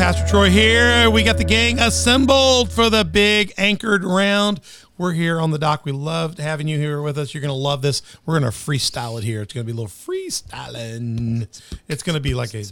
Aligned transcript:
Pastor 0.00 0.26
Troy 0.26 0.48
here. 0.48 1.10
We 1.10 1.22
got 1.22 1.36
the 1.36 1.44
gang 1.44 1.78
assembled 1.78 2.72
for 2.72 2.88
the 2.88 3.04
big 3.04 3.52
anchored 3.58 4.02
round. 4.02 4.62
We're 4.96 5.12
here 5.12 5.38
on 5.38 5.50
the 5.50 5.58
dock. 5.58 5.84
We 5.84 5.92
loved 5.92 6.38
having 6.38 6.68
you 6.68 6.78
here 6.78 7.02
with 7.02 7.18
us. 7.18 7.34
You're 7.34 7.42
going 7.42 7.50
to 7.50 7.52
love 7.52 7.82
this. 7.82 8.00
We're 8.24 8.40
going 8.40 8.50
to 8.50 8.58
freestyle 8.58 9.18
it 9.18 9.24
here. 9.24 9.42
It's 9.42 9.52
going 9.52 9.66
to 9.66 9.70
be 9.70 9.78
a 9.78 9.78
little 9.78 9.90
freestyling. 9.90 11.48
It's 11.86 12.02
going 12.02 12.14
to 12.14 12.20
be 12.20 12.32
like 12.32 12.54
a 12.54 12.62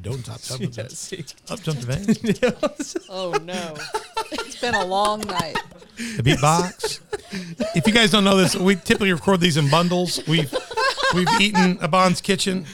don't 0.00 0.24
stop, 0.24 0.38
stop, 0.38 1.50
up 1.50 1.60
jump 1.60 1.78
the 1.80 1.86
van. 1.86 3.04
Oh 3.10 3.32
no. 3.44 3.74
It's 4.32 4.58
been 4.62 4.74
a 4.74 4.86
long 4.86 5.20
night. 5.20 5.58
The 6.16 6.22
beatbox. 6.22 7.00
if 7.76 7.86
you 7.86 7.92
guys 7.92 8.10
don't 8.10 8.24
know 8.24 8.38
this, 8.38 8.56
we 8.56 8.76
typically 8.76 9.12
record 9.12 9.40
these 9.40 9.58
in 9.58 9.68
bundles. 9.68 10.26
We've 10.26 10.50
we've 11.14 11.28
eaten 11.38 11.76
a 11.82 11.88
Bond's 11.88 12.22
Kitchen. 12.22 12.64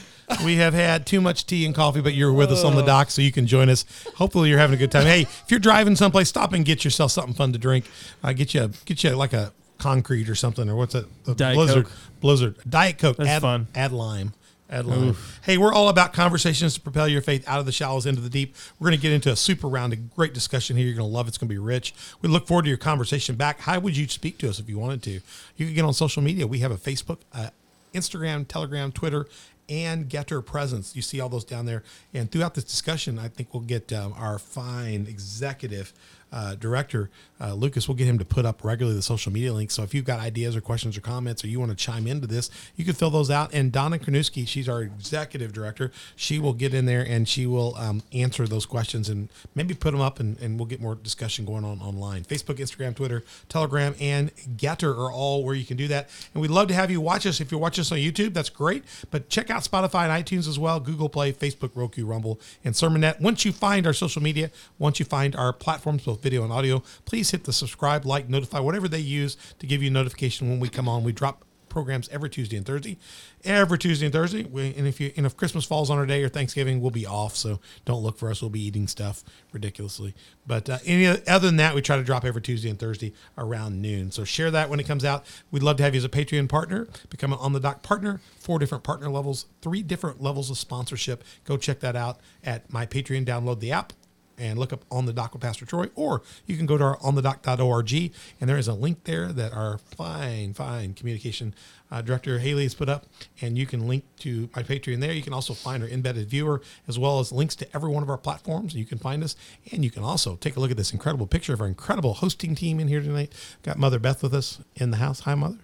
We 0.43 0.57
have 0.57 0.73
had 0.73 1.05
too 1.05 1.21
much 1.21 1.45
tea 1.45 1.65
and 1.65 1.73
coffee, 1.73 2.01
but 2.01 2.13
you're 2.13 2.33
with 2.33 2.51
us 2.51 2.63
on 2.63 2.75
the 2.75 2.81
dock, 2.83 3.11
so 3.11 3.21
you 3.21 3.31
can 3.31 3.47
join 3.47 3.69
us. 3.69 3.85
Hopefully, 4.15 4.49
you're 4.49 4.59
having 4.59 4.75
a 4.75 4.77
good 4.77 4.91
time. 4.91 5.05
Hey, 5.05 5.21
if 5.21 5.45
you're 5.49 5.59
driving 5.59 5.95
someplace, 5.95 6.27
stop 6.27 6.51
and 6.53 6.65
get 6.65 6.83
yourself 6.83 7.11
something 7.11 7.33
fun 7.33 7.53
to 7.53 7.59
drink. 7.59 7.89
Uh, 8.23 8.33
get 8.33 8.53
you, 8.53 8.63
a, 8.63 8.67
get 8.85 9.03
you 9.03 9.11
like 9.11 9.31
a 9.31 9.53
concrete 9.77 10.29
or 10.29 10.35
something, 10.35 10.69
or 10.69 10.75
what's 10.75 10.95
it? 10.95 11.05
The 11.23 11.33
Diet 11.33 11.55
Blizzard, 11.55 11.85
Coke. 11.85 11.93
Blizzard, 12.19 12.55
Diet 12.69 12.97
Coke. 12.97 13.17
That's 13.17 13.29
add, 13.29 13.41
fun. 13.41 13.67
Add 13.73 13.93
lime. 13.93 14.33
Add 14.69 14.85
lime. 14.85 15.15
Hey, 15.43 15.57
we're 15.57 15.73
all 15.73 15.87
about 15.87 16.11
conversations 16.11 16.73
to 16.73 16.81
propel 16.81 17.07
your 17.07 17.21
faith 17.21 17.47
out 17.47 17.61
of 17.61 17.65
the 17.65 17.71
shallows 17.71 18.05
into 18.05 18.19
the 18.19 18.29
deep. 18.29 18.53
We're 18.79 18.89
going 18.89 18.97
to 18.97 19.01
get 19.01 19.13
into 19.13 19.31
a 19.31 19.35
super 19.37 19.69
round 19.69 19.93
of 19.93 20.13
great 20.13 20.33
discussion 20.33 20.75
here. 20.75 20.85
You're 20.85 20.97
going 20.97 21.09
to 21.09 21.13
love 21.13 21.27
it. 21.27 21.29
It's 21.29 21.37
going 21.37 21.47
to 21.47 21.53
be 21.53 21.59
rich. 21.59 21.93
We 22.21 22.27
look 22.27 22.47
forward 22.47 22.63
to 22.63 22.69
your 22.69 22.77
conversation 22.77 23.35
back. 23.35 23.61
How 23.61 23.79
would 23.79 23.95
you 23.95 24.09
speak 24.09 24.39
to 24.39 24.49
us 24.49 24.59
if 24.59 24.67
you 24.67 24.77
wanted 24.77 25.03
to? 25.03 25.21
You 25.55 25.65
can 25.67 25.73
get 25.73 25.85
on 25.85 25.93
social 25.93 26.21
media. 26.21 26.45
We 26.47 26.59
have 26.59 26.71
a 26.71 26.75
Facebook, 26.75 27.19
uh, 27.33 27.51
Instagram, 27.93 28.45
Telegram, 28.45 28.91
Twitter, 28.91 29.27
and 29.69 30.09
GETTR 30.09 30.45
presence. 30.45 30.95
You 30.95 31.01
see 31.01 31.19
all 31.19 31.29
those 31.29 31.43
down 31.45 31.65
there. 31.65 31.83
And 32.13 32.31
throughout 32.31 32.55
this 32.55 32.63
discussion, 32.63 33.19
I 33.19 33.27
think 33.27 33.53
we'll 33.53 33.63
get 33.63 33.91
um, 33.93 34.13
our 34.17 34.39
fine 34.39 35.05
executive 35.07 35.93
uh, 36.31 36.55
director, 36.55 37.09
uh, 37.39 37.53
Lucas, 37.53 37.87
we'll 37.87 37.97
get 37.97 38.07
him 38.07 38.17
to 38.19 38.25
put 38.25 38.45
up 38.45 38.63
regularly 38.63 38.95
the 38.95 39.01
social 39.01 39.31
media 39.31 39.53
links. 39.53 39.73
So 39.73 39.83
if 39.83 39.93
you've 39.93 40.05
got 40.05 40.19
ideas 40.19 40.55
or 40.55 40.61
questions 40.61 40.97
or 40.97 41.01
comments 41.01 41.43
or 41.43 41.47
you 41.47 41.59
want 41.59 41.71
to 41.71 41.77
chime 41.77 42.07
into 42.07 42.27
this, 42.27 42.49
you 42.75 42.83
can 42.83 42.93
fill 42.93 43.09
those 43.09 43.29
out. 43.29 43.53
And 43.53 43.71
Donna 43.71 43.99
Kranuski, 43.99 44.47
she's 44.47 44.67
our 44.67 44.81
executive 44.81 45.53
director. 45.53 45.91
She 46.15 46.39
will 46.39 46.53
get 46.53 46.73
in 46.73 46.85
there 46.85 47.05
and 47.07 47.27
she 47.27 47.45
will 47.45 47.75
um, 47.75 48.01
answer 48.11 48.47
those 48.47 48.65
questions 48.65 49.09
and 49.09 49.29
maybe 49.55 49.73
put 49.73 49.91
them 49.91 50.01
up 50.01 50.19
and, 50.19 50.39
and 50.39 50.59
we'll 50.59 50.65
get 50.65 50.81
more 50.81 50.95
discussion 50.95 51.45
going 51.45 51.63
on 51.63 51.79
online. 51.79 52.23
Facebook, 52.23 52.55
Instagram, 52.55 52.95
Twitter, 52.95 53.23
Telegram, 53.49 53.95
and 53.99 54.35
GETTR 54.35 54.97
are 54.97 55.11
all 55.11 55.43
where 55.43 55.55
you 55.55 55.65
can 55.65 55.77
do 55.77 55.87
that. 55.89 56.09
And 56.33 56.41
we'd 56.41 56.51
love 56.51 56.67
to 56.69 56.73
have 56.73 56.89
you 56.89 57.01
watch 57.01 57.25
us. 57.25 57.39
If 57.39 57.51
you're 57.51 57.59
watching 57.59 57.81
us 57.81 57.91
on 57.91 57.99
YouTube, 57.99 58.33
that's 58.33 58.49
great. 58.49 58.83
But 59.11 59.29
check 59.29 59.49
out 59.49 59.63
Spotify 59.63 60.09
and 60.09 60.25
iTunes 60.25 60.47
as 60.47 60.57
well, 60.57 60.79
Google 60.79 61.09
Play, 61.09 61.33
Facebook, 61.33 61.71
Roku, 61.75 62.05
Rumble, 62.05 62.39
and 62.63 62.73
Sermonette. 62.73 63.21
Once 63.21 63.45
you 63.45 63.51
find 63.51 63.85
our 63.85 63.93
social 63.93 64.21
media, 64.21 64.49
once 64.79 64.99
you 64.99 65.05
find 65.05 65.35
our 65.35 65.53
platforms, 65.53 66.03
both 66.03 66.21
video 66.21 66.43
and 66.43 66.51
audio, 66.51 66.81
please 67.05 67.26
hit 67.31 67.43
the 67.43 67.53
subscribe, 67.53 68.05
like, 68.05 68.29
notify, 68.29 68.59
whatever 68.59 68.87
they 68.87 68.99
use 68.99 69.37
to 69.59 69.67
give 69.67 69.83
you 69.83 69.89
notification 69.89 70.49
when 70.49 70.59
we 70.59 70.69
come 70.69 70.87
on. 70.87 71.03
We 71.03 71.11
drop 71.11 71.43
programs 71.77 72.09
every 72.09 72.29
Tuesday 72.29 72.57
and 72.57 72.65
Thursday, 72.65 72.97
every 73.43 73.77
Tuesday 73.77 74.07
and 74.07 74.13
Thursday. 74.13 74.43
We, 74.43 74.73
and 74.75 74.87
if 74.87 74.99
you 74.99 75.11
and 75.15 75.25
if 75.25 75.37
Christmas 75.37 75.63
falls 75.63 75.91
on 75.91 75.99
our 75.99 76.05
day 76.07 76.23
or 76.23 76.29
Thanksgiving, 76.29 76.81
we'll 76.81 76.91
be 76.91 77.05
off. 77.05 77.35
So 77.35 77.59
don't 77.85 78.01
look 78.01 78.17
for 78.17 78.31
us. 78.31 78.41
We'll 78.41 78.49
be 78.49 78.65
eating 78.65 78.87
stuff 78.87 79.23
ridiculously. 79.51 80.15
But 80.47 80.69
uh, 80.69 80.79
any 80.85 81.05
other 81.05 81.45
than 81.45 81.57
that, 81.57 81.75
we 81.75 81.81
try 81.81 81.97
to 81.97 82.03
drop 82.03 82.25
every 82.25 82.41
Tuesday 82.41 82.69
and 82.69 82.79
Thursday 82.79 83.13
around 83.37 83.81
noon. 83.81 84.11
So 84.11 84.23
share 84.23 84.49
that 84.51 84.69
when 84.69 84.79
it 84.79 84.87
comes 84.87 85.05
out. 85.05 85.25
We'd 85.51 85.63
love 85.63 85.77
to 85.77 85.83
have 85.83 85.93
you 85.93 85.99
as 85.99 86.05
a 86.05 86.09
Patreon 86.09 86.49
partner. 86.49 86.87
Become 87.09 87.33
an 87.33 87.39
on 87.39 87.53
the 87.53 87.59
dock 87.59 87.83
partner. 87.83 88.21
Four 88.39 88.59
different 88.59 88.83
partner 88.83 89.09
levels, 89.09 89.45
three 89.61 89.83
different 89.83 90.21
levels 90.21 90.49
of 90.49 90.57
sponsorship. 90.57 91.23
Go 91.43 91.57
check 91.57 91.79
that 91.81 91.95
out 91.95 92.19
at 92.43 92.71
my 92.73 92.85
Patreon. 92.85 93.25
Download 93.25 93.59
the 93.59 93.71
app 93.71 93.93
and 94.37 94.59
look 94.59 94.71
up 94.71 94.85
on 94.91 95.05
the 95.05 95.13
dock 95.13 95.33
with 95.33 95.41
Pastor 95.41 95.65
Troy, 95.65 95.89
or 95.95 96.21
you 96.45 96.57
can 96.57 96.65
go 96.65 96.77
to 96.77 96.83
our 96.83 96.97
onthedock.org 96.97 98.11
and 98.39 98.49
there 98.49 98.57
is 98.57 98.67
a 98.67 98.73
link 98.73 99.03
there 99.05 99.27
that 99.27 99.53
our 99.53 99.77
fine, 99.77 100.53
fine 100.53 100.93
communication 100.93 101.53
uh, 101.89 102.01
director 102.01 102.39
Haley 102.39 102.63
has 102.63 102.73
put 102.73 102.89
up, 102.89 103.05
and 103.41 103.57
you 103.57 103.65
can 103.65 103.87
link 103.87 104.03
to 104.19 104.49
my 104.55 104.63
Patreon 104.63 104.99
there. 104.99 105.13
You 105.13 105.21
can 105.21 105.33
also 105.33 105.53
find 105.53 105.81
our 105.81 105.89
embedded 105.89 106.27
viewer 106.29 106.61
as 106.87 106.99
well 106.99 107.19
as 107.19 107.31
links 107.31 107.55
to 107.57 107.75
every 107.75 107.89
one 107.89 108.03
of 108.03 108.09
our 108.09 108.17
platforms. 108.17 108.75
You 108.75 108.85
can 108.85 108.97
find 108.97 109.23
us, 109.23 109.35
and 109.71 109.83
you 109.83 109.91
can 109.91 110.03
also 110.03 110.35
take 110.35 110.55
a 110.55 110.59
look 110.59 110.71
at 110.71 110.77
this 110.77 110.91
incredible 110.91 111.27
picture 111.27 111.53
of 111.53 111.61
our 111.61 111.67
incredible 111.67 112.15
hosting 112.15 112.55
team 112.55 112.79
in 112.79 112.87
here 112.87 113.01
tonight. 113.01 113.31
Got 113.63 113.77
Mother 113.77 113.99
Beth 113.99 114.21
with 114.21 114.33
us 114.33 114.59
in 114.75 114.91
the 114.91 114.97
house. 114.97 115.21
Hi, 115.21 115.35
Mother. 115.35 115.59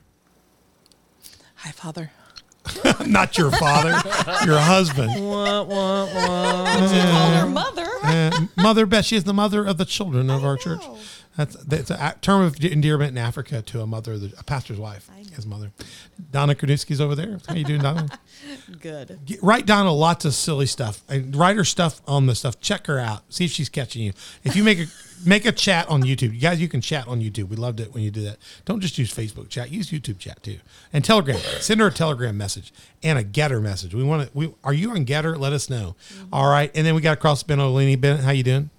Hi, 1.56 1.72
Father. 1.72 2.12
Not 3.06 3.38
your 3.38 3.52
father, 3.52 3.92
your 4.46 4.60
husband. 4.60 5.12
Wah, 5.24 5.64
wah, 5.64 6.06
wah. 6.06 6.88
She 6.88 7.02
called 7.02 7.34
her 7.36 7.46
mother. 7.48 7.88
Uh, 8.04 8.48
mother 8.58 8.86
Beth, 8.86 9.06
she 9.06 9.16
is 9.16 9.24
the 9.24 9.34
mother 9.34 9.66
of 9.66 9.78
the 9.78 9.86
children 9.86 10.30
of 10.30 10.44
our 10.44 10.58
church. 10.58 10.82
Know. 11.38 11.46
That's 11.46 11.56
that's 11.64 11.90
a 11.90 12.16
term 12.22 12.44
of 12.44 12.64
endearment 12.64 13.12
in 13.12 13.18
Africa 13.18 13.62
to 13.64 13.82
a 13.82 13.88
mother, 13.88 14.18
a 14.38 14.44
pastor's 14.44 14.80
wife, 14.80 15.10
his 15.34 15.46
mother. 15.46 15.72
Donna 16.32 16.54
Kranuski's 16.54 17.02
over 17.02 17.16
there. 17.16 17.40
How 17.48 17.56
you 17.56 17.66
doing, 17.66 17.82
Donna? 17.82 18.08
Good. 18.80 19.20
Get- 19.26 19.42
write 19.42 19.66
Donna 19.66 19.92
lots 19.92 20.26
of 20.26 20.36
silly 20.36 20.68
stuff. 20.68 21.02
And 21.10 21.36
write 21.36 21.58
her 21.58 21.64
stuff 21.64 22.02
on 22.08 22.28
the 22.28 22.36
stuff. 22.36 22.60
Check 22.60 22.88
her 22.88 23.00
out. 23.00 23.24
See 23.34 23.46
if 23.46 23.52
she's 23.52 23.70
catching 23.70 24.04
you. 24.04 24.14
If 24.44 24.56
you 24.56 24.64
make 24.64 24.80
a 24.80 24.86
make 25.26 25.46
a 25.46 25.52
chat 25.52 25.90
on 25.90 26.04
YouTube, 26.04 26.34
you 26.34 26.40
guys, 26.40 26.62
you 26.62 26.68
can 26.68 26.82
chat 26.82 27.08
on 27.08 27.20
YouTube. 27.20 27.50
We 27.50 27.56
loved 27.56 27.80
it 27.80 27.94
when 27.94 28.04
you 28.04 28.12
do 28.12 28.22
that. 28.24 28.38
Don't 28.66 28.80
just 28.80 28.98
use 28.98 29.12
Facebook 29.12 29.50
chat. 29.50 29.72
Use 29.72 29.90
YouTube 29.90 30.20
chat 30.20 30.44
too. 30.44 30.60
And 30.92 31.04
Telegram. 31.04 31.40
Send 31.60 31.82
her 31.82 31.88
a 31.88 31.92
Telegram 31.92 32.38
message 32.38 32.72
and 33.02 33.18
a 33.18 33.24
GETTR 33.24 33.62
message. 33.62 33.96
We 33.96 34.04
want 34.04 34.28
to. 34.28 34.38
We 34.38 34.54
are 34.64 34.74
you 34.74 34.92
on 34.92 35.06
GETTR? 35.06 35.38
Let 35.40 35.54
us 35.54 35.70
know. 35.70 35.96
Mm-hmm. 36.14 36.34
All 36.34 36.50
right. 36.50 36.72
And 36.76 36.86
then 36.86 36.94
we 36.94 37.02
got 37.02 37.18
across 37.18 37.42
Ben 37.42 37.58
Olini. 37.58 38.00
Ben, 38.00 38.20
how 38.20 38.32
you 38.32 38.44
doing? 38.44 38.70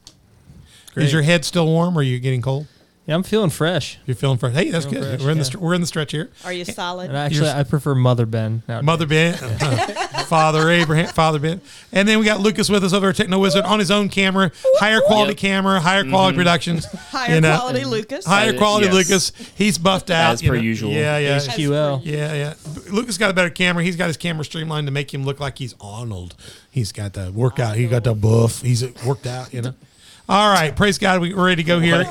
Great. 0.94 1.06
Is 1.06 1.12
your 1.12 1.22
head 1.22 1.44
still 1.44 1.66
warm 1.66 1.96
or 1.96 2.00
are 2.00 2.02
you 2.02 2.18
getting 2.20 2.40
cold? 2.42 2.66
Yeah, 3.06 3.16
I'm 3.16 3.22
feeling 3.22 3.50
fresh. 3.50 3.98
You're 4.06 4.14
feeling 4.14 4.38
fresh. 4.38 4.54
Hey, 4.54 4.70
that's 4.70 4.86
Feeling 4.86 5.02
good. 5.02 5.08
fresh, 5.18 5.20
we're 5.26 5.30
in 5.32 5.36
the 5.36 5.42
yeah. 5.44 5.48
str- 5.50 5.58
we're 5.58 5.74
in 5.74 5.82
the 5.82 5.86
stretch 5.86 6.12
here. 6.12 6.30
Are 6.42 6.52
you 6.54 6.64
solid? 6.64 7.08
And 7.08 7.16
actually, 7.18 7.50
I 7.50 7.62
prefer 7.64 7.94
Mother 7.94 8.24
Ben. 8.24 8.62
nowadays. 8.66 8.86
Mother 8.86 9.06
Ben, 9.06 9.34
Father 10.26 10.70
Abraham, 10.70 11.08
Father 11.08 11.38
Ben, 11.38 11.60
and 11.92 12.08
then 12.08 12.18
we 12.18 12.24
got 12.24 12.40
Lucas 12.40 12.70
with 12.70 12.82
us 12.82 12.94
over 12.94 13.10
at 13.10 13.16
Techno 13.16 13.38
Wizard 13.38 13.64
on 13.64 13.78
his 13.78 13.90
own 13.90 14.08
camera, 14.08 14.50
higher 14.78 15.02
quality 15.02 15.32
Yep. 15.32 15.36
camera, 15.38 15.80
higher 15.80 16.04
quality 16.08 16.36
productions, 16.38 16.86
Higher 17.10 17.34
you 17.34 17.40
know, 17.42 17.56
quality 17.58 17.84
Lucas. 17.84 18.24
higher 18.24 18.54
Uh, 18.54 18.58
quality 18.58 18.86
yes. 18.86 18.94
Lucas. 18.94 19.32
He's 19.54 19.76
buffed 19.76 20.10
out 20.10 20.32
As 20.32 20.42
you 20.42 20.48
per 20.48 20.56
know. 20.56 20.62
usual. 20.62 20.90
Yeah, 20.92 21.18
yeah, 21.18 21.36
HQL. 21.40 22.00
yeah, 22.04 22.32
yeah. 22.32 22.54
Lucas 22.90 23.18
got 23.18 23.30
a 23.30 23.34
better 23.34 23.50
camera. 23.50 23.84
He's 23.84 23.96
got 23.96 24.06
his 24.06 24.16
camera 24.16 24.46
streamlined 24.46 24.86
to 24.86 24.92
make 24.92 25.12
him 25.12 25.24
look 25.26 25.40
like 25.40 25.58
he's 25.58 25.74
Arnold. 25.78 26.36
He's 26.70 26.90
got 26.90 27.12
the 27.12 27.30
workout. 27.32 27.76
He 27.76 27.86
got 27.86 28.04
the 28.04 28.14
buff. 28.14 28.62
He's 28.62 28.82
worked 29.04 29.26
out. 29.26 29.52
You 29.52 29.60
know. 29.60 29.74
All 30.28 30.50
right, 30.52 30.74
praise 30.74 30.98
God. 30.98 31.20
We- 31.20 31.34
We're 31.34 31.46
ready 31.46 31.62
to 31.62 31.66
go 31.66 31.80
here. 31.80 32.06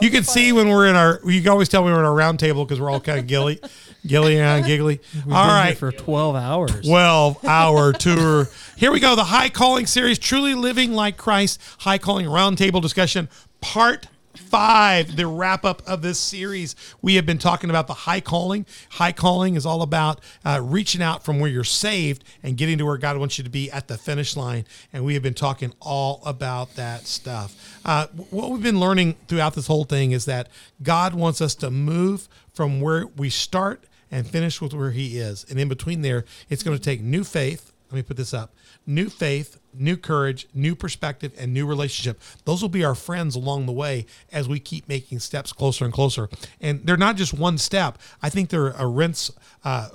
You 0.00 0.10
can 0.10 0.22
see 0.24 0.52
when 0.52 0.68
we're 0.68 0.86
in 0.86 0.96
our. 0.96 1.20
You 1.24 1.40
can 1.42 1.50
always 1.50 1.68
tell 1.68 1.82
when 1.84 1.92
we're 1.92 1.98
in 1.98 2.04
our 2.06 2.14
round 2.14 2.38
table 2.38 2.64
because 2.64 2.80
we're 2.80 2.90
all 2.90 3.00
kind 3.00 3.18
of 3.18 3.26
gilly, 3.26 3.58
gilly 4.06 4.38
and 4.40 4.64
giggly. 4.64 5.00
We've 5.26 5.34
all 5.34 5.46
been 5.48 5.66
here 5.66 5.74
for 5.76 5.92
12 5.92 6.36
hours. 6.36 6.86
12 6.86 7.44
hour 7.44 7.92
tour. 7.92 8.48
Here 8.76 8.92
we 8.92 9.00
go. 9.00 9.16
The 9.16 9.24
High 9.24 9.48
Calling 9.48 9.86
series, 9.86 10.18
Truly 10.18 10.54
Living 10.54 10.92
Like 10.92 11.16
Christ, 11.16 11.60
High 11.78 11.98
Calling 11.98 12.26
Roundtable 12.26 12.80
Discussion, 12.80 13.28
Part 13.60 14.06
Five, 14.38 15.16
the 15.16 15.26
wrap 15.26 15.64
up 15.64 15.82
of 15.86 16.00
this 16.02 16.18
series. 16.18 16.76
We 17.02 17.16
have 17.16 17.26
been 17.26 17.38
talking 17.38 17.70
about 17.70 17.86
the 17.86 17.94
high 17.94 18.20
calling. 18.20 18.66
High 18.90 19.12
calling 19.12 19.56
is 19.56 19.66
all 19.66 19.82
about 19.82 20.20
uh, 20.44 20.60
reaching 20.62 21.02
out 21.02 21.24
from 21.24 21.40
where 21.40 21.50
you're 21.50 21.64
saved 21.64 22.24
and 22.42 22.56
getting 22.56 22.78
to 22.78 22.86
where 22.86 22.96
God 22.96 23.18
wants 23.18 23.36
you 23.38 23.44
to 23.44 23.50
be 23.50 23.70
at 23.70 23.88
the 23.88 23.98
finish 23.98 24.36
line. 24.36 24.64
And 24.92 25.04
we 25.04 25.14
have 25.14 25.22
been 25.22 25.34
talking 25.34 25.72
all 25.80 26.22
about 26.24 26.76
that 26.76 27.06
stuff. 27.06 27.80
Uh, 27.84 28.06
what 28.30 28.50
we've 28.50 28.62
been 28.62 28.80
learning 28.80 29.16
throughout 29.26 29.54
this 29.54 29.66
whole 29.66 29.84
thing 29.84 30.12
is 30.12 30.24
that 30.26 30.48
God 30.82 31.14
wants 31.14 31.40
us 31.40 31.54
to 31.56 31.70
move 31.70 32.28
from 32.52 32.80
where 32.80 33.06
we 33.06 33.30
start 33.30 33.84
and 34.10 34.26
finish 34.26 34.60
with 34.60 34.72
where 34.72 34.92
he 34.92 35.18
is. 35.18 35.44
And 35.50 35.58
in 35.58 35.68
between 35.68 36.02
there, 36.02 36.24
it's 36.48 36.62
going 36.62 36.76
to 36.76 36.82
take 36.82 37.00
new 37.00 37.24
faith. 37.24 37.72
Let 37.90 37.96
me 37.96 38.02
put 38.02 38.16
this 38.16 38.32
up 38.32 38.54
new 38.88 39.10
faith, 39.10 39.60
new 39.74 39.96
courage, 39.96 40.48
new 40.54 40.74
perspective, 40.74 41.32
and 41.38 41.52
new 41.52 41.66
relationship. 41.66 42.20
Those 42.46 42.62
will 42.62 42.70
be 42.70 42.84
our 42.84 42.94
friends 42.94 43.36
along 43.36 43.66
the 43.66 43.72
way 43.72 44.06
as 44.32 44.48
we 44.48 44.58
keep 44.58 44.88
making 44.88 45.20
steps 45.20 45.52
closer 45.52 45.84
and 45.84 45.92
closer. 45.92 46.28
And 46.60 46.84
they're 46.86 46.96
not 46.96 47.16
just 47.16 47.34
one 47.34 47.58
step. 47.58 47.98
I 48.22 48.30
think 48.30 48.48
they're 48.48 48.68
a 48.68 48.86
rinse, 48.86 49.30
uh, 49.62 49.90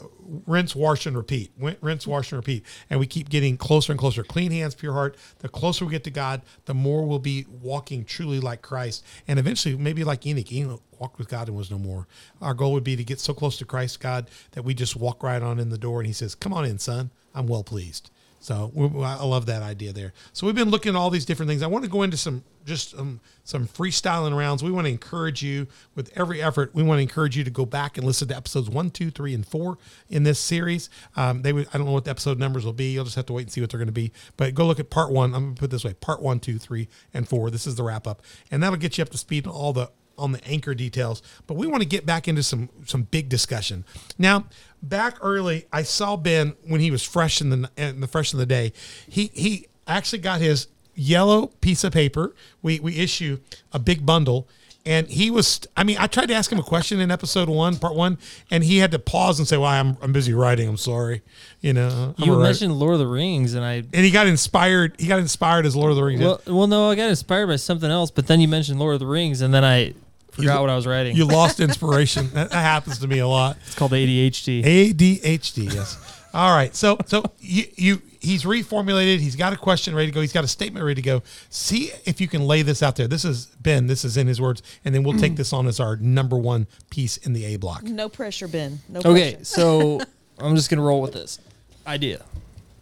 rinse, 0.45 0.75
wash, 0.75 1.07
and 1.07 1.17
repeat. 1.17 1.51
Rinse, 1.81 2.05
wash, 2.05 2.31
and 2.31 2.37
repeat. 2.37 2.63
And 2.89 2.99
we 2.99 3.07
keep 3.07 3.29
getting 3.29 3.57
closer 3.57 3.91
and 3.91 3.99
closer. 3.99 4.23
Clean 4.23 4.51
hands, 4.51 4.75
pure 4.75 4.93
heart. 4.93 5.17
The 5.39 5.49
closer 5.49 5.85
we 5.85 5.91
get 5.91 6.03
to 6.03 6.11
God, 6.11 6.43
the 6.65 6.75
more 6.75 7.03
we'll 7.03 7.17
be 7.17 7.47
walking 7.49 8.05
truly 8.05 8.39
like 8.39 8.61
Christ. 8.61 9.03
And 9.27 9.39
eventually, 9.39 9.75
maybe 9.75 10.03
like 10.03 10.25
Enoch. 10.27 10.51
Enoch 10.51 10.83
walked 10.99 11.17
with 11.17 11.29
God 11.29 11.47
and 11.47 11.57
was 11.57 11.71
no 11.71 11.79
more. 11.79 12.07
Our 12.41 12.53
goal 12.53 12.73
would 12.73 12.83
be 12.83 12.95
to 12.95 13.03
get 13.03 13.19
so 13.19 13.33
close 13.33 13.57
to 13.57 13.65
Christ, 13.65 13.99
God, 13.99 14.29
that 14.51 14.63
we 14.63 14.75
just 14.75 14.95
walk 14.95 15.23
right 15.23 15.41
on 15.41 15.59
in 15.59 15.69
the 15.69 15.79
door 15.79 15.99
and 15.99 16.07
he 16.07 16.13
says, 16.13 16.35
Come 16.35 16.53
on 16.53 16.63
in, 16.63 16.77
son. 16.77 17.09
I'm 17.33 17.47
well 17.47 17.63
pleased. 17.63 18.11
So 18.43 18.73
I 19.01 19.23
love 19.23 19.45
that 19.45 19.63
idea 19.63 19.93
there. 19.93 20.11
So 20.33 20.45
we've 20.45 20.55
been 20.55 20.69
looking 20.69 20.89
at 20.89 20.95
all 20.97 21.09
these 21.09 21.23
different 21.23 21.49
things. 21.49 21.63
I 21.63 21.67
want 21.67 21.85
to 21.85 21.89
go 21.89 22.01
into 22.01 22.17
some 22.17 22.43
just 22.65 22.93
um, 22.99 23.21
some 23.45 23.69
freestyling 23.69 24.37
rounds. 24.37 24.61
We 24.61 24.69
want 24.69 24.85
to 24.85 24.91
encourage 24.91 25.41
you 25.41 25.65
with 25.95 26.11
every 26.17 26.41
effort. 26.41 26.75
We 26.75 26.83
want 26.83 26.97
to 26.97 27.03
encourage 27.03 27.37
you 27.37 27.45
to 27.45 27.49
go 27.49 27.65
back 27.65 27.97
and 27.97 28.05
listen 28.05 28.27
to 28.27 28.35
episodes 28.35 28.69
one, 28.69 28.89
two, 28.89 29.11
three, 29.11 29.33
and 29.33 29.47
four 29.47 29.77
in 30.09 30.23
this 30.23 30.39
series. 30.39 30.89
Um, 31.15 31.43
they 31.43 31.53
would, 31.53 31.69
I 31.73 31.77
don't 31.77 31.87
know 31.87 31.93
what 31.93 32.03
the 32.03 32.11
episode 32.11 32.37
numbers 32.37 32.65
will 32.65 32.73
be. 32.73 32.91
You'll 32.91 33.05
just 33.05 33.15
have 33.15 33.27
to 33.27 33.33
wait 33.33 33.43
and 33.43 33.51
see 33.51 33.61
what 33.61 33.69
they're 33.69 33.79
going 33.79 33.87
to 33.87 33.93
be. 33.93 34.11
But 34.35 34.53
go 34.53 34.67
look 34.67 34.79
at 34.81 34.89
part 34.89 35.13
one. 35.13 35.33
I'm 35.33 35.43
going 35.43 35.55
to 35.55 35.59
put 35.61 35.71
this 35.71 35.85
way: 35.85 35.93
part 35.93 36.21
one, 36.21 36.41
two, 36.41 36.59
three, 36.59 36.89
and 37.13 37.25
four. 37.25 37.49
This 37.49 37.65
is 37.65 37.75
the 37.75 37.83
wrap 37.83 38.05
up, 38.05 38.21
and 38.51 38.61
that'll 38.61 38.75
get 38.75 38.97
you 38.97 39.03
up 39.03 39.09
to 39.11 39.17
speed 39.17 39.47
on 39.47 39.53
all 39.53 39.71
the 39.71 39.89
on 40.17 40.31
the 40.31 40.45
anchor 40.47 40.73
details, 40.75 41.21
but 41.47 41.55
we 41.55 41.67
want 41.67 41.81
to 41.81 41.87
get 41.87 42.05
back 42.05 42.27
into 42.27 42.43
some 42.43 42.69
some 42.85 43.03
big 43.03 43.29
discussion. 43.29 43.85
Now, 44.17 44.45
back 44.81 45.17
early, 45.21 45.65
I 45.71 45.83
saw 45.83 46.15
Ben 46.17 46.55
when 46.67 46.81
he 46.81 46.91
was 46.91 47.03
fresh 47.03 47.41
in 47.41 47.49
the 47.49 47.69
in 47.77 47.99
the 48.01 48.07
fresh 48.07 48.33
in 48.33 48.39
the 48.39 48.45
day. 48.45 48.73
He 49.07 49.31
he 49.33 49.67
actually 49.87 50.19
got 50.19 50.41
his 50.41 50.67
yellow 50.95 51.47
piece 51.47 51.83
of 51.83 51.93
paper. 51.93 52.35
We 52.61 52.79
we 52.79 52.97
issue 52.97 53.39
a 53.71 53.79
big 53.79 54.05
bundle. 54.05 54.47
And 54.85 55.07
he 55.07 55.31
was, 55.31 55.61
I 55.77 55.85
mean, 55.85 55.95
I 55.97 56.07
tried 56.07 56.25
to 56.25 56.33
ask 56.33 56.51
him 56.51 56.59
a 56.59 56.63
question 56.63 56.99
in 56.99 57.09
episode 57.09 57.47
one, 57.47 57.77
part 57.77 57.95
one, 57.95 58.17
and 58.51 58.65
he 58.65 58.79
had 58.79 58.91
to 58.91 58.99
pause 58.99 59.39
and 59.39 59.47
say, 59.47 59.55
Well, 59.55 59.69
I'm, 59.69 59.95
I'm 60.01 60.11
busy 60.11 60.33
writing. 60.33 60.67
I'm 60.67 60.75
sorry. 60.75 61.21
You 61.61 61.71
know, 61.71 62.13
I'm 62.17 62.23
You 62.25 62.37
mentioned 62.37 62.73
Lord 62.73 62.95
of 62.95 62.99
the 62.99 63.07
Rings, 63.07 63.53
and 63.53 63.63
I 63.63 63.75
and 63.75 63.93
he 63.93 64.11
got 64.11 64.27
inspired. 64.27 64.99
He 64.99 65.07
got 65.07 65.19
inspired 65.19 65.65
as 65.65 65.73
Lord 65.73 65.91
of 65.91 65.95
the 65.95 66.03
Rings. 66.03 66.19
well, 66.19 66.41
well, 66.47 66.67
no, 66.67 66.89
I 66.89 66.95
got 66.95 67.07
inspired 67.09 67.47
by 67.47 67.55
something 67.55 67.89
else, 67.89 68.11
but 68.11 68.27
then 68.27 68.41
you 68.41 68.49
mentioned 68.49 68.77
Lord 68.77 68.95
of 68.95 68.99
the 68.99 69.07
Rings, 69.07 69.39
and 69.39 69.53
then 69.53 69.63
I 69.63 69.93
forgot 70.33 70.61
what 70.61 70.69
I 70.69 70.75
was 70.75 70.85
writing. 70.87 71.15
you 71.15 71.25
lost 71.25 71.59
inspiration. 71.59 72.29
that, 72.33 72.49
that 72.51 72.61
happens 72.61 72.99
to 72.99 73.07
me 73.07 73.19
a 73.19 73.27
lot. 73.27 73.57
it's 73.65 73.75
called 73.75 73.91
ADHD. 73.91 74.63
ADHD. 74.63 75.73
Yes. 75.73 75.97
All 76.33 76.55
right. 76.55 76.75
So 76.75 76.97
so 77.05 77.23
you 77.39 77.65
you 77.75 78.01
he's 78.19 78.43
reformulated. 78.43 79.19
He's 79.19 79.35
got 79.35 79.53
a 79.53 79.57
question 79.57 79.93
ready 79.93 80.07
to 80.07 80.13
go. 80.13 80.21
He's 80.21 80.33
got 80.33 80.43
a 80.43 80.47
statement 80.47 80.83
ready 80.85 81.01
to 81.01 81.05
go. 81.05 81.21
See 81.49 81.91
if 82.05 82.19
you 82.19 82.27
can 82.27 82.47
lay 82.47 82.61
this 82.63 82.81
out 82.81 82.95
there. 82.95 83.07
This 83.07 83.23
is 83.23 83.47
Ben. 83.61 83.85
This 83.87 84.03
is 84.03 84.17
in 84.17 84.25
his 84.27 84.41
words, 84.41 84.63
and 84.83 84.95
then 84.95 85.03
we'll 85.03 85.19
take 85.19 85.35
this 85.35 85.53
on 85.53 85.67
as 85.67 85.79
our 85.79 85.95
number 85.97 86.37
one 86.37 86.65
piece 86.89 87.17
in 87.17 87.33
the 87.33 87.45
A 87.45 87.57
block. 87.57 87.83
No 87.83 88.09
pressure, 88.09 88.47
Ben. 88.47 88.79
No 88.89 88.99
Okay, 89.01 89.33
pressure. 89.33 89.45
so 89.45 89.99
I'm 90.39 90.55
just 90.55 90.69
gonna 90.71 90.81
roll 90.81 91.01
with 91.01 91.13
this 91.13 91.37
idea. 91.85 92.23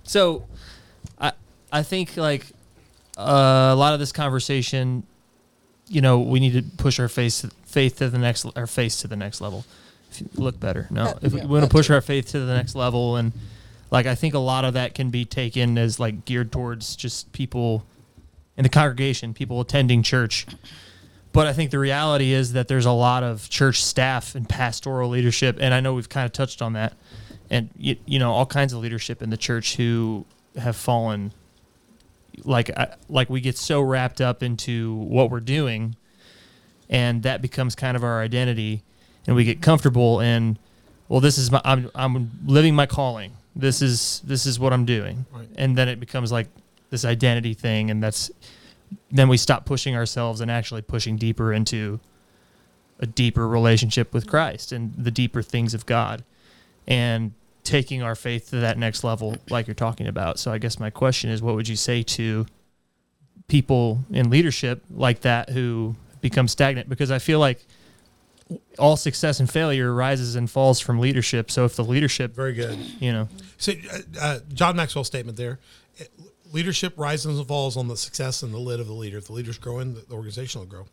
So, 0.03 0.45
I 1.19 1.33
I 1.73 1.83
think 1.83 2.15
like 2.15 2.45
uh, 3.17 3.71
a 3.73 3.75
lot 3.75 3.93
of 3.93 3.99
this 3.99 4.13
conversation, 4.13 5.03
you 5.91 6.01
know, 6.01 6.19
we 6.19 6.39
need 6.39 6.53
to 6.53 6.63
push 6.77 6.99
our 6.99 7.09
face 7.09 7.45
faith 7.65 7.97
to 7.97 8.09
the 8.09 8.17
next 8.17 8.45
our 8.55 8.67
face 8.67 8.97
to 9.01 9.07
the 9.07 9.15
next 9.15 9.41
level. 9.41 9.65
If 10.09 10.21
you 10.21 10.29
look 10.35 10.59
better, 10.59 10.87
no, 10.89 11.05
That- 11.05 11.23
if 11.23 11.33
we 11.33 11.41
want 11.41 11.63
to 11.63 11.69
push 11.69 11.87
too. 11.87 11.93
our 11.93 12.01
faith 12.01 12.27
to 12.31 12.39
the 12.39 12.53
next 12.53 12.75
level, 12.75 13.15
and 13.17 13.31
like 13.91 14.05
I 14.05 14.15
think 14.15 14.33
a 14.33 14.39
lot 14.39 14.65
of 14.65 14.73
that 14.73 14.93
can 14.95 15.09
be 15.09 15.25
taken 15.25 15.77
as 15.77 15.99
like 15.99 16.25
geared 16.25 16.51
towards 16.51 16.95
just 16.95 17.31
people 17.33 17.85
in 18.57 18.63
the 18.63 18.69
congregation, 18.69 19.33
people 19.33 19.59
attending 19.61 20.03
church. 20.03 20.45
But 21.33 21.47
I 21.47 21.53
think 21.53 21.71
the 21.71 21.79
reality 21.79 22.33
is 22.33 22.51
that 22.53 22.67
there's 22.67 22.85
a 22.85 22.91
lot 22.91 23.23
of 23.23 23.49
church 23.49 23.81
staff 23.83 24.35
and 24.35 24.47
pastoral 24.49 25.09
leadership, 25.09 25.57
and 25.61 25.73
I 25.73 25.79
know 25.79 25.93
we've 25.93 26.09
kind 26.09 26.25
of 26.25 26.33
touched 26.33 26.61
on 26.61 26.73
that, 26.73 26.93
and 27.49 27.69
you, 27.77 27.95
you 28.05 28.19
know 28.19 28.31
all 28.33 28.45
kinds 28.45 28.73
of 28.73 28.79
leadership 28.79 29.21
in 29.21 29.29
the 29.29 29.37
church 29.37 29.75
who 29.77 30.25
have 30.57 30.75
fallen. 30.75 31.31
Like 32.43 32.69
I, 32.77 32.95
like 33.09 33.29
we 33.29 33.41
get 33.41 33.57
so 33.57 33.81
wrapped 33.81 34.21
up 34.21 34.41
into 34.41 34.95
what 34.95 35.29
we're 35.29 35.39
doing, 35.39 35.95
and 36.89 37.23
that 37.23 37.41
becomes 37.41 37.75
kind 37.75 37.95
of 37.97 38.03
our 38.03 38.21
identity, 38.21 38.83
and 39.27 39.35
we 39.35 39.43
get 39.43 39.61
comfortable 39.61 40.19
in, 40.19 40.57
well, 41.09 41.19
this 41.19 41.37
is 41.37 41.51
my 41.51 41.61
I'm 41.63 41.89
I'm 41.93 42.31
living 42.45 42.73
my 42.75 42.85
calling. 42.85 43.33
This 43.55 43.81
is 43.81 44.21
this 44.23 44.45
is 44.45 44.59
what 44.59 44.71
I'm 44.73 44.85
doing, 44.85 45.25
Right. 45.31 45.47
and 45.57 45.77
then 45.77 45.87
it 45.89 45.99
becomes 45.99 46.31
like 46.31 46.47
this 46.89 47.03
identity 47.05 47.53
thing, 47.53 47.91
and 47.91 48.01
that's 48.01 48.31
then 49.11 49.27
we 49.29 49.37
stop 49.37 49.65
pushing 49.65 49.95
ourselves 49.95 50.41
and 50.41 50.49
actually 50.51 50.81
pushing 50.81 51.15
deeper 51.17 51.53
into 51.53 51.99
a 52.99 53.05
deeper 53.05 53.47
relationship 53.47 54.13
with 54.13 54.27
Christ 54.27 54.71
and 54.71 54.93
the 54.95 55.11
deeper 55.11 55.41
things 55.41 55.73
of 55.73 55.85
God 55.85 56.23
and 56.87 57.33
taking 57.63 58.01
our 58.01 58.15
faith 58.15 58.49
to 58.49 58.57
that 58.57 58.77
next 58.77 59.03
level 59.03 59.37
like 59.49 59.67
you're 59.67 59.73
talking 59.75 60.07
about. 60.07 60.39
So 60.39 60.51
I 60.51 60.57
guess 60.57 60.79
my 60.79 60.89
question 60.89 61.29
is 61.29 61.41
what 61.41 61.55
would 61.55 61.67
you 61.67 61.75
say 61.75 62.03
to 62.03 62.45
people 63.47 63.99
in 64.11 64.29
leadership 64.29 64.83
like 64.89 65.21
that 65.21 65.49
who 65.49 65.95
become 66.21 66.47
stagnant 66.47 66.87
because 66.89 67.11
I 67.11 67.19
feel 67.19 67.39
like 67.39 67.65
all 68.79 68.97
success 68.97 69.39
and 69.39 69.49
failure 69.49 69.93
rises 69.93 70.35
and 70.35 70.49
falls 70.49 70.79
from 70.79 70.99
leadership. 70.99 71.49
So 71.51 71.65
if 71.65 71.75
the 71.75 71.83
leadership, 71.83 72.33
Very 72.35 72.53
good. 72.53 72.77
you 72.99 73.11
know, 73.11 73.29
So, 73.57 73.73
uh, 73.91 73.99
uh, 74.19 74.39
John 74.53 74.75
Maxwell's 74.75 75.07
statement 75.07 75.37
there: 75.37 75.59
uh, 75.99 76.03
leadership 76.51 76.93
rises 76.97 77.37
and 77.37 77.47
falls 77.47 77.77
on 77.77 77.87
the 77.87 77.95
success 77.97 78.43
and 78.43 78.53
the 78.53 78.57
lid 78.59 78.79
of 78.79 78.87
the 78.87 78.93
leader. 78.93 79.17
If 79.17 79.27
the 79.27 79.33
leader's 79.33 79.57
growing, 79.57 79.93
the 79.93 80.01
the 80.01 80.15
organization 80.15 80.59
will 80.59 80.67
grow. 80.67 80.85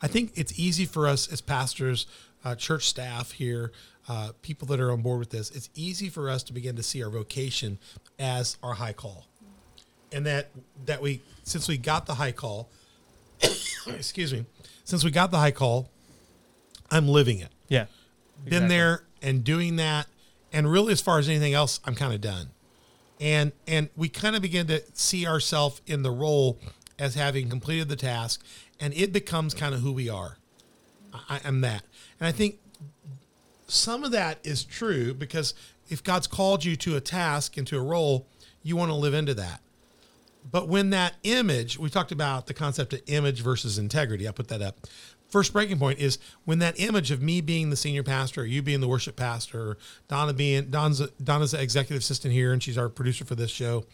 I 0.00 0.08
think 0.08 0.32
it's 0.34 0.58
easy 0.58 0.84
for 0.86 1.06
us 1.06 1.30
as 1.30 1.40
pastors, 1.40 2.06
uh, 2.44 2.54
church 2.54 2.88
staff 2.88 3.32
here, 3.32 3.70
uh, 4.08 4.30
people 4.42 4.66
that 4.68 4.80
are 4.80 4.90
on 4.90 5.02
board 5.02 5.18
with 5.18 5.30
this. 5.30 5.50
It's 5.50 5.70
easy 5.74 6.08
for 6.08 6.28
us 6.28 6.42
to 6.44 6.52
begin 6.52 6.76
to 6.76 6.82
see 6.82 7.02
our 7.02 7.10
vocation 7.10 7.78
as 8.18 8.56
our 8.62 8.74
high 8.74 8.92
call, 8.92 9.26
and 10.10 10.26
that 10.26 10.50
that 10.86 11.00
we 11.00 11.22
since 11.44 11.68
we 11.68 11.78
got 11.78 12.06
the 12.06 12.14
high 12.14 12.32
call, 12.32 12.68
excuse 13.86 14.32
me, 14.32 14.44
since 14.84 15.04
we 15.04 15.10
got 15.10 15.30
the 15.30 15.38
high 15.38 15.50
call, 15.50 15.88
I'm 16.90 17.08
living 17.08 17.38
it. 17.38 17.50
Yeah, 17.68 17.86
been 18.44 18.68
there 18.68 19.04
and 19.22 19.44
doing 19.44 19.76
that. 19.76 20.06
And 20.52 20.70
really 20.70 20.92
as 20.92 21.00
far 21.00 21.18
as 21.18 21.28
anything 21.28 21.54
else 21.54 21.80
i'm 21.84 21.94
kind 21.94 22.12
of 22.12 22.20
done. 22.20 22.50
And 23.20 23.52
and 23.66 23.88
we 23.96 24.08
kind 24.08 24.36
of 24.36 24.42
begin 24.42 24.66
to 24.66 24.82
see 24.92 25.26
ourselves 25.26 25.80
in 25.86 26.02
the 26.02 26.10
role 26.10 26.58
as 26.98 27.14
having 27.14 27.48
completed 27.48 27.88
the 27.88 27.96
task 27.96 28.44
and 28.78 28.92
it 28.94 29.12
becomes 29.12 29.54
kind 29.54 29.74
of 29.74 29.80
who 29.80 29.92
we 29.92 30.08
are. 30.08 30.38
I, 31.14 31.40
i'm 31.44 31.60
that. 31.62 31.84
And 32.20 32.26
i 32.26 32.32
think 32.32 32.58
some 33.72 34.04
of 34.04 34.10
that 34.10 34.38
is 34.44 34.64
true 34.64 35.14
because 35.14 35.54
if 35.88 36.02
god's 36.02 36.26
called 36.26 36.64
you 36.64 36.76
to 36.76 36.96
a 36.96 37.00
task 37.00 37.56
and 37.56 37.66
to 37.66 37.78
a 37.78 37.82
role 37.82 38.26
you 38.62 38.76
want 38.76 38.90
to 38.90 38.94
live 38.94 39.14
into 39.14 39.34
that 39.34 39.60
but 40.50 40.68
when 40.68 40.90
that 40.90 41.14
image, 41.22 41.78
we 41.78 41.88
talked 41.88 42.12
about 42.12 42.46
the 42.46 42.54
concept 42.54 42.92
of 42.92 43.02
image 43.06 43.42
versus 43.42 43.78
integrity. 43.78 44.26
I 44.26 44.32
put 44.32 44.48
that 44.48 44.62
up. 44.62 44.86
First 45.28 45.54
breaking 45.54 45.78
point 45.78 45.98
is 45.98 46.18
when 46.44 46.58
that 46.58 46.78
image 46.78 47.10
of 47.10 47.22
me 47.22 47.40
being 47.40 47.70
the 47.70 47.76
senior 47.76 48.02
pastor, 48.02 48.42
or 48.42 48.44
you 48.44 48.60
being 48.60 48.80
the 48.80 48.88
worship 48.88 49.16
pastor, 49.16 49.70
or 49.70 49.78
Donna 50.06 50.34
being 50.34 50.68
Donna's, 50.68 51.00
Donna's 51.22 51.52
the 51.52 51.62
executive 51.62 52.02
assistant 52.02 52.34
here, 52.34 52.52
and 52.52 52.62
she's 52.62 52.76
our 52.76 52.90
producer 52.90 53.24
for 53.24 53.34
this 53.34 53.50
show. 53.50 53.84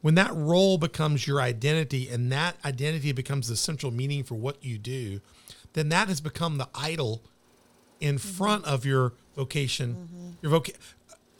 When 0.00 0.14
that 0.14 0.34
role 0.34 0.78
becomes 0.78 1.26
your 1.26 1.40
identity, 1.40 2.08
and 2.08 2.32
that 2.32 2.56
identity 2.64 3.12
becomes 3.12 3.48
the 3.48 3.56
central 3.56 3.92
meaning 3.92 4.24
for 4.24 4.36
what 4.36 4.64
you 4.64 4.78
do, 4.78 5.20
then 5.74 5.90
that 5.90 6.08
has 6.08 6.22
become 6.22 6.56
the 6.56 6.68
idol 6.74 7.22
in 8.00 8.14
mm-hmm. 8.14 8.28
front 8.28 8.64
of 8.64 8.86
your 8.86 9.12
vocation. 9.36 9.94
Mm-hmm. 9.94 10.28
Your 10.42 10.60
voca- 10.60 10.74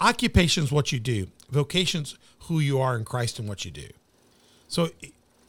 occupation 0.00 0.62
is 0.62 0.70
what 0.70 0.92
you 0.92 1.00
do. 1.00 1.26
Vocation's 1.50 2.16
who 2.40 2.60
you 2.60 2.80
are 2.80 2.96
in 2.96 3.04
Christ 3.04 3.38
and 3.38 3.48
what 3.48 3.64
you 3.64 3.70
do. 3.70 3.88
So 4.68 4.90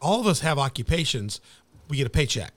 all 0.01 0.19
of 0.19 0.27
us 0.27 0.39
have 0.39 0.57
occupations. 0.57 1.41
We 1.89 1.97
get 1.97 2.07
a 2.07 2.11
paycheck. 2.11 2.53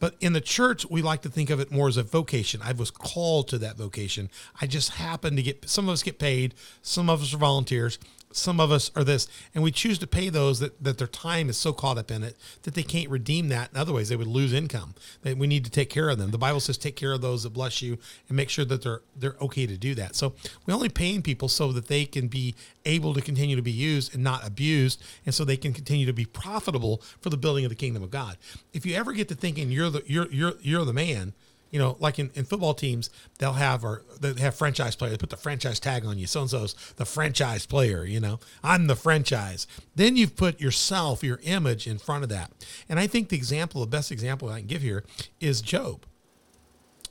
But 0.00 0.16
in 0.20 0.32
the 0.32 0.40
church, 0.40 0.84
we 0.90 1.00
like 1.02 1.22
to 1.22 1.28
think 1.28 1.50
of 1.50 1.60
it 1.60 1.70
more 1.70 1.88
as 1.88 1.96
a 1.96 2.02
vocation. 2.02 2.60
I 2.62 2.72
was 2.72 2.90
called 2.90 3.48
to 3.48 3.58
that 3.58 3.76
vocation. 3.76 4.28
I 4.60 4.66
just 4.66 4.90
happen 4.90 5.36
to 5.36 5.42
get, 5.42 5.68
some 5.68 5.88
of 5.88 5.92
us 5.92 6.02
get 6.02 6.18
paid, 6.18 6.54
some 6.82 7.08
of 7.08 7.22
us 7.22 7.32
are 7.32 7.38
volunteers, 7.38 7.98
some 8.36 8.60
of 8.60 8.72
us 8.72 8.90
are 8.96 9.04
this. 9.04 9.28
And 9.54 9.62
we 9.62 9.70
choose 9.70 9.98
to 10.00 10.06
pay 10.06 10.28
those 10.28 10.58
that, 10.60 10.82
that 10.82 10.98
their 10.98 11.06
time 11.06 11.48
is 11.48 11.56
so 11.56 11.72
caught 11.72 11.98
up 11.98 12.10
in 12.10 12.22
it 12.22 12.36
that 12.62 12.74
they 12.74 12.82
can't 12.82 13.08
redeem 13.08 13.48
that 13.48 13.70
in 13.72 13.78
other 13.78 13.92
ways. 13.92 14.08
They 14.08 14.16
would 14.16 14.26
lose 14.26 14.52
income. 14.52 14.94
That 15.22 15.38
we 15.38 15.46
need 15.46 15.64
to 15.64 15.70
take 15.70 15.88
care 15.90 16.08
of 16.08 16.18
them. 16.18 16.30
The 16.30 16.38
Bible 16.38 16.60
says 16.60 16.76
take 16.76 16.96
care 16.96 17.12
of 17.12 17.20
those 17.20 17.44
that 17.44 17.50
bless 17.50 17.80
you 17.80 17.98
and 18.28 18.36
make 18.36 18.50
sure 18.50 18.64
that 18.64 18.82
they're 18.82 19.02
they're 19.16 19.36
okay 19.40 19.66
to 19.66 19.76
do 19.76 19.94
that. 19.94 20.16
So 20.16 20.34
we 20.66 20.74
only 20.74 20.88
paying 20.88 21.22
people 21.22 21.48
so 21.48 21.72
that 21.72 21.88
they 21.88 22.04
can 22.04 22.28
be 22.28 22.54
able 22.84 23.14
to 23.14 23.20
continue 23.20 23.56
to 23.56 23.62
be 23.62 23.72
used 23.72 24.14
and 24.14 24.22
not 24.22 24.46
abused, 24.46 25.02
and 25.24 25.34
so 25.34 25.44
they 25.44 25.56
can 25.56 25.72
continue 25.72 26.06
to 26.06 26.12
be 26.12 26.24
profitable 26.24 27.02
for 27.20 27.30
the 27.30 27.36
building 27.36 27.64
of 27.64 27.70
the 27.70 27.76
kingdom 27.76 28.02
of 28.02 28.10
God. 28.10 28.36
If 28.72 28.84
you 28.84 28.94
ever 28.94 29.12
get 29.12 29.28
to 29.28 29.34
thinking 29.34 29.70
you're 29.70 29.90
the 29.90 30.02
you're 30.06 30.30
you're 30.30 30.54
you're 30.60 30.84
the 30.84 30.92
man, 30.92 31.34
you 31.74 31.80
know, 31.80 31.96
like 31.98 32.20
in, 32.20 32.30
in 32.36 32.44
football 32.44 32.72
teams, 32.72 33.10
they'll 33.40 33.54
have 33.54 33.84
or 33.84 34.04
they 34.20 34.32
have 34.40 34.54
franchise 34.54 34.94
players. 34.94 35.10
They 35.10 35.18
put 35.18 35.30
the 35.30 35.36
franchise 35.36 35.80
tag 35.80 36.06
on 36.06 36.18
you. 36.18 36.28
So 36.28 36.42
and 36.42 36.48
so's 36.48 36.74
the 36.98 37.04
franchise 37.04 37.66
player. 37.66 38.04
You 38.04 38.20
know, 38.20 38.38
I'm 38.62 38.86
the 38.86 38.94
franchise. 38.94 39.66
Then 39.96 40.16
you've 40.16 40.36
put 40.36 40.60
yourself, 40.60 41.24
your 41.24 41.40
image, 41.42 41.88
in 41.88 41.98
front 41.98 42.22
of 42.22 42.28
that. 42.28 42.52
And 42.88 43.00
I 43.00 43.08
think 43.08 43.28
the 43.28 43.36
example, 43.36 43.80
the 43.80 43.88
best 43.88 44.12
example 44.12 44.48
I 44.50 44.60
can 44.60 44.68
give 44.68 44.82
here 44.82 45.02
is 45.40 45.60
Job. 45.60 46.06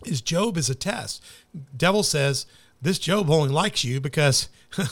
Is 0.06 0.22
Job 0.22 0.56
is 0.56 0.70
a 0.70 0.76
test. 0.76 1.22
Devil 1.76 2.04
says 2.04 2.46
this 2.82 3.00
Job 3.00 3.30
only 3.30 3.50
likes 3.50 3.84
you 3.84 4.00
because 4.00 4.48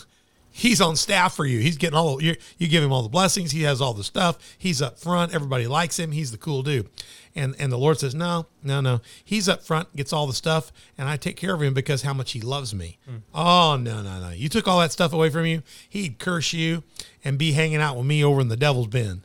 He's 0.54 0.82
on 0.82 0.98
staff 0.98 1.34
for 1.34 1.46
you. 1.46 1.60
He's 1.60 1.78
getting 1.78 1.98
all 1.98 2.22
you. 2.22 2.36
You 2.58 2.68
give 2.68 2.84
him 2.84 2.92
all 2.92 3.04
the 3.04 3.10
blessings. 3.10 3.52
He 3.52 3.62
has 3.64 3.80
all 3.80 3.94
the 3.94 4.04
stuff. 4.04 4.38
He's 4.58 4.82
up 4.82 5.00
front. 5.00 5.34
Everybody 5.34 5.66
likes 5.66 5.98
him. 5.98 6.12
He's 6.12 6.32
the 6.32 6.38
cool 6.38 6.62
dude. 6.62 6.90
And 7.36 7.56
and 7.58 7.72
the 7.72 7.78
Lord 7.78 8.00
says, 8.00 8.14
no, 8.14 8.48
no, 8.64 8.82
no. 8.82 9.02
He's 9.24 9.48
up 9.48 9.64
front, 9.64 9.96
gets 9.96 10.12
all 10.12 10.28
the 10.28 10.34
stuff, 10.34 10.72
and 10.98 11.08
I 11.08 11.18
take 11.18 11.38
care 11.38 11.54
of 11.54 11.62
him 11.62 11.74
because 11.74 12.02
how 12.02 12.14
much 12.14 12.32
he 12.32 12.42
loves 12.42 12.74
me. 12.74 12.98
Hmm. 13.06 13.18
Oh 13.34 13.78
no, 13.78 14.02
no, 14.02 14.20
no. 14.20 14.30
You 14.30 14.50
took 14.50 14.68
all 14.68 14.80
that 14.80 14.92
stuff 14.92 15.14
away 15.14 15.30
from 15.30 15.46
you. 15.46 15.64
He'd 15.88 16.20
curse 16.20 16.54
you 16.54 16.84
and 17.24 17.38
be 17.38 17.54
hanging 17.54 17.78
out 17.78 17.96
with 17.96 18.06
me 18.06 18.24
over 18.24 18.42
in 18.42 18.50
the 18.50 18.58
devil's 18.58 18.88
bin. 18.88 19.24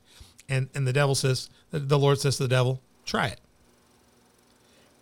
And 0.48 0.68
and 0.74 0.86
the 0.86 0.92
devil 0.92 1.14
says, 1.14 1.50
the, 1.70 1.98
Lord 1.98 2.20
says 2.20 2.36
to 2.36 2.44
the 2.44 2.48
devil, 2.48 2.80
try 3.04 3.28
it. 3.28 3.40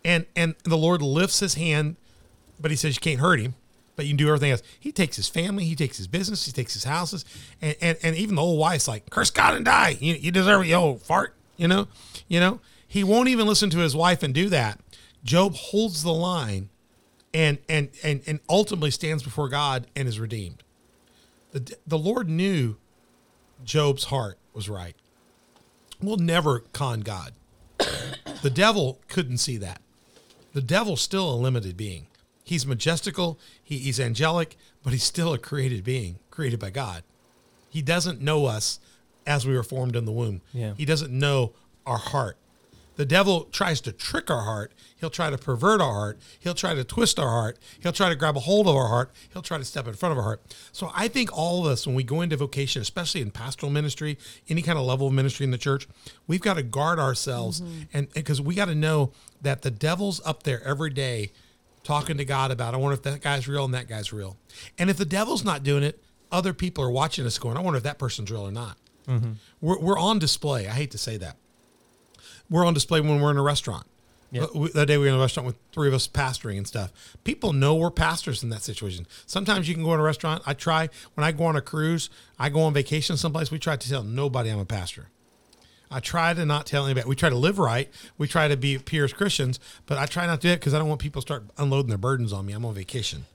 And 0.03 0.25
and 0.35 0.55
the 0.63 0.77
Lord 0.77 1.01
lifts 1.01 1.39
his 1.39 1.53
hand, 1.55 1.97
but 2.59 2.71
he 2.71 2.77
says 2.77 2.95
you 2.95 3.01
can't 3.01 3.19
hurt 3.19 3.39
him 3.39 3.55
but 3.95 4.05
you 4.05 4.11
can 4.11 4.17
do 4.17 4.27
everything 4.27 4.51
else. 4.51 4.61
He 4.79 4.91
takes 4.91 5.15
his 5.15 5.27
family, 5.27 5.65
he 5.65 5.75
takes 5.75 5.97
his 5.97 6.07
business, 6.07 6.45
he 6.45 6.51
takes 6.51 6.73
his 6.73 6.83
houses, 6.83 7.25
and 7.61 7.75
and, 7.81 7.97
and 8.03 8.15
even 8.15 8.35
the 8.35 8.41
old 8.41 8.59
wife's 8.59 8.87
like, 8.87 9.09
curse 9.09 9.29
God 9.29 9.55
and 9.55 9.65
die. 9.65 9.97
You, 9.99 10.15
you 10.15 10.31
deserve 10.31 10.63
it, 10.63 10.67
yo, 10.67 10.95
fart. 10.95 11.33
You 11.57 11.67
know, 11.67 11.87
you 12.27 12.39
know. 12.39 12.59
He 12.95 13.03
won't 13.03 13.27
even 13.27 13.45
listen 13.45 13.69
to 13.71 13.79
his 13.79 13.93
wife 13.93 14.23
and 14.23 14.33
do 14.33 14.47
that. 14.47 14.79
Job 15.21 15.53
holds 15.53 16.01
the 16.01 16.13
line, 16.13 16.69
and 17.33 17.57
and 17.67 17.89
and 18.01 18.21
and 18.25 18.39
ultimately 18.47 18.89
stands 18.89 19.21
before 19.21 19.49
God 19.49 19.87
and 19.97 20.07
is 20.07 20.17
redeemed. 20.17 20.63
The 21.51 21.75
the 21.85 21.97
Lord 21.97 22.29
knew 22.29 22.77
Job's 23.65 24.05
heart 24.05 24.37
was 24.53 24.69
right. 24.69 24.95
We'll 26.01 26.15
never 26.15 26.59
con 26.71 27.01
God. 27.01 27.33
the 28.41 28.49
devil 28.49 29.01
couldn't 29.09 29.39
see 29.39 29.57
that. 29.57 29.81
The 30.53 30.61
devil's 30.61 31.01
still 31.01 31.29
a 31.29 31.35
limited 31.35 31.75
being. 31.75 32.07
He's 32.45 32.65
majestical, 32.65 33.37
he, 33.61 33.77
he's 33.77 33.99
angelic, 33.99 34.55
but 34.83 34.93
he's 34.93 35.03
still 35.03 35.33
a 35.33 35.37
created 35.37 35.83
being, 35.83 36.19
created 36.31 36.61
by 36.61 36.69
God. 36.69 37.03
He 37.69 37.81
doesn't 37.81 38.21
know 38.21 38.45
us 38.45 38.79
as 39.27 39.45
we 39.45 39.53
were 39.53 39.63
formed 39.63 39.97
in 39.97 40.05
the 40.05 40.13
womb. 40.13 40.39
Yeah. 40.53 40.75
He 40.77 40.85
doesn't 40.85 41.11
know 41.11 41.51
our 41.85 41.97
heart. 41.97 42.37
The 42.95 43.05
devil 43.05 43.45
tries 43.45 43.81
to 43.81 43.91
trick 43.91 44.29
our 44.29 44.43
heart. 44.43 44.73
He'll 44.97 45.09
try 45.09 45.29
to 45.29 45.37
pervert 45.37 45.81
our 45.81 45.93
heart. 45.93 46.19
He'll 46.39 46.53
try 46.53 46.73
to 46.73 46.83
twist 46.83 47.19
our 47.19 47.29
heart. 47.29 47.59
He'll 47.81 47.91
try 47.91 48.09
to 48.09 48.15
grab 48.15 48.37
a 48.37 48.39
hold 48.39 48.67
of 48.67 48.75
our 48.75 48.87
heart. 48.87 49.11
He'll 49.33 49.41
try 49.41 49.57
to 49.57 49.65
step 49.65 49.87
in 49.87 49.93
front 49.93 50.13
of 50.13 50.17
our 50.17 50.23
heart. 50.23 50.55
So 50.71 50.91
I 50.95 51.07
think 51.07 51.35
all 51.37 51.65
of 51.65 51.71
us, 51.71 51.85
when 51.85 51.95
we 51.95 52.03
go 52.03 52.21
into 52.21 52.37
vocation, 52.37 52.81
especially 52.81 53.21
in 53.21 53.31
pastoral 53.31 53.71
ministry, 53.71 54.17
any 54.49 54.61
kind 54.61 54.79
of 54.79 54.85
level 54.85 55.07
of 55.07 55.13
ministry 55.13 55.43
in 55.43 55.51
the 55.51 55.57
church, 55.57 55.87
we've 56.27 56.41
got 56.41 56.55
to 56.55 56.63
guard 56.63 56.99
ourselves, 56.99 57.61
mm-hmm. 57.61 57.81
and 57.93 58.13
because 58.13 58.41
we 58.41 58.55
got 58.55 58.65
to 58.65 58.75
know 58.75 59.11
that 59.41 59.61
the 59.61 59.71
devil's 59.71 60.25
up 60.25 60.43
there 60.43 60.63
every 60.63 60.89
day 60.89 61.31
talking 61.83 62.17
to 62.17 62.25
God 62.25 62.51
about, 62.51 62.73
I 62.73 62.77
wonder 62.77 62.95
if 62.95 63.03
that 63.03 63.21
guy's 63.21 63.47
real 63.47 63.65
and 63.65 63.73
that 63.73 63.87
guy's 63.87 64.11
real. 64.11 64.37
And 64.77 64.89
if 64.89 64.97
the 64.97 65.05
devil's 65.05 65.43
not 65.43 65.63
doing 65.63 65.83
it, 65.83 66.01
other 66.31 66.53
people 66.53 66.83
are 66.83 66.91
watching 66.91 67.25
us 67.25 67.37
going, 67.37 67.57
I 67.57 67.61
wonder 67.61 67.77
if 67.77 67.83
that 67.83 67.99
person's 67.99 68.31
real 68.31 68.47
or 68.47 68.51
not. 68.51 68.77
Mm-hmm. 69.07 69.33
We're, 69.61 69.79
we're 69.79 69.99
on 69.99 70.17
display. 70.17 70.67
I 70.67 70.71
hate 70.71 70.91
to 70.91 70.97
say 70.97 71.17
that. 71.17 71.37
We're 72.49 72.65
on 72.65 72.73
display 72.73 73.01
when 73.01 73.21
we're 73.21 73.31
in 73.31 73.37
a 73.37 73.43
restaurant. 73.43 73.85
Yeah. 74.31 74.43
Uh, 74.43 74.67
That 74.73 74.87
day 74.87 74.97
we 74.97 75.05
were 75.05 75.09
in 75.09 75.15
a 75.15 75.19
restaurant 75.19 75.47
with 75.47 75.55
three 75.71 75.87
of 75.87 75.93
us 75.93 76.07
pastoring 76.07 76.57
and 76.57 76.67
stuff. 76.67 76.91
People 77.23 77.53
know 77.53 77.75
we're 77.75 77.91
pastors 77.91 78.43
in 78.43 78.49
that 78.49 78.61
situation. 78.63 79.07
Sometimes 79.25 79.67
you 79.67 79.75
can 79.75 79.83
go 79.83 79.93
in 79.93 79.99
a 79.99 80.03
restaurant. 80.03 80.43
I 80.45 80.53
try, 80.53 80.89
when 81.13 81.23
I 81.23 81.31
go 81.31 81.45
on 81.45 81.55
a 81.55 81.61
cruise, 81.61 82.09
I 82.37 82.49
go 82.49 82.61
on 82.61 82.73
vacation 82.73 83.17
someplace, 83.17 83.51
we 83.51 83.59
try 83.59 83.75
to 83.75 83.89
tell 83.89 84.03
nobody 84.03 84.49
I'm 84.49 84.59
a 84.59 84.65
pastor. 84.65 85.07
I 85.91 85.99
try 85.99 86.33
to 86.33 86.45
not 86.45 86.65
tell 86.65 86.85
anybody. 86.85 87.07
We 87.07 87.15
try 87.15 87.29
to 87.29 87.35
live 87.35 87.59
right. 87.59 87.89
We 88.17 88.27
try 88.27 88.47
to 88.47 88.57
be 88.57 88.77
pure 88.79 89.07
Christians, 89.07 89.59
but 89.85 89.97
I 89.97 90.07
try 90.07 90.25
not 90.25 90.41
to 90.41 90.47
do 90.47 90.53
it 90.53 90.59
because 90.59 90.73
I 90.73 90.79
don't 90.79 90.89
want 90.89 90.99
people 90.99 91.21
to 91.21 91.25
start 91.25 91.43
unloading 91.57 91.89
their 91.89 91.97
burdens 91.99 92.33
on 92.33 92.45
me. 92.47 92.53
I'm 92.53 92.65
on 92.65 92.73
vacation, 92.73 93.25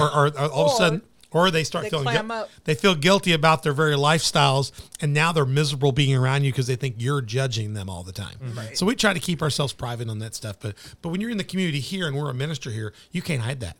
or, 0.00 0.06
or, 0.10 0.26
or 0.28 0.38
all 0.38 0.66
of 0.66 0.72
a 0.72 0.76
sudden, 0.76 1.02
or 1.36 1.50
they 1.50 1.64
start 1.64 1.84
they 1.84 1.90
feeling 1.90 2.30
up. 2.30 2.48
they 2.64 2.74
feel 2.74 2.94
guilty 2.94 3.32
about 3.32 3.62
their 3.62 3.74
very 3.74 3.94
lifestyles, 3.94 4.72
and 5.00 5.12
now 5.12 5.32
they're 5.32 5.44
miserable 5.44 5.92
being 5.92 6.16
around 6.16 6.44
you 6.44 6.50
because 6.50 6.66
they 6.66 6.76
think 6.76 6.96
you're 6.98 7.20
judging 7.20 7.74
them 7.74 7.90
all 7.90 8.02
the 8.02 8.12
time. 8.12 8.36
Mm-hmm. 8.42 8.74
So 8.74 8.86
we 8.86 8.94
try 8.94 9.12
to 9.12 9.20
keep 9.20 9.42
ourselves 9.42 9.74
private 9.74 10.08
on 10.08 10.18
that 10.20 10.34
stuff. 10.34 10.58
But 10.58 10.74
but 11.02 11.10
when 11.10 11.20
you're 11.20 11.30
in 11.30 11.36
the 11.36 11.44
community 11.44 11.80
here 11.80 12.06
and 12.06 12.16
we're 12.16 12.30
a 12.30 12.34
minister 12.34 12.70
here, 12.70 12.94
you 13.12 13.20
can't 13.20 13.42
hide 13.42 13.60
that. 13.60 13.76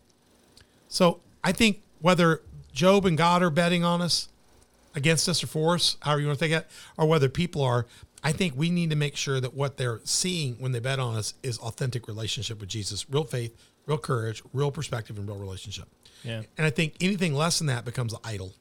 So 0.88 1.20
I 1.42 1.52
think 1.52 1.82
whether 2.00 2.42
Job 2.72 3.06
and 3.06 3.16
God 3.16 3.42
are 3.42 3.50
betting 3.50 3.84
on 3.84 4.02
us, 4.02 4.28
against 4.94 5.28
us 5.28 5.42
or 5.42 5.46
for 5.46 5.74
us, 5.74 5.96
however 6.00 6.20
you 6.20 6.26
want 6.26 6.38
to 6.38 6.44
think 6.44 6.54
it, 6.54 6.66
or 6.98 7.06
whether 7.06 7.28
people 7.28 7.62
are, 7.62 7.86
I 8.22 8.32
think 8.32 8.54
we 8.56 8.70
need 8.70 8.90
to 8.90 8.96
make 8.96 9.16
sure 9.16 9.40
that 9.40 9.54
what 9.54 9.76
they're 9.76 10.00
seeing 10.04 10.54
when 10.54 10.72
they 10.72 10.80
bet 10.80 10.98
on 10.98 11.14
us 11.14 11.34
is 11.42 11.58
authentic 11.58 12.08
relationship 12.08 12.60
with 12.60 12.68
Jesus, 12.68 13.08
real 13.08 13.24
faith, 13.24 13.56
real 13.86 13.98
courage, 13.98 14.42
real 14.52 14.70
perspective, 14.70 15.18
and 15.18 15.28
real 15.28 15.38
relationship. 15.38 15.88
Yeah. 16.22 16.42
And 16.58 16.66
I 16.66 16.70
think 16.70 16.94
anything 17.00 17.34
less 17.34 17.58
than 17.58 17.68
that 17.68 17.84
becomes 17.84 18.12
an 18.12 18.18
idol. 18.24 18.52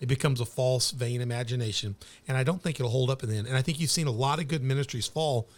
It 0.00 0.06
becomes 0.06 0.40
a 0.40 0.44
false, 0.44 0.90
vain 0.90 1.20
imagination. 1.20 1.96
And 2.28 2.36
I 2.36 2.42
don't 2.42 2.62
think 2.62 2.78
it'll 2.78 2.90
hold 2.90 3.10
up 3.10 3.22
in 3.22 3.30
the 3.30 3.36
end. 3.36 3.46
And 3.46 3.56
I 3.56 3.62
think 3.62 3.80
you've 3.80 3.90
seen 3.90 4.06
a 4.06 4.12
lot 4.12 4.38
of 4.38 4.48
good 4.48 4.62
ministries 4.62 5.06
fall. 5.06 5.48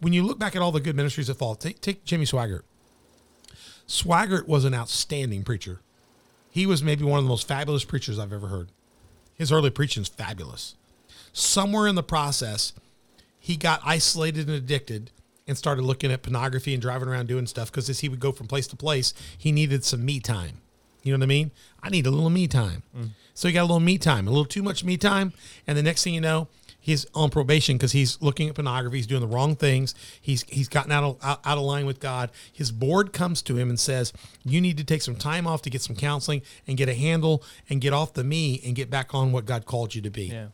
When 0.00 0.12
you 0.12 0.22
look 0.22 0.38
back 0.38 0.54
at 0.54 0.62
all 0.62 0.70
the 0.70 0.80
good 0.80 0.94
ministries 0.94 1.26
that 1.26 1.34
fall, 1.34 1.56
take, 1.56 1.80
take 1.80 2.04
Jimmy 2.04 2.24
Swaggart. 2.24 2.62
Swaggart 3.88 4.46
was 4.46 4.64
an 4.64 4.74
outstanding 4.74 5.42
preacher. 5.42 5.80
He 6.50 6.66
was 6.66 6.82
maybe 6.82 7.04
one 7.04 7.18
of 7.18 7.24
the 7.24 7.28
most 7.28 7.48
fabulous 7.48 7.84
preachers 7.84 8.18
I've 8.18 8.32
ever 8.32 8.48
heard. 8.48 8.68
His 9.34 9.50
early 9.50 9.70
preaching 9.70 10.02
is 10.02 10.08
fabulous. 10.08 10.76
Somewhere 11.32 11.86
in 11.86 11.94
the 11.94 12.02
process, 12.02 12.72
he 13.38 13.56
got 13.56 13.80
isolated 13.84 14.46
and 14.46 14.56
addicted 14.56 15.10
and 15.46 15.56
started 15.56 15.82
looking 15.82 16.12
at 16.12 16.22
pornography 16.22 16.72
and 16.72 16.82
driving 16.82 17.08
around 17.08 17.28
doing 17.28 17.46
stuff 17.46 17.70
because 17.70 17.88
as 17.88 18.00
he 18.00 18.08
would 18.08 18.20
go 18.20 18.32
from 18.32 18.46
place 18.46 18.66
to 18.68 18.76
place, 18.76 19.14
he 19.36 19.52
needed 19.52 19.84
some 19.84 20.04
me 20.04 20.20
time. 20.20 20.60
You 21.02 21.12
know 21.12 21.18
what 21.18 21.24
I 21.24 21.28
mean? 21.28 21.50
I 21.82 21.88
need 21.88 22.06
a 22.06 22.10
little 22.10 22.30
me 22.30 22.46
time. 22.46 22.82
Mm. 22.96 23.10
So 23.34 23.48
he 23.48 23.54
got 23.54 23.62
a 23.62 23.62
little 23.62 23.80
me 23.80 23.96
time, 23.96 24.26
a 24.26 24.30
little 24.30 24.44
too 24.44 24.62
much 24.62 24.84
me 24.84 24.96
time. 24.96 25.32
And 25.66 25.76
the 25.76 25.82
next 25.82 26.04
thing 26.04 26.12
you 26.12 26.20
know, 26.20 26.48
he's 26.78 27.06
on 27.14 27.30
probation 27.30 27.76
because 27.76 27.92
he's 27.92 28.20
looking 28.20 28.48
at 28.48 28.54
pornography. 28.54 28.98
He's 28.98 29.06
doing 29.06 29.22
the 29.22 29.26
wrong 29.26 29.56
things. 29.56 29.94
He's 30.20 30.42
he's 30.48 30.68
gotten 30.68 30.92
out 30.92 31.04
of, 31.04 31.18
out, 31.22 31.40
out 31.44 31.58
of 31.58 31.64
line 31.64 31.86
with 31.86 32.00
God. 32.00 32.30
His 32.52 32.70
board 32.70 33.12
comes 33.12 33.42
to 33.42 33.56
him 33.56 33.68
and 33.68 33.80
says, 33.80 34.12
"You 34.44 34.60
need 34.60 34.76
to 34.78 34.84
take 34.84 35.02
some 35.02 35.16
time 35.16 35.46
off 35.46 35.62
to 35.62 35.70
get 35.70 35.82
some 35.82 35.96
counseling 35.96 36.42
and 36.66 36.76
get 36.76 36.88
a 36.88 36.94
handle 36.94 37.42
and 37.68 37.80
get 37.80 37.92
off 37.92 38.14
the 38.14 38.24
me 38.24 38.60
and 38.64 38.74
get 38.74 38.90
back 38.90 39.14
on 39.14 39.32
what 39.32 39.46
God 39.46 39.66
called 39.66 39.94
you 39.94 40.02
to 40.02 40.10
be." 40.10 40.26
Yeah. 40.26 40.48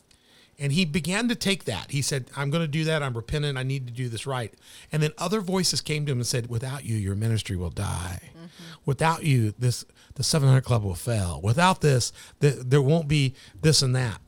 And 0.58 0.72
he 0.72 0.84
began 0.86 1.28
to 1.28 1.34
take 1.34 1.64
that. 1.64 1.90
He 1.90 2.00
said, 2.00 2.30
I'm 2.34 2.50
going 2.50 2.62
to 2.62 2.68
do 2.68 2.84
that. 2.84 3.02
I'm 3.02 3.14
repentant. 3.14 3.58
I 3.58 3.62
need 3.62 3.86
to 3.86 3.92
do 3.92 4.08
this 4.08 4.26
right. 4.26 4.54
And 4.90 5.02
then 5.02 5.12
other 5.18 5.40
voices 5.40 5.82
came 5.82 6.06
to 6.06 6.12
him 6.12 6.18
and 6.18 6.26
said, 6.26 6.48
Without 6.48 6.84
you, 6.84 6.96
your 6.96 7.14
ministry 7.14 7.56
will 7.56 7.70
die. 7.70 8.30
Mm-hmm. 8.30 8.46
Without 8.86 9.24
you, 9.24 9.52
this 9.58 9.84
the 10.14 10.22
700 10.22 10.62
Club 10.62 10.82
will 10.82 10.94
fail. 10.94 11.40
Without 11.42 11.82
this, 11.82 12.10
the, 12.40 12.50
there 12.50 12.80
won't 12.80 13.06
be 13.06 13.34
this 13.60 13.82
and 13.82 13.94
that. 13.94 14.18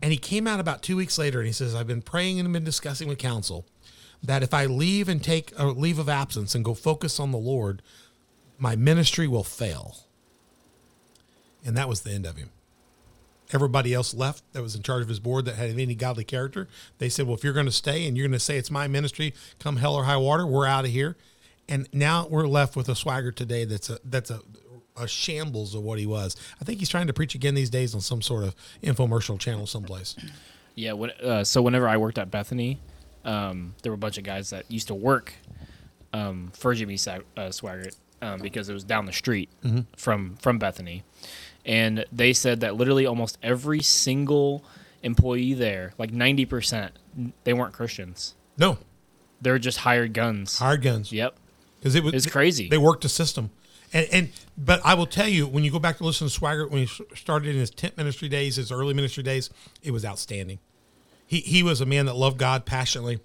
And 0.00 0.12
he 0.12 0.18
came 0.18 0.46
out 0.46 0.60
about 0.60 0.82
two 0.82 0.96
weeks 0.96 1.18
later 1.18 1.40
and 1.40 1.46
he 1.46 1.52
says, 1.52 1.74
I've 1.74 1.88
been 1.88 2.02
praying 2.02 2.38
and 2.38 2.52
been 2.52 2.62
discussing 2.62 3.08
with 3.08 3.18
counsel 3.18 3.66
that 4.22 4.42
if 4.44 4.54
I 4.54 4.66
leave 4.66 5.08
and 5.08 5.22
take 5.22 5.52
a 5.56 5.66
leave 5.66 5.98
of 5.98 6.08
absence 6.08 6.54
and 6.54 6.64
go 6.64 6.74
focus 6.74 7.18
on 7.18 7.32
the 7.32 7.38
Lord, 7.38 7.82
my 8.58 8.76
ministry 8.76 9.26
will 9.26 9.44
fail. 9.44 9.96
And 11.64 11.76
that 11.76 11.88
was 11.88 12.02
the 12.02 12.12
end 12.12 12.26
of 12.26 12.36
him 12.36 12.50
everybody 13.54 13.94
else 13.94 14.12
left 14.12 14.42
that 14.52 14.62
was 14.62 14.74
in 14.74 14.82
charge 14.82 15.02
of 15.02 15.08
his 15.08 15.20
board 15.20 15.44
that 15.46 15.54
had 15.54 15.70
any 15.70 15.94
godly 15.94 16.24
character. 16.24 16.68
They 16.98 17.08
said, 17.08 17.26
"Well, 17.26 17.36
if 17.36 17.44
you're 17.44 17.52
going 17.52 17.66
to 17.66 17.72
stay 17.72 18.06
and 18.06 18.16
you're 18.16 18.26
going 18.26 18.32
to 18.32 18.40
say 18.40 18.58
it's 18.58 18.70
my 18.70 18.88
ministry, 18.88 19.32
come 19.58 19.76
hell 19.76 19.94
or 19.94 20.04
high 20.04 20.16
water, 20.16 20.46
we're 20.46 20.66
out 20.66 20.84
of 20.84 20.90
here." 20.90 21.16
And 21.68 21.88
now 21.92 22.26
we're 22.28 22.46
left 22.46 22.76
with 22.76 22.88
a 22.88 22.92
Swaggart 22.92 23.36
today 23.36 23.64
that's 23.64 23.88
a 23.88 23.98
that's 24.04 24.30
a, 24.30 24.40
a 24.96 25.08
shambles 25.08 25.74
of 25.74 25.82
what 25.82 25.98
he 25.98 26.06
was. 26.06 26.36
I 26.60 26.64
think 26.64 26.80
he's 26.80 26.90
trying 26.90 27.06
to 27.06 27.12
preach 27.14 27.34
again 27.34 27.54
these 27.54 27.70
days 27.70 27.94
on 27.94 28.00
some 28.00 28.20
sort 28.20 28.44
of 28.44 28.54
infomercial 28.82 29.38
channel 29.38 29.66
someplace. 29.66 30.14
Yeah. 30.74 30.92
When, 30.92 31.10
uh, 31.22 31.44
so 31.44 31.62
whenever 31.62 31.88
I 31.88 31.96
worked 31.96 32.18
at 32.18 32.30
Bethany, 32.30 32.80
um, 33.24 33.74
there 33.82 33.92
were 33.92 33.96
a 33.96 33.98
bunch 33.98 34.18
of 34.18 34.24
guys 34.24 34.50
that 34.50 34.70
used 34.70 34.88
to 34.88 34.94
work 34.94 35.32
um, 36.12 36.50
for 36.54 36.74
Jimmy 36.74 36.96
Sa- 36.96 37.20
uh, 37.36 37.48
Swaggart 37.48 37.96
um, 38.20 38.40
because 38.40 38.68
it 38.68 38.74
was 38.74 38.84
down 38.84 39.06
the 39.06 39.12
street 39.12 39.48
from 39.96 40.36
from 40.36 40.58
Bethany, 40.58 41.02
and 41.64 42.04
they 42.12 42.32
said 42.32 42.60
that 42.60 42.76
literally 42.76 43.06
almost 43.06 43.38
every 43.42 43.80
single 43.80 44.64
employee 45.02 45.54
there, 45.54 45.92
like 45.98 46.12
ninety 46.12 46.44
percent, 46.44 46.92
they 47.44 47.52
weren't 47.52 47.72
Christians. 47.72 48.34
No, 48.56 48.78
They're 49.40 49.58
just 49.58 49.78
hired 49.78 50.12
guns. 50.12 50.58
Hired 50.58 50.82
guns. 50.82 51.12
Yep. 51.12 51.36
because 51.78 51.94
it 51.94 52.04
was 52.04 52.14
It's 52.14 52.26
crazy. 52.26 52.68
They 52.68 52.78
worked 52.78 53.02
the 53.02 53.08
system, 53.08 53.50
and 53.92 54.06
and 54.12 54.28
but 54.56 54.80
I 54.84 54.94
will 54.94 55.06
tell 55.06 55.28
you 55.28 55.46
when 55.46 55.64
you 55.64 55.70
go 55.70 55.78
back 55.78 55.98
to 55.98 56.04
listen 56.04 56.28
to 56.28 56.40
Swaggart 56.40 56.70
when 56.70 56.86
he 56.86 57.04
started 57.14 57.48
in 57.50 57.56
his 57.56 57.70
tent 57.70 57.96
ministry 57.96 58.28
days, 58.28 58.56
his 58.56 58.70
early 58.70 58.94
ministry 58.94 59.22
days, 59.22 59.50
it 59.82 59.90
was 59.90 60.04
outstanding. 60.04 60.58
He 61.26 61.40
he 61.40 61.62
was 61.62 61.80
a 61.80 61.86
man 61.86 62.06
that 62.06 62.14
loved 62.16 62.38
God 62.38 62.64
passionately, 62.64 63.20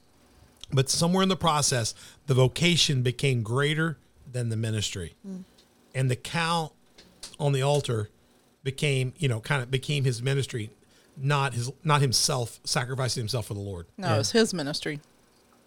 but 0.71 0.89
somewhere 0.89 1.23
in 1.23 1.29
the 1.29 1.35
process, 1.35 1.93
the 2.27 2.33
vocation 2.33 3.01
became 3.01 3.43
greater 3.43 3.97
than 4.31 4.49
the 4.49 4.55
ministry, 4.57 5.15
mm. 5.27 5.43
and 5.93 6.09
the 6.09 6.15
cow 6.15 6.71
on 7.39 7.51
the 7.51 7.61
altar 7.61 8.09
became 8.71 9.13
you 9.17 9.27
know 9.27 9.39
kind 9.39 9.61
of 9.63 9.69
became 9.71 10.03
his 10.03 10.21
ministry, 10.21 10.69
not 11.17 11.53
his 11.53 11.71
not 11.83 12.01
himself 12.01 12.59
sacrificing 12.63 13.21
himself 13.21 13.47
for 13.47 13.53
the 13.53 13.59
Lord. 13.59 13.85
No, 13.97 14.15
it 14.15 14.17
was 14.17 14.31
his 14.31 14.53
ministry. 14.53 14.99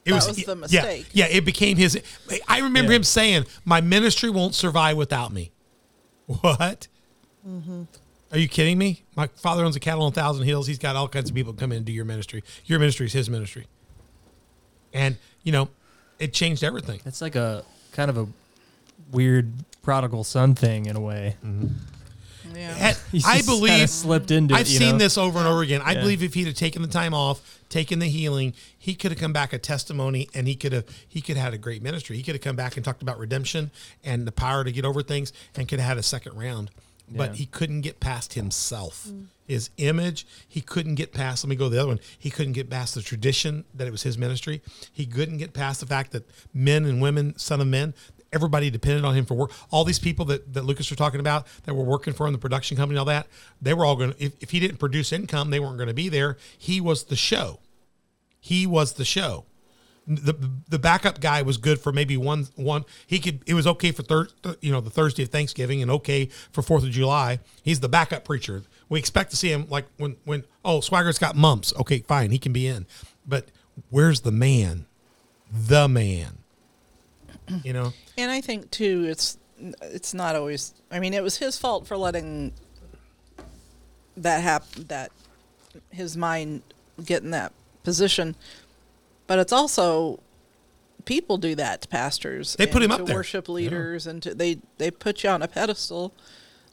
It 0.04 0.10
That 0.10 0.26
was 0.26 0.44
the 0.44 0.56
mistake. 0.56 1.06
Yeah, 1.12 1.26
it 1.26 1.44
became 1.44 1.76
his. 1.76 2.00
I 2.48 2.58
remember 2.58 2.92
Yeah. 2.92 2.96
him 2.96 3.04
saying, 3.04 3.44
"My 3.64 3.80
ministry 3.80 4.30
won't 4.30 4.54
survive 4.54 4.96
without 4.96 5.32
me." 5.32 5.50
What? 6.26 6.88
Mm-hmm. 7.46 7.82
Are 8.30 8.38
you 8.38 8.48
kidding 8.48 8.78
me? 8.78 9.02
My 9.16 9.26
father 9.26 9.64
owns 9.64 9.76
a 9.76 9.80
cattle 9.80 10.04
on 10.04 10.12
Thousand 10.12 10.44
Hills. 10.46 10.66
He's 10.66 10.78
got 10.78 10.96
all 10.96 11.08
kinds 11.08 11.28
of 11.28 11.36
people 11.36 11.52
come 11.52 11.70
in 11.72 11.78
and 11.78 11.84
do 11.86 11.92
your 11.92 12.04
ministry. 12.06 12.42
Your 12.64 12.78
ministry 12.78 13.06
is 13.06 13.12
his 13.12 13.28
ministry. 13.28 13.66
And, 14.94 15.16
you 15.42 15.52
know, 15.52 15.68
it 16.18 16.32
changed 16.32 16.64
everything. 16.64 17.00
It's 17.04 17.20
like 17.20 17.34
a 17.36 17.64
kind 17.92 18.08
of 18.08 18.16
a 18.16 18.26
weird 19.10 19.52
prodigal 19.82 20.24
son 20.24 20.54
thing 20.54 20.86
in 20.86 20.96
a 20.96 21.00
way. 21.00 21.36
Mm-hmm. 21.44 21.66
Yeah. 22.54 22.72
Had- 22.74 22.96
He's 23.10 23.24
I 23.26 23.42
believe 23.42 23.88
slipped 23.90 24.30
into. 24.30 24.54
I've 24.54 24.62
it, 24.62 24.66
seen 24.66 24.92
know? 24.92 24.98
this 24.98 25.18
over 25.18 25.38
and 25.38 25.46
over 25.48 25.62
again. 25.62 25.80
I 25.82 25.92
Yeah. 25.92 26.00
believe 26.00 26.22
if 26.22 26.34
he'd 26.34 26.46
have 26.46 26.56
taken 26.56 26.82
the 26.82 26.88
time 26.88 27.14
off, 27.14 27.58
taken 27.68 27.98
the 27.98 28.06
healing, 28.08 28.54
he 28.78 28.94
could 28.94 29.10
have 29.10 29.20
come 29.20 29.32
back 29.32 29.52
a 29.52 29.58
testimony, 29.58 30.28
and 30.34 30.46
he 30.48 30.54
could 30.54 30.72
have 30.72 30.84
he 31.08 31.20
could 31.20 31.36
have 31.36 31.44
had 31.46 31.54
a 31.54 31.58
great 31.58 31.82
ministry. 31.82 32.16
He 32.16 32.22
could 32.22 32.34
have 32.34 32.42
come 32.42 32.56
back 32.56 32.76
and 32.76 32.84
talked 32.84 33.02
about 33.02 33.18
redemption 33.18 33.70
and 34.04 34.26
the 34.26 34.32
power 34.32 34.64
to 34.64 34.72
get 34.72 34.84
over 34.84 35.02
things, 35.02 35.32
and 35.56 35.68
could 35.68 35.78
have 35.80 35.88
had 35.88 35.98
a 35.98 36.02
second 36.02 36.36
round. 36.38 36.70
But 37.14 37.30
Yeah. 37.32 37.36
he 37.36 37.46
couldn't 37.46 37.82
get 37.82 38.00
past 38.00 38.34
himself, 38.34 39.08
his 39.46 39.68
image. 39.76 40.26
He 40.48 40.60
couldn't 40.62 40.94
get 40.94 41.12
past. 41.12 41.44
Let 41.44 41.50
me 41.50 41.56
go 41.56 41.64
to 41.68 41.74
the 41.74 41.78
other 41.80 41.88
one. 41.88 42.00
He 42.18 42.30
couldn't 42.30 42.54
get 42.54 42.70
past 42.70 42.94
the 42.94 43.02
tradition 43.02 43.64
that 43.74 43.86
it 43.86 43.90
was 43.90 44.02
his 44.02 44.16
ministry. 44.16 44.62
He 44.92 45.04
couldn't 45.04 45.36
get 45.38 45.52
past 45.52 45.80
the 45.80 45.86
fact 45.86 46.12
that 46.12 46.26
men 46.54 46.84
and 46.86 47.02
women, 47.02 47.36
son 47.38 47.60
of 47.60 47.66
men, 47.66 47.92
everybody 48.32 48.70
depended 48.70 49.04
on 49.04 49.14
him 49.14 49.24
for 49.24 49.34
work. 49.34 49.52
All 49.70 49.84
these 49.84 49.98
people 49.98 50.24
that, 50.26 50.52
that 50.54 50.64
Lucas 50.64 50.90
were 50.90 50.96
talking 50.96 51.20
about 51.20 51.46
that 51.64 51.74
were 51.74 51.84
working 51.84 52.12
for 52.12 52.26
him, 52.26 52.32
the 52.32 52.38
production 52.38 52.76
company, 52.76 52.98
all 52.98 53.04
that, 53.06 53.26
they 53.60 53.74
were 53.74 53.84
all 53.84 53.96
going 53.96 54.12
to, 54.12 54.24
if, 54.24 54.32
if 54.40 54.50
he 54.50 54.60
didn't 54.60 54.78
produce 54.78 55.12
income, 55.12 55.50
they 55.50 55.60
weren't 55.60 55.76
going 55.76 55.88
to 55.88 55.94
be 55.94 56.08
there. 56.08 56.36
He 56.56 56.80
was 56.80 57.04
the 57.04 57.16
show. 57.16 57.60
He 58.40 58.66
was 58.66 58.94
the 58.94 59.04
show. 59.04 59.44
The, 60.04 60.34
the 60.68 60.80
backup 60.80 61.20
guy 61.20 61.42
was 61.42 61.58
good 61.58 61.78
for 61.78 61.92
maybe 61.92 62.16
one 62.16 62.48
one 62.56 62.84
he 63.06 63.20
could 63.20 63.40
it 63.46 63.54
was 63.54 63.68
okay 63.68 63.92
for 63.92 64.02
thir- 64.02 64.26
you 64.60 64.72
know 64.72 64.80
the 64.80 64.90
Thursday 64.90 65.22
of 65.22 65.28
Thanksgiving 65.28 65.80
and 65.80 65.92
okay 65.92 66.26
for 66.50 66.60
Fourth 66.60 66.82
of 66.82 66.90
July. 66.90 67.38
He's 67.62 67.78
the 67.78 67.88
backup 67.88 68.24
preacher. 68.24 68.64
We 68.88 68.98
expect 68.98 69.30
to 69.30 69.36
see 69.36 69.52
him 69.52 69.68
like 69.70 69.86
when 69.98 70.16
when 70.24 70.42
oh 70.64 70.80
Swaggart's 70.80 71.20
got 71.20 71.36
mumps. 71.36 71.72
Okay, 71.78 72.00
fine, 72.00 72.32
he 72.32 72.38
can 72.40 72.52
be 72.52 72.66
in. 72.66 72.84
But 73.24 73.52
where's 73.90 74.22
the 74.22 74.32
man? 74.32 74.86
The 75.52 75.86
man. 75.86 76.41
You 77.64 77.72
know? 77.72 77.92
And 78.16 78.30
I 78.30 78.40
think 78.40 78.70
too, 78.70 79.04
it's 79.08 79.38
it's 79.82 80.14
not 80.14 80.36
always. 80.36 80.74
I 80.90 80.98
mean, 80.98 81.14
it 81.14 81.22
was 81.22 81.38
his 81.38 81.58
fault 81.58 81.86
for 81.86 81.96
letting 81.96 82.52
that 84.16 84.42
happen. 84.42 84.84
That 84.88 85.10
his 85.90 86.16
mind 86.16 86.62
get 87.04 87.22
in 87.22 87.30
that 87.30 87.52
position, 87.82 88.36
but 89.26 89.38
it's 89.38 89.52
also 89.52 90.20
people 91.04 91.36
do 91.36 91.54
that 91.54 91.82
to 91.82 91.88
pastors. 91.88 92.54
They 92.56 92.66
put 92.66 92.82
him 92.82 92.90
to 92.90 92.96
up 92.96 93.06
there. 93.06 93.16
worship 93.16 93.48
leaders, 93.48 94.06
and 94.06 94.22
to, 94.22 94.34
they 94.34 94.58
they 94.78 94.90
put 94.90 95.22
you 95.24 95.30
on 95.30 95.42
a 95.42 95.48
pedestal, 95.48 96.12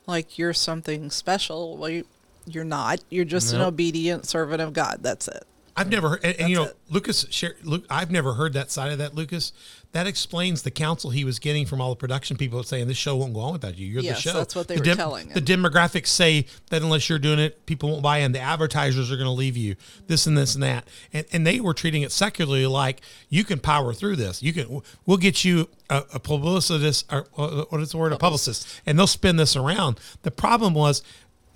like 0.05 0.38
you're 0.38 0.53
something 0.53 1.09
special. 1.11 1.77
Well, 1.77 1.89
you, 1.89 2.05
you're 2.45 2.63
not. 2.63 3.03
You're 3.09 3.25
just 3.25 3.53
an 3.53 3.61
obedient 3.61 4.27
servant 4.27 4.61
of 4.61 4.73
God. 4.73 4.99
That's 5.01 5.27
it. 5.27 5.45
I've 5.79 5.89
never 5.89 6.09
heard, 6.09 6.19
and, 6.24 6.39
and 6.39 6.50
you 6.50 6.55
know, 6.55 6.65
it. 6.65 6.77
Lucas, 6.89 7.25
share, 7.29 7.55
Luke, 7.63 7.86
I've 7.89 8.12
never 8.12 8.33
heard 8.33 8.53
that 8.53 8.69
side 8.69 8.91
of 8.91 8.98
that, 8.98 9.15
Lucas. 9.15 9.53
That 9.91 10.05
explains 10.05 10.62
the 10.62 10.69
counsel 10.69 11.09
he 11.09 11.24
was 11.24 11.39
getting 11.39 11.65
from 11.65 11.81
all 11.81 11.89
the 11.89 11.95
production 11.95 12.38
people 12.38 12.62
saying 12.62 12.88
this 12.88 12.98
show 12.98 13.15
won't 13.15 13.33
go 13.33 13.39
on 13.39 13.53
without 13.53 13.75
you. 13.75 13.88
You're 13.88 14.03
Yes, 14.03 14.17
the 14.17 14.29
show. 14.29 14.38
that's 14.38 14.55
what 14.55 14.67
they 14.67 14.75
the 14.75 14.88
were 14.88 14.95
telling 14.95 15.29
The 15.29 15.41
demographics 15.41 16.07
say 16.07 16.45
that 16.69 16.83
unless 16.83 17.09
you're 17.09 17.17
doing 17.17 17.39
it, 17.39 17.65
people 17.65 17.89
won't 17.89 18.03
buy 18.03 18.19
in. 18.19 18.31
The 18.31 18.39
advertisers 18.39 19.12
are 19.12 19.15
going 19.15 19.25
to 19.25 19.31
leave 19.31 19.57
you. 19.57 19.75
This 20.05 20.27
and 20.27 20.38
this 20.38 20.53
and 20.53 20.63
that, 20.63 20.88
and 21.12 21.25
and 21.31 21.48
they 21.48 21.59
were 21.59 21.74
treating 21.74 22.03
it 22.03 22.12
secularly, 22.12 22.67
like 22.67 23.01
you 23.29 23.43
can 23.43 23.59
power 23.59 23.93
through 23.93 24.17
this. 24.17 24.43
You 24.43 24.53
can. 24.53 24.81
We'll 25.07 25.17
get 25.17 25.43
you 25.43 25.69
a, 25.89 26.03
a 26.13 26.19
publicist, 26.19 27.12
or 27.12 27.25
what 27.34 27.82
is 27.82 27.91
the 27.91 27.97
word? 27.97 28.13
A 28.13 28.17
publicist, 28.17 28.82
and 28.86 28.99
they'll 28.99 29.08
spin 29.08 29.38
this 29.38 29.56
around. 29.56 29.99
The 30.21 30.32
problem 30.32 30.75
was 30.75 31.01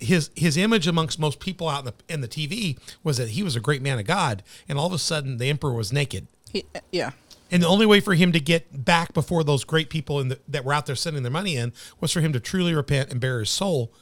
his 0.04 0.30
his 0.34 0.56
image 0.56 0.86
amongst 0.86 1.18
most 1.18 1.40
people 1.40 1.68
out 1.68 1.80
in 1.80 1.84
the 1.86 2.14
in 2.14 2.20
the 2.20 2.28
TV 2.28 2.78
was 3.02 3.16
that 3.16 3.30
he 3.30 3.42
was 3.42 3.56
a 3.56 3.60
great 3.60 3.82
man 3.82 3.98
of 3.98 4.06
God, 4.06 4.42
and 4.68 4.78
all 4.78 4.86
of 4.86 4.92
a 4.92 4.98
sudden 4.98 5.38
the 5.38 5.48
emperor 5.48 5.72
was 5.72 5.92
naked. 5.92 6.26
He, 6.52 6.64
yeah. 6.92 7.12
And 7.50 7.62
the 7.62 7.68
only 7.68 7.86
way 7.86 8.00
for 8.00 8.14
him 8.14 8.32
to 8.32 8.40
get 8.40 8.84
back 8.84 9.12
before 9.12 9.44
those 9.44 9.64
great 9.64 9.90
people 9.90 10.18
in 10.18 10.28
the, 10.28 10.40
that 10.48 10.64
were 10.64 10.72
out 10.72 10.86
there 10.86 10.96
sending 10.96 11.22
their 11.22 11.30
money 11.30 11.56
in 11.56 11.72
was 12.00 12.10
for 12.10 12.20
him 12.20 12.32
to 12.32 12.40
truly 12.40 12.74
repent 12.74 13.10
and 13.10 13.20
bare 13.20 13.40
his 13.40 13.50
soul. 13.50 13.92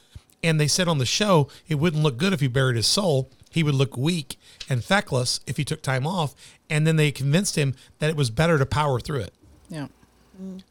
And 0.41 0.59
they 0.59 0.67
said 0.67 0.87
on 0.87 0.97
the 0.97 1.05
show 1.05 1.49
it 1.67 1.75
wouldn't 1.75 2.03
look 2.03 2.17
good 2.17 2.33
if 2.33 2.39
he 2.39 2.47
buried 2.47 2.75
his 2.75 2.87
soul. 2.87 3.29
He 3.49 3.61
would 3.61 3.75
look 3.75 3.95
weak 3.95 4.39
and 4.69 4.83
feckless 4.83 5.39
if 5.45 5.57
he 5.57 5.65
took 5.65 5.81
time 5.81 6.07
off. 6.07 6.33
And 6.69 6.87
then 6.87 6.95
they 6.95 7.11
convinced 7.11 7.55
him 7.55 7.75
that 7.99 8.09
it 8.09 8.15
was 8.15 8.29
better 8.29 8.57
to 8.57 8.65
power 8.65 8.99
through 8.99 9.21
it. 9.21 9.33
Yeah. 9.69 9.87
Mm. 10.41 10.63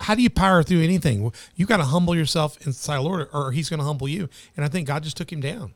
How 0.00 0.14
do 0.14 0.22
you 0.22 0.30
power 0.30 0.62
through 0.62 0.82
anything? 0.82 1.32
You 1.56 1.66
got 1.66 1.76
to 1.76 1.84
humble 1.84 2.16
yourself 2.16 2.66
inside 2.66 2.96
the 2.96 3.02
Lord, 3.02 3.28
or 3.32 3.52
He's 3.52 3.68
going 3.68 3.80
to 3.80 3.86
humble 3.86 4.08
you. 4.08 4.28
And 4.56 4.64
I 4.64 4.68
think 4.68 4.86
God 4.86 5.02
just 5.02 5.16
took 5.16 5.32
him 5.32 5.40
down. 5.40 5.72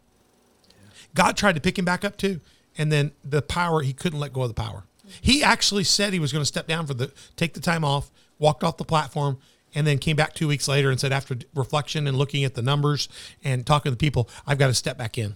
God 1.14 1.36
tried 1.36 1.54
to 1.54 1.60
pick 1.60 1.78
him 1.78 1.84
back 1.84 2.04
up 2.04 2.16
too, 2.16 2.40
and 2.76 2.90
then 2.90 3.12
the 3.22 3.42
power 3.42 3.82
he 3.82 3.92
couldn't 3.92 4.18
let 4.18 4.32
go 4.32 4.42
of 4.42 4.48
the 4.48 4.54
power. 4.54 4.84
He 5.20 5.42
actually 5.42 5.84
said 5.84 6.12
he 6.12 6.18
was 6.18 6.32
going 6.32 6.42
to 6.42 6.46
step 6.46 6.66
down 6.66 6.86
for 6.86 6.94
the 6.94 7.12
take 7.36 7.54
the 7.54 7.60
time 7.60 7.84
off, 7.84 8.10
walked 8.38 8.64
off 8.64 8.78
the 8.78 8.84
platform, 8.84 9.38
and 9.74 9.86
then 9.86 9.98
came 9.98 10.16
back 10.16 10.34
two 10.34 10.48
weeks 10.48 10.66
later 10.66 10.90
and 10.90 10.98
said, 10.98 11.12
after 11.12 11.36
reflection 11.54 12.06
and 12.06 12.16
looking 12.16 12.44
at 12.44 12.54
the 12.54 12.62
numbers 12.62 13.08
and 13.42 13.66
talking 13.66 13.90
to 13.90 13.90
the 13.90 13.96
people, 13.96 14.28
I've 14.46 14.58
got 14.58 14.68
to 14.68 14.74
step 14.74 14.96
back 14.96 15.18
in. 15.18 15.34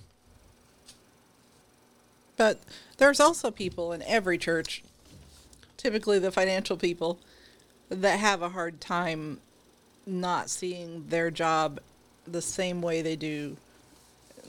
But 2.36 2.60
there's 2.98 3.20
also 3.20 3.50
people 3.50 3.92
in 3.92 4.02
every 4.02 4.38
church, 4.38 4.82
typically 5.76 6.18
the 6.18 6.30
financial 6.30 6.76
people, 6.76 7.18
that 7.90 8.18
have 8.18 8.42
a 8.42 8.48
hard 8.48 8.80
time 8.80 9.40
not 10.06 10.50
seeing 10.50 11.06
their 11.08 11.30
job 11.30 11.80
the 12.26 12.42
same 12.42 12.82
way 12.82 13.02
they 13.02 13.16
do 13.16 13.56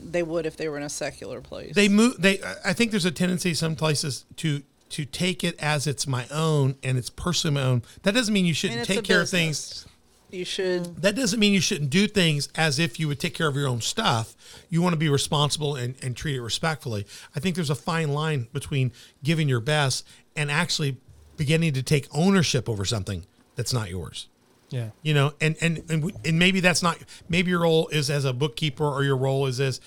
they 0.02 0.24
would 0.24 0.46
if 0.46 0.58
they 0.58 0.70
were 0.70 0.78
in 0.78 0.84
a 0.84 0.90
secular 0.90 1.42
place. 1.42 1.76
They 1.76 1.90
move. 1.90 2.22
They. 2.22 2.40
I 2.64 2.74
think 2.74 2.92
there's 2.92 3.06
a 3.06 3.12
tendency 3.12 3.54
some 3.54 3.76
places 3.76 4.26
to 4.38 4.64
to 4.90 5.06
take 5.06 5.44
it 5.44 5.56
as 5.60 5.86
it's 5.88 6.08
my 6.08 6.26
own 6.32 6.76
and 6.84 6.98
it's 6.98 7.10
personally 7.10 7.56
my 7.56 7.64
own. 7.64 7.84
That 8.04 8.14
doesn't 8.14 8.34
mean 8.34 8.46
you 8.46 8.54
shouldn't 8.54 8.86
take 8.86 9.04
care 9.04 9.22
of 9.22 9.30
things. 9.30 9.86
You 10.32 10.46
should 10.46 10.84
mm. 10.84 11.02
that 11.02 11.16
doesn't 11.16 11.40
mean 11.40 11.54
you 11.54 11.62
shouldn't 11.62 11.90
do 11.90 12.08
things 12.08 12.50
as 12.56 12.80
if 12.80 13.00
you 13.00 13.08
would 13.08 13.20
take 13.20 13.34
care 13.34 13.48
of 13.48 13.56
your 13.56 13.68
own 13.68 13.82
stuff. 13.82 14.36
You 14.70 14.82
want 14.82 14.94
to 14.94 14.98
be 14.98 15.10
responsible 15.10 15.76
and, 15.76 15.96
and 16.02 16.16
treat 16.16 16.36
it 16.36 16.42
respectfully. 16.42 17.06
I 17.36 17.40
think 17.40 17.56
there's 17.56 17.70
a 17.70 17.76
fine 17.76 18.10
line 18.10 18.48
between 18.54 18.92
giving 19.24 19.50
your 19.50 19.60
best 19.60 20.08
and 20.36 20.52
actually 20.52 20.98
beginning 21.40 21.74
to 21.74 21.82
take 21.82 22.08
ownership 22.12 22.70
over 22.70 22.86
something 22.86 23.26
that's 23.56 23.74
not 23.74 23.90
yours. 23.90 24.28
Yeah. 24.70 24.90
You 25.02 25.16
know, 25.16 25.34
and 25.42 25.56
and 25.62 25.84
and, 25.90 26.12
and 26.24 26.38
maybe 26.38 26.60
that's 26.60 26.84
not 26.84 27.00
maybe 27.28 27.50
your 27.50 27.62
role 27.62 27.88
is 27.88 28.12
as 28.12 28.26
a 28.26 28.34
bookkeeper 28.34 28.84
or 28.84 29.04
your 29.04 29.18
role 29.18 29.48
is 29.48 29.60
as 29.60 29.82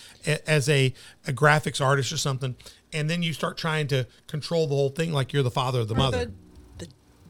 as 0.47 0.69
a, 0.69 0.93
a 1.29 1.33
graphics 1.33 1.81
artist 1.81 2.13
or 2.13 2.17
something, 2.17 2.57
and 2.93 3.09
then 3.09 3.23
you 3.23 3.33
start 3.33 3.57
trying 3.57 3.87
to 3.89 4.09
control 4.27 4.67
the 4.67 4.75
whole 4.75 4.89
thing 4.89 5.13
like 5.13 5.33
you're 5.33 5.45
the 5.45 5.53
father 5.53 5.81
or 5.81 5.85
the 5.85 5.95
or 5.95 5.99
mother. 5.99 6.25
the, 6.25 6.33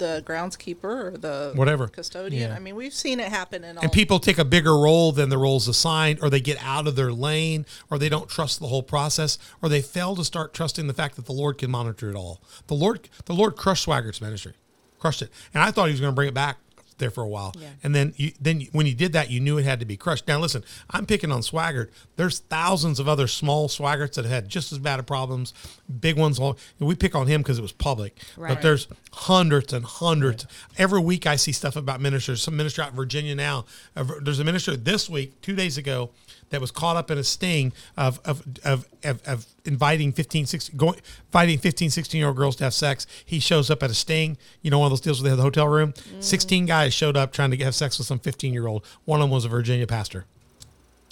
the 0.03 0.23
groundskeeper 0.27 0.83
or 1.15 1.17
the 1.17 1.53
Whatever. 1.55 1.87
custodian. 1.87 2.51
Yeah. 2.51 2.57
I 2.57 2.59
mean, 2.59 2.75
we've 2.75 2.93
seen 2.93 3.21
it 3.21 3.29
happen 3.29 3.63
in 3.63 3.79
all. 3.79 3.85
and 3.85 3.93
people 3.93 4.19
take 4.19 4.39
a 4.39 4.45
bigger 4.45 4.77
role 4.77 5.13
than 5.13 5.29
the 5.29 5.39
roles 5.39 5.69
assigned 5.69 6.19
or 6.23 6.29
they 6.29 6.41
get 6.41 6.59
out 6.63 6.87
of 6.89 6.97
their 6.97 7.13
lane 7.13 7.65
or 7.91 7.99
they 7.99 8.09
don't 8.09 8.29
trust 8.29 8.59
the 8.61 8.67
whole 8.67 8.83
process 8.83 9.39
or 9.63 9.69
they 9.69 9.81
fail 9.81 10.17
to 10.17 10.25
start 10.25 10.53
trusting 10.53 10.87
the 10.89 10.95
fact 10.95 11.17
that 11.17 11.27
the 11.27 11.33
lord 11.33 11.57
can 11.59 11.71
monitor 11.71 12.11
it 12.11 12.17
all 12.17 12.41
the 12.67 12.75
lord 12.75 13.09
the 13.27 13.33
lord 13.33 13.57
crushed 13.57 13.87
swaggart's 13.87 14.21
ministry 14.21 14.55
crushed 14.99 15.23
it 15.23 15.31
and 15.55 15.63
i 15.63 15.71
thought 15.71 15.87
he 15.87 15.93
was 15.93 16.01
going 16.01 16.11
to 16.13 16.15
bring 16.17 16.29
it 16.29 16.35
back 16.35 16.59
there 17.03 17.11
for 17.11 17.23
a 17.23 17.29
while 17.29 17.53
Yeah. 17.59 17.69
and 17.83 17.95
then 17.95 18.15
you 18.17 18.33
then 18.41 18.61
you- 18.63 18.69
when 18.73 18.87
you 18.87 18.95
did 18.95 19.13
that 19.13 19.31
you 19.31 19.41
knew 19.41 19.59
it 19.59 19.65
had 19.65 19.81
to 19.81 19.87
be 19.87 19.97
crushed 19.97 20.27
now 20.29 20.39
listen 20.39 20.65
i'm 20.91 21.05
picking 21.05 21.31
on 21.31 21.41
swaggart 21.43 21.89
there's 22.17 22.39
thousands 22.39 22.99
of 23.01 23.09
other 23.09 23.27
small 23.27 23.69
swaggarts 23.69 24.15
that 24.15 24.25
had 24.25 24.49
just 24.49 24.73
as 24.73 24.79
bad 24.79 24.99
of 25.01 25.05
problems 25.07 25.53
big 26.01 26.17
ones 26.17 26.39
all 26.39 26.57
we 26.79 26.95
pick 26.95 27.15
on 27.15 27.27
him 27.27 27.43
because 27.43 27.59
it 27.59 27.63
was 27.63 27.73
public 27.73 28.17
but 28.55 28.63
there's 28.63 28.87
hundreds 29.13 29.73
and 29.75 29.85
hundreds. 29.85 30.47
Every 30.79 31.01
week 31.01 31.27
I 31.27 31.37
see 31.37 31.53
stuff 31.53 31.77
about 31.77 32.01
ministers. 32.01 32.43
Some 32.43 32.57
minister 32.57 32.81
out 32.83 32.91
in 32.91 32.97
Virginia 32.97 33.35
now. 33.35 33.67
uh, 33.95 34.05
There's 34.23 34.39
a 34.39 34.45
minister 34.45 34.75
this 34.75 35.11
week, 35.11 35.39
two 35.43 35.55
days 35.55 35.77
ago, 35.77 36.11
that 36.53 36.61
was 36.61 36.71
caught 36.71 36.97
up 36.97 37.11
in 37.11 37.19
a 37.19 37.25
sting 37.25 37.73
of 37.97 38.21
of 38.25 38.43
of, 38.65 38.87
of, 39.03 39.21
of 39.27 39.47
inviting 39.65 40.13
15, 40.13 40.47
16, 40.47 40.77
going, 40.77 41.01
inviting 41.27 41.59
15, 41.59 41.91
16 41.91 42.19
year 42.19 42.29
old 42.29 42.37
girls 42.37 42.57
to 42.57 42.65
have 42.65 42.75
sex. 42.75 43.07
He 43.25 43.41
shows 43.41 43.71
up 43.71 43.83
at 43.83 43.91
a 43.91 43.95
sting, 43.95 44.39
you 44.61 44.71
know, 44.71 44.79
one 44.79 44.87
of 44.87 44.93
those 44.93 45.01
deals 45.01 45.21
where 45.21 45.25
they 45.25 45.31
have 45.31 45.39
the 45.39 45.43
hotel 45.43 45.67
room. 45.67 45.93
Mm-hmm. 45.93 46.21
16 46.21 46.67
guys 46.67 46.95
showed 46.95 47.17
up 47.17 47.33
trying 47.33 47.51
to 47.51 47.57
have 47.65 47.75
sex 47.75 47.99
with 47.99 48.07
some 48.07 48.19
15 48.19 48.53
year 48.53 48.67
old. 48.67 48.87
One 49.05 49.21
of 49.21 49.25
them 49.25 49.31
was 49.31 49.45
a 49.45 49.49
Virginia 49.49 49.87
pastor 49.87 50.27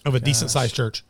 of 0.05 0.15
a 0.15 0.21
decent 0.21 0.51
sized 0.51 0.75
church 0.75 1.05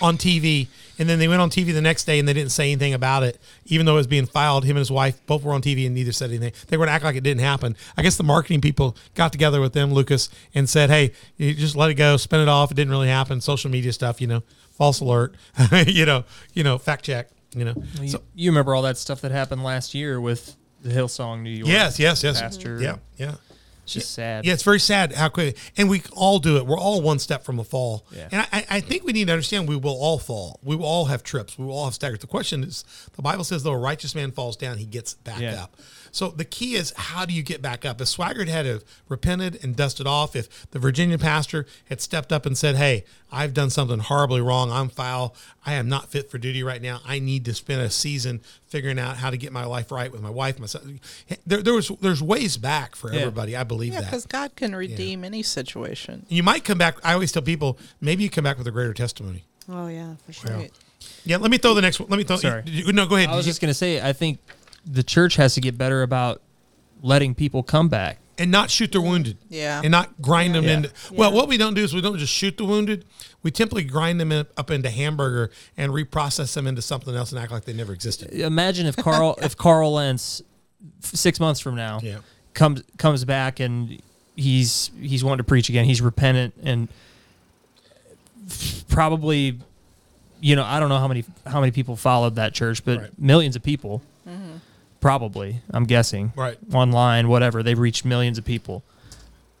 on 0.00 0.16
TV. 0.16 0.68
And 0.98 1.08
then 1.08 1.18
they 1.18 1.28
went 1.28 1.40
on 1.40 1.48
TV 1.50 1.72
the 1.72 1.80
next 1.80 2.04
day 2.04 2.18
and 2.18 2.26
they 2.26 2.32
didn't 2.32 2.50
say 2.50 2.72
anything 2.72 2.92
about 2.92 3.22
it, 3.22 3.40
even 3.66 3.86
though 3.86 3.92
it 3.94 3.98
was 3.98 4.06
being 4.08 4.26
filed. 4.26 4.64
Him 4.64 4.70
and 4.70 4.78
his 4.80 4.90
wife 4.90 5.24
both 5.26 5.44
were 5.44 5.52
on 5.52 5.62
TV 5.62 5.86
and 5.86 5.94
neither 5.94 6.10
said 6.12 6.30
anything. 6.30 6.52
They 6.66 6.76
were 6.76 6.86
going 6.86 6.88
to 6.92 6.94
act 6.94 7.04
like 7.04 7.14
it 7.16 7.22
didn't 7.22 7.40
happen. 7.40 7.76
I 7.96 8.02
guess 8.02 8.16
the 8.16 8.24
marketing 8.24 8.60
people 8.60 8.96
got 9.14 9.30
together 9.30 9.60
with 9.60 9.74
them, 9.74 9.92
Lucas, 9.92 10.28
and 10.54 10.68
said, 10.68 10.90
hey, 10.90 11.12
you 11.36 11.54
just 11.54 11.76
let 11.76 11.90
it 11.90 11.94
go, 11.94 12.16
spin 12.16 12.40
it 12.40 12.48
off. 12.48 12.72
It 12.72 12.74
didn't 12.74 12.90
really 12.90 13.08
happen. 13.08 13.40
Social 13.40 13.70
media 13.70 13.92
stuff, 13.92 14.20
you 14.20 14.26
know, 14.26 14.42
false 14.72 15.00
alert, 15.00 15.36
you 15.86 16.04
know, 16.04 16.24
you 16.52 16.64
know, 16.64 16.78
fact 16.78 17.04
check, 17.04 17.28
you 17.54 17.64
know. 17.64 17.74
You, 18.00 18.08
So, 18.08 18.22
you 18.34 18.50
remember 18.50 18.74
all 18.74 18.82
that 18.82 18.98
stuff 18.98 19.20
that 19.20 19.30
happened 19.30 19.62
last 19.62 19.94
year 19.94 20.20
with 20.20 20.56
the 20.82 20.90
Hillsong 20.90 21.42
New 21.42 21.50
York. 21.50 21.68
yes, 21.68 21.98
yes, 21.98 22.22
yes. 22.24 22.40
Pastor. 22.40 22.80
Yeah, 22.80 22.96
yeah. 23.16 23.34
It's 23.88 23.94
just 23.94 24.12
sad. 24.14 24.44
Yeah, 24.44 24.52
it's 24.52 24.62
very 24.62 24.80
sad 24.80 25.12
how 25.12 25.28
quick, 25.30 25.56
and 25.76 25.88
we 25.88 26.02
all 26.12 26.38
do 26.38 26.56
it. 26.58 26.66
We're 26.66 26.78
all 26.78 27.00
one 27.00 27.18
step 27.18 27.44
from 27.44 27.58
a 27.58 27.64
fall, 27.64 28.04
Yeah. 28.14 28.28
and 28.30 28.46
I, 28.52 28.66
I 28.68 28.80
think 28.80 29.04
we 29.04 29.12
need 29.12 29.26
to 29.28 29.32
understand 29.32 29.66
we 29.68 29.76
will 29.76 29.96
all 29.98 30.18
fall. 30.18 30.60
We 30.62 30.76
will 30.76 30.84
all 30.84 31.06
have 31.06 31.22
trips. 31.22 31.56
We 31.58 31.64
will 31.64 31.74
all 31.76 31.86
have 31.86 31.94
staggers. 31.94 32.18
The 32.20 32.26
question 32.26 32.62
is, 32.64 32.84
the 33.16 33.22
Bible 33.22 33.44
says, 33.44 33.62
though 33.62 33.72
a 33.72 33.78
righteous 33.78 34.14
man 34.14 34.30
falls 34.32 34.56
down, 34.56 34.76
he 34.76 34.84
gets 34.84 35.14
back 35.14 35.40
Yeah. 35.40 35.62
up. 35.64 35.76
So 36.18 36.30
the 36.30 36.44
key 36.44 36.74
is, 36.74 36.92
how 36.96 37.24
do 37.24 37.32
you 37.32 37.44
get 37.44 37.62
back 37.62 37.84
up? 37.84 38.00
If 38.00 38.08
Swaggart 38.08 38.48
had 38.48 38.66
have 38.66 38.82
repented 39.08 39.60
and 39.62 39.76
dusted 39.76 40.04
off, 40.04 40.34
if 40.34 40.68
the 40.72 40.80
Virginia 40.80 41.16
pastor 41.16 41.64
had 41.88 42.00
stepped 42.00 42.32
up 42.32 42.44
and 42.44 42.58
said, 42.58 42.74
"Hey, 42.74 43.04
I've 43.30 43.54
done 43.54 43.70
something 43.70 44.00
horribly 44.00 44.40
wrong. 44.40 44.72
I'm 44.72 44.88
foul. 44.88 45.36
I 45.64 45.74
am 45.74 45.88
not 45.88 46.10
fit 46.10 46.28
for 46.28 46.36
duty 46.38 46.64
right 46.64 46.82
now. 46.82 47.02
I 47.06 47.20
need 47.20 47.44
to 47.44 47.54
spend 47.54 47.82
a 47.82 47.88
season 47.88 48.40
figuring 48.66 48.98
out 48.98 49.18
how 49.18 49.30
to 49.30 49.36
get 49.36 49.52
my 49.52 49.64
life 49.64 49.92
right 49.92 50.10
with 50.10 50.20
my 50.20 50.28
wife, 50.30 50.58
my 50.58 50.66
son." 50.66 50.98
There, 51.46 51.62
there 51.62 51.74
was 51.74 51.86
there's 52.00 52.20
ways 52.20 52.56
back 52.56 52.96
for 52.96 53.12
Yeah. 53.14 53.20
everybody. 53.20 53.54
I 53.54 53.62
believe 53.62 53.92
Yeah, 53.92 54.00
that. 54.00 54.10
because 54.10 54.26
God 54.26 54.56
can 54.56 54.74
redeem 54.74 55.22
any 55.22 55.44
situation. 55.44 56.26
You 56.28 56.42
might 56.42 56.64
come 56.64 56.78
back. 56.78 56.96
I 57.04 57.12
always 57.12 57.30
tell 57.30 57.42
people 57.42 57.78
maybe 58.00 58.24
you 58.24 58.30
come 58.30 58.42
back 58.42 58.58
with 58.58 58.66
a 58.66 58.72
greater 58.72 58.92
testimony. 58.92 59.44
Oh 59.68 59.86
yeah, 59.86 60.14
for 60.26 60.32
sure. 60.32 60.50
Right. 60.50 60.72
Yeah, 61.24 61.36
let 61.36 61.52
me 61.52 61.58
throw 61.58 61.74
the 61.74 61.82
next 61.82 62.00
one. 62.00 62.08
Let 62.08 62.16
me 62.16 62.24
throw. 62.24 62.38
Sorry. 62.38 62.64
you- 62.66 62.92
no, 62.92 63.06
go 63.06 63.14
ahead. 63.14 63.28
I 63.28 63.36
was 63.36 63.46
just 63.46 63.60
gonna 63.60 63.72
say, 63.72 64.00
I 64.00 64.12
think 64.12 64.40
the 64.90 65.02
church 65.02 65.36
has 65.36 65.54
to 65.54 65.60
get 65.60 65.76
better 65.76 66.02
about 66.02 66.40
letting 67.02 67.34
people 67.34 67.62
come 67.62 67.88
back. 67.88 68.18
and 68.40 68.52
not 68.52 68.70
shoot 68.70 68.92
the 68.92 69.00
wounded. 69.00 69.36
Yeah. 69.48 69.80
And 69.82 69.90
not 69.90 70.22
grind 70.22 70.54
them 70.54 70.62
Yeah. 70.64 70.74
into. 70.74 70.90
Well, 71.10 71.30
Yeah. 71.30 71.36
what 71.36 71.48
we 71.48 71.56
don't 71.56 71.74
do 71.74 71.82
is 71.82 71.92
we 71.92 72.00
don't 72.00 72.18
just 72.18 72.32
shoot 72.32 72.56
the 72.56 72.64
wounded. 72.64 73.04
We 73.42 73.50
typically 73.50 73.82
grind 73.82 74.20
them 74.20 74.30
in, 74.30 74.46
up 74.56 74.70
into 74.70 74.88
hamburger 74.90 75.50
and 75.76 75.90
reprocess 75.90 76.54
them 76.54 76.68
into 76.68 76.80
something 76.80 77.16
else 77.16 77.32
and 77.32 77.40
act 77.40 77.50
like 77.50 77.64
they 77.64 77.72
never 77.72 77.92
existed. 77.92 78.30
Imagine 78.32 78.86
if 78.86 78.94
Carl, 78.96 79.36
if 79.42 79.56
Carl 79.56 79.94
Lentz, 79.94 80.40
six 81.00 81.40
months 81.40 81.58
from 81.58 81.74
now, 81.74 81.98
Yeah. 82.00 82.18
comes 82.54 82.82
comes 82.96 83.24
back 83.24 83.58
and 83.58 84.00
he's 84.36 84.92
he's 85.00 85.24
wanting 85.24 85.38
to 85.38 85.44
preach 85.44 85.68
again. 85.68 85.84
He's 85.84 86.00
repentant 86.00 86.54
and 86.62 86.86
probably, 88.88 89.58
you 90.40 90.56
know, 90.56 90.64
I 90.64 90.80
don't 90.80 90.88
know 90.88 90.98
how 90.98 91.08
many 91.08 91.24
how 91.46 91.58
many 91.60 91.72
people 91.72 91.96
followed 91.96 92.36
that 92.36 92.54
church, 92.54 92.84
but 92.84 92.98
Right. 93.00 93.18
millions 93.18 93.56
of 93.56 93.62
people, 93.64 94.02
mm-hmm. 94.28 94.58
Probably. 95.00 95.62
I'm 95.70 95.84
guessing, 95.84 96.32
Right. 96.36 96.58
Online, 96.72 97.28
whatever. 97.28 97.62
They've 97.62 97.78
reached 97.78 98.04
millions 98.04 98.38
of 98.38 98.44
people. 98.44 98.82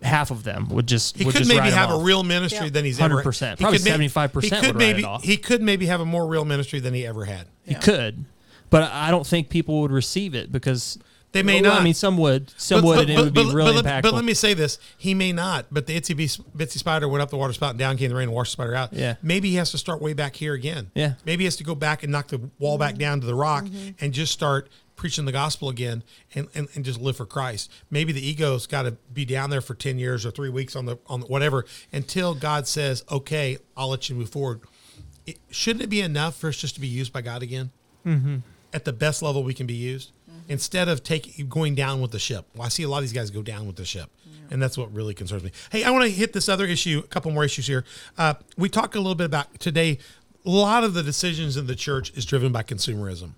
Half 0.00 0.30
of 0.30 0.44
them 0.44 0.68
would 0.68 0.86
just 0.86 1.16
He 1.16 1.24
would 1.24 1.32
could 1.32 1.40
just 1.40 1.48
maybe 1.48 1.60
write 1.60 1.72
'em 1.72 1.78
have 1.78 1.90
a 1.90 1.98
real 1.98 2.22
ministry 2.22 2.66
Yeah. 2.66 2.70
than 2.70 2.84
he's 2.84 3.00
ever. 3.00 3.16
100%. 3.16 3.58
he 3.58 3.64
Probably 3.64 3.78
could 3.78 3.86
75% 3.86 4.44
He 4.44 4.50
would 4.50 4.64
could 4.64 4.74
write 4.76 4.84
it 4.90 4.92
maybe. 4.92 5.04
off. 5.04 5.24
He 5.24 5.36
could 5.36 5.60
maybe 5.60 5.86
have 5.86 6.00
a 6.00 6.04
more 6.04 6.26
real 6.26 6.44
ministry 6.44 6.78
than 6.78 6.94
he 6.94 7.04
ever 7.04 7.24
had. 7.24 7.46
He 7.64 7.72
Yeah. 7.72 7.78
could, 7.80 8.24
but 8.70 8.84
I 8.92 9.10
don't 9.10 9.26
think 9.26 9.48
people 9.48 9.80
would 9.80 9.90
receive 9.90 10.34
it 10.34 10.52
because 10.52 10.98
They 11.32 11.42
may 11.42 11.60
Well, 11.60 11.72
not. 11.72 11.82
I 11.82 11.84
mean, 11.84 11.92
some 11.92 12.16
would, 12.16 12.50
some 12.56 12.82
would, 12.84 13.00
and 13.00 13.10
it 13.10 13.22
would 13.22 13.34
be 13.34 13.44
really 13.44 13.72
let, 13.74 13.84
impactful. 13.84 14.02
but 14.02 14.14
let 14.14 14.24
me 14.24 14.32
say 14.32 14.54
this: 14.54 14.78
he 14.96 15.12
may 15.12 15.30
not. 15.30 15.66
But 15.70 15.86
the 15.86 15.94
itsy 16.00 16.16
bitsy 16.16 16.40
bitsy 16.56 16.78
spider 16.78 17.06
went 17.06 17.20
up 17.20 17.28
the 17.28 17.36
water 17.36 17.52
spout 17.52 17.70
and 17.70 17.78
down 17.78 17.98
came 17.98 18.08
the 18.08 18.14
rain 18.16 18.28
and 18.28 18.32
washed 18.32 18.52
the 18.52 18.62
spider 18.62 18.74
out. 18.74 18.94
Yeah. 18.94 19.16
Maybe 19.22 19.50
he 19.50 19.56
has 19.56 19.70
to 19.72 19.78
start 19.78 20.00
way 20.00 20.14
back 20.14 20.36
here 20.36 20.54
again. 20.54 20.90
Yeah. 20.94 21.14
Maybe 21.26 21.42
he 21.42 21.46
has 21.46 21.56
to 21.56 21.64
go 21.64 21.74
back 21.74 22.02
and 22.02 22.10
knock 22.10 22.28
the 22.28 22.40
wall 22.58 22.78
back 22.78 22.92
mm-hmm. 22.92 23.00
down 23.00 23.20
to 23.20 23.26
the 23.26 23.34
rock 23.34 23.64
mm-hmm. 23.64 23.90
and 24.00 24.14
just 24.14 24.32
start 24.32 24.70
preaching 24.98 25.24
the 25.24 25.32
gospel 25.32 25.70
again 25.70 26.02
and, 26.34 26.48
and, 26.54 26.68
and 26.74 26.84
just 26.84 27.00
live 27.00 27.16
for 27.16 27.24
Christ. 27.24 27.70
Maybe 27.90 28.12
the 28.12 28.26
ego's 28.26 28.66
got 28.66 28.82
to 28.82 28.92
be 29.12 29.24
down 29.24 29.48
there 29.48 29.62
for 29.62 29.74
ten 29.74 29.98
years 29.98 30.26
or 30.26 30.30
three 30.30 30.50
weeks 30.50 30.76
on 30.76 30.84
the 30.84 30.98
on 31.06 31.20
the, 31.20 31.26
whatever 31.26 31.64
until 31.92 32.34
God 32.34 32.68
says, 32.68 33.04
"Okay, 33.10 33.56
I'll 33.76 33.88
let 33.88 34.10
you 34.10 34.16
move 34.16 34.28
forward." 34.28 34.60
It, 35.26 35.38
shouldn't 35.50 35.82
it 35.82 35.88
be 35.88 36.02
enough 36.02 36.36
for 36.36 36.48
us 36.48 36.56
just 36.56 36.74
to 36.74 36.80
be 36.80 36.86
used 36.86 37.12
by 37.12 37.22
God 37.22 37.42
again? 37.42 37.70
at 38.72 38.84
the 38.84 38.92
best 38.92 39.22
level 39.22 39.42
we 39.42 39.54
can 39.54 39.66
be 39.66 39.74
used 39.74 40.12
instead 40.48 40.88
of 40.88 41.02
taking 41.02 41.48
going 41.48 41.74
down 41.74 42.00
with 42.00 42.10
the 42.10 42.18
ship. 42.18 42.46
Well, 42.54 42.64
I 42.64 42.68
see 42.68 42.82
a 42.82 42.88
lot 42.88 42.98
of 42.98 43.02
these 43.04 43.12
guys 43.12 43.30
go 43.30 43.42
down 43.42 43.66
with 43.66 43.76
the 43.76 43.84
ship, 43.84 44.10
and 44.50 44.62
that's 44.62 44.78
what 44.78 44.92
really 44.92 45.14
concerns 45.14 45.42
me. 45.42 45.52
Hey, 45.70 45.84
I 45.84 45.90
want 45.90 46.04
to 46.04 46.10
hit 46.10 46.32
this 46.32 46.48
other 46.48 46.64
issue, 46.64 47.02
a 47.04 47.08
couple 47.08 47.30
more 47.30 47.44
issues 47.44 47.66
here. 47.66 47.84
Uh, 48.16 48.34
we 48.56 48.68
talked 48.68 48.94
a 48.94 48.98
little 48.98 49.14
bit 49.14 49.26
about 49.26 49.58
today. 49.58 49.98
A 50.46 50.50
lot 50.50 50.84
of 50.84 50.94
the 50.94 51.02
decisions 51.02 51.56
in 51.56 51.66
the 51.66 51.74
church 51.74 52.10
is 52.16 52.24
driven 52.24 52.52
by 52.52 52.62
consumerism. 52.62 53.32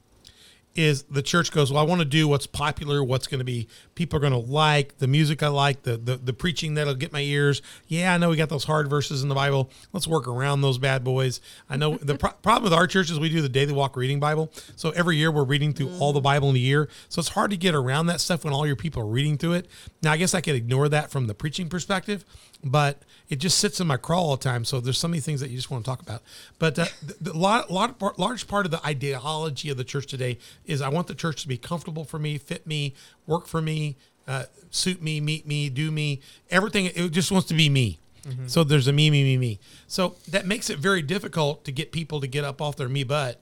Is 0.77 1.03
the 1.05 1.21
church 1.21 1.51
goes, 1.51 1.73
well, 1.73 1.83
I 1.83 1.87
want 1.87 2.01
to 2.01 2.05
do 2.05 2.29
what's 2.29 2.47
popular, 2.47 3.03
what's 3.03 3.27
going 3.27 3.41
to 3.41 3.45
be 3.45 3.67
people 3.97 4.17
are 4.17 4.21
going 4.21 4.33
to 4.33 4.39
like, 4.39 4.99
the 4.99 5.09
music 5.09 5.43
I 5.43 5.49
like, 5.49 5.83
the, 5.83 5.97
the 5.97 6.17
the 6.17 6.33
preaching 6.33 6.75
that'll 6.75 6.95
get 6.95 7.13
my 7.13 7.21
ears. 7.21 7.61
Yeah, 7.89 8.15
I 8.15 8.19
know 8.19 8.31
we 8.31 8.37
got 8.37 8.49
those 8.49 8.65
hard 8.65 8.89
verses 8.89 9.25
in 9.25 9.29
the 9.29 9.35
Bible. 9.35 9.69
Let's 9.93 10.07
work 10.07 10.29
around 10.29 10.61
those 10.61 10.79
bad 10.79 11.03
boys. 11.03 11.41
I 11.69 11.77
know 11.77 11.97
the 11.97 12.15
pro- 12.15 12.31
problem 12.43 12.63
with 12.63 12.73
our 12.73 12.87
church 12.87 13.11
is 13.11 13.19
we 13.19 13.29
do 13.29 13.43
the 13.43 13.49
daily 13.49 13.73
walk 13.73 13.97
reading 13.97 14.21
Bible. 14.21 14.53
So 14.77 14.91
every 14.91 15.17
year 15.17 15.33
we're 15.33 15.45
reading 15.45 15.73
through 15.73 15.91
all 15.99 16.13
the 16.13 16.21
Bible 16.21 16.51
in 16.51 16.57
a 16.57 16.61
year. 16.61 16.89
So 17.09 17.19
it's 17.19 17.31
hard 17.31 17.51
to 17.51 17.57
get 17.57 17.75
around 17.75 18.07
that 18.07 18.21
stuff 18.21 18.45
when 18.45 18.53
all 18.53 18.67
your 18.67 18.77
people 18.77 19.03
are 19.03 19.07
reading 19.07 19.39
through 19.39 19.55
it. 19.55 19.67
Now 20.03 20.13
I 20.13 20.19
guess 20.19 20.35
I 20.35 20.41
could 20.41 20.55
ignore 20.55 20.89
that 20.89 21.11
from 21.11 21.27
the 21.27 21.35
preaching 21.35 21.69
perspective, 21.69 22.25
but 22.63 23.03
it 23.31 23.37
just 23.37 23.59
sits 23.59 23.81
in 23.81 23.87
my 23.87 23.97
crawl 23.97 24.31
all 24.31 24.37
the 24.37 24.43
time. 24.43 24.65
So 24.65 24.81
there's 24.81 24.99
so 24.99 25.09
many 25.09 25.21
things 25.21 25.41
that 25.41 25.51
you 25.51 25.57
just 25.57 25.71
want 25.71 25.85
to 25.85 25.89
talk 25.89 26.03
about. 26.03 26.21
But 26.59 26.79
uh, 26.79 26.87
the, 27.01 27.31
the 27.31 27.39
lot, 27.39 27.71
lot, 27.71 27.99
part- 27.99 28.19
large 28.19 28.47
part 28.49 28.67
of 28.67 28.73
the 28.73 28.85
ideology 28.85 29.71
of 29.71 29.77
the 29.77 29.85
church 29.85 30.07
today 30.07 30.39
is 30.67 30.83
I 30.83 30.89
want 30.89 31.07
the 31.07 31.15
church 31.15 31.41
to 31.43 31.49
be 31.49 31.57
comfortable 31.57 32.05
for 32.05 32.19
me, 32.19 32.37
fit 32.39 32.67
me, 32.67 32.93
work 33.27 33.47
for 33.47 33.63
me, 33.63 33.97
uh, 34.27 34.45
suit 34.71 35.01
me, 35.01 35.21
meet 35.21 35.47
me, 35.47 35.71
do 35.71 35.91
me, 35.93 36.21
everything. 36.51 36.87
It 36.87 37.11
just 37.13 37.31
wants 37.31 37.47
to 37.49 37.55
be 37.55 37.69
me. 37.69 38.01
So 38.49 38.65
there's 38.65 38.87
a 38.87 38.93
me, 38.93 39.11
me, 39.11 39.23
me, 39.23 39.39
me. 39.39 39.61
So 39.87 40.17
that 40.29 40.45
makes 40.45 40.69
it 40.69 40.79
very 40.79 41.01
difficult 41.01 41.65
to 41.65 41.73
get 41.73 41.91
people 41.91 42.21
to 42.21 42.27
get 42.27 42.45
up 42.45 42.61
off 42.61 42.77
their 42.77 42.89
me 42.89 43.03
butt 43.03 43.41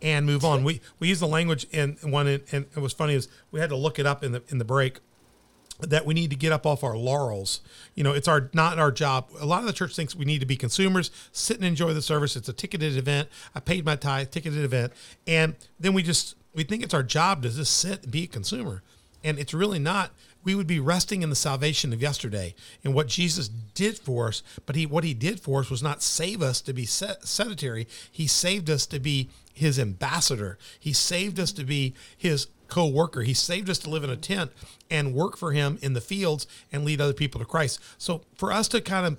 and 0.00 0.24
move 0.26 0.44
on. 0.44 0.62
We 0.62 0.80
we 1.00 1.08
use 1.08 1.20
the 1.20 1.26
language 1.26 1.66
in 1.72 1.96
one, 2.02 2.28
and, 2.28 2.42
and 2.52 2.66
it 2.76 2.80
was 2.80 2.92
funny 2.92 3.14
is 3.14 3.28
we 3.50 3.58
had 3.60 3.70
to 3.70 3.76
look 3.76 3.98
it 3.98 4.06
up 4.06 4.22
in 4.22 4.30
the 4.32 4.42
in 4.48 4.58
the 4.58 4.64
break 4.64 5.00
that 5.80 6.06
we 6.06 6.14
need 6.14 6.30
to 6.30 6.36
get 6.36 6.52
up 6.52 6.66
off 6.66 6.82
our 6.82 6.96
laurels. 6.96 7.60
You 7.94 8.04
know, 8.04 8.12
it's 8.12 8.28
our 8.28 8.50
not 8.52 8.78
our 8.78 8.90
job. 8.90 9.28
A 9.40 9.46
lot 9.46 9.60
of 9.60 9.66
the 9.66 9.72
church 9.72 9.94
thinks 9.94 10.14
we 10.14 10.24
need 10.24 10.40
to 10.40 10.46
be 10.46 10.56
consumers, 10.56 11.10
sit 11.32 11.56
and 11.56 11.66
enjoy 11.66 11.92
the 11.92 12.02
service. 12.02 12.36
It's 12.36 12.48
a 12.48 12.52
ticketed 12.52 12.96
event. 12.96 13.28
I 13.54 13.60
paid 13.60 13.84
my 13.84 13.96
tithe, 13.96 14.30
ticketed 14.30 14.64
event, 14.64 14.92
and 15.26 15.56
then 15.78 15.92
we 15.94 16.02
just 16.02 16.34
we 16.54 16.64
think 16.64 16.82
it's 16.82 16.94
our 16.94 17.02
job 17.02 17.42
to 17.42 17.50
just 17.50 17.76
sit 17.76 18.04
and 18.04 18.12
be 18.12 18.24
a 18.24 18.28
consumer, 18.28 18.82
and 19.22 19.38
it's 19.38 19.54
really 19.54 19.78
not. 19.78 20.12
We 20.42 20.54
would 20.54 20.68
be 20.68 20.78
resting 20.78 21.22
in 21.22 21.30
the 21.30 21.36
salvation 21.36 21.92
of 21.92 22.00
yesterday 22.00 22.54
and 22.84 22.94
what 22.94 23.08
Jesus 23.08 23.48
did 23.48 23.98
for 23.98 24.28
us. 24.28 24.44
But 24.64 24.76
he 24.76 24.86
what 24.86 25.02
he 25.02 25.12
did 25.12 25.40
for 25.40 25.60
us 25.60 25.70
was 25.70 25.82
not 25.82 26.02
save 26.02 26.40
us 26.40 26.60
to 26.62 26.72
be 26.72 26.86
sedentary. 26.86 27.88
He 28.10 28.28
saved 28.28 28.70
us 28.70 28.86
to 28.86 29.00
be 29.00 29.28
his 29.52 29.78
ambassador. 29.78 30.56
He 30.78 30.92
saved 30.92 31.40
us 31.40 31.50
to 31.52 31.64
be 31.64 31.94
his 32.16 32.46
co-worker. 32.68 33.22
He 33.22 33.34
saved 33.34 33.70
us 33.70 33.78
to 33.80 33.90
live 33.90 34.04
in 34.04 34.10
a 34.10 34.16
tent 34.16 34.52
and 34.90 35.14
work 35.14 35.36
for 35.36 35.52
him 35.52 35.78
in 35.82 35.92
the 35.92 36.00
fields 36.00 36.46
and 36.72 36.84
lead 36.84 37.00
other 37.00 37.12
people 37.12 37.38
to 37.40 37.44
Christ. 37.44 37.80
So 37.98 38.22
for 38.36 38.52
us 38.52 38.68
to 38.68 38.80
kind 38.80 39.06
of 39.06 39.18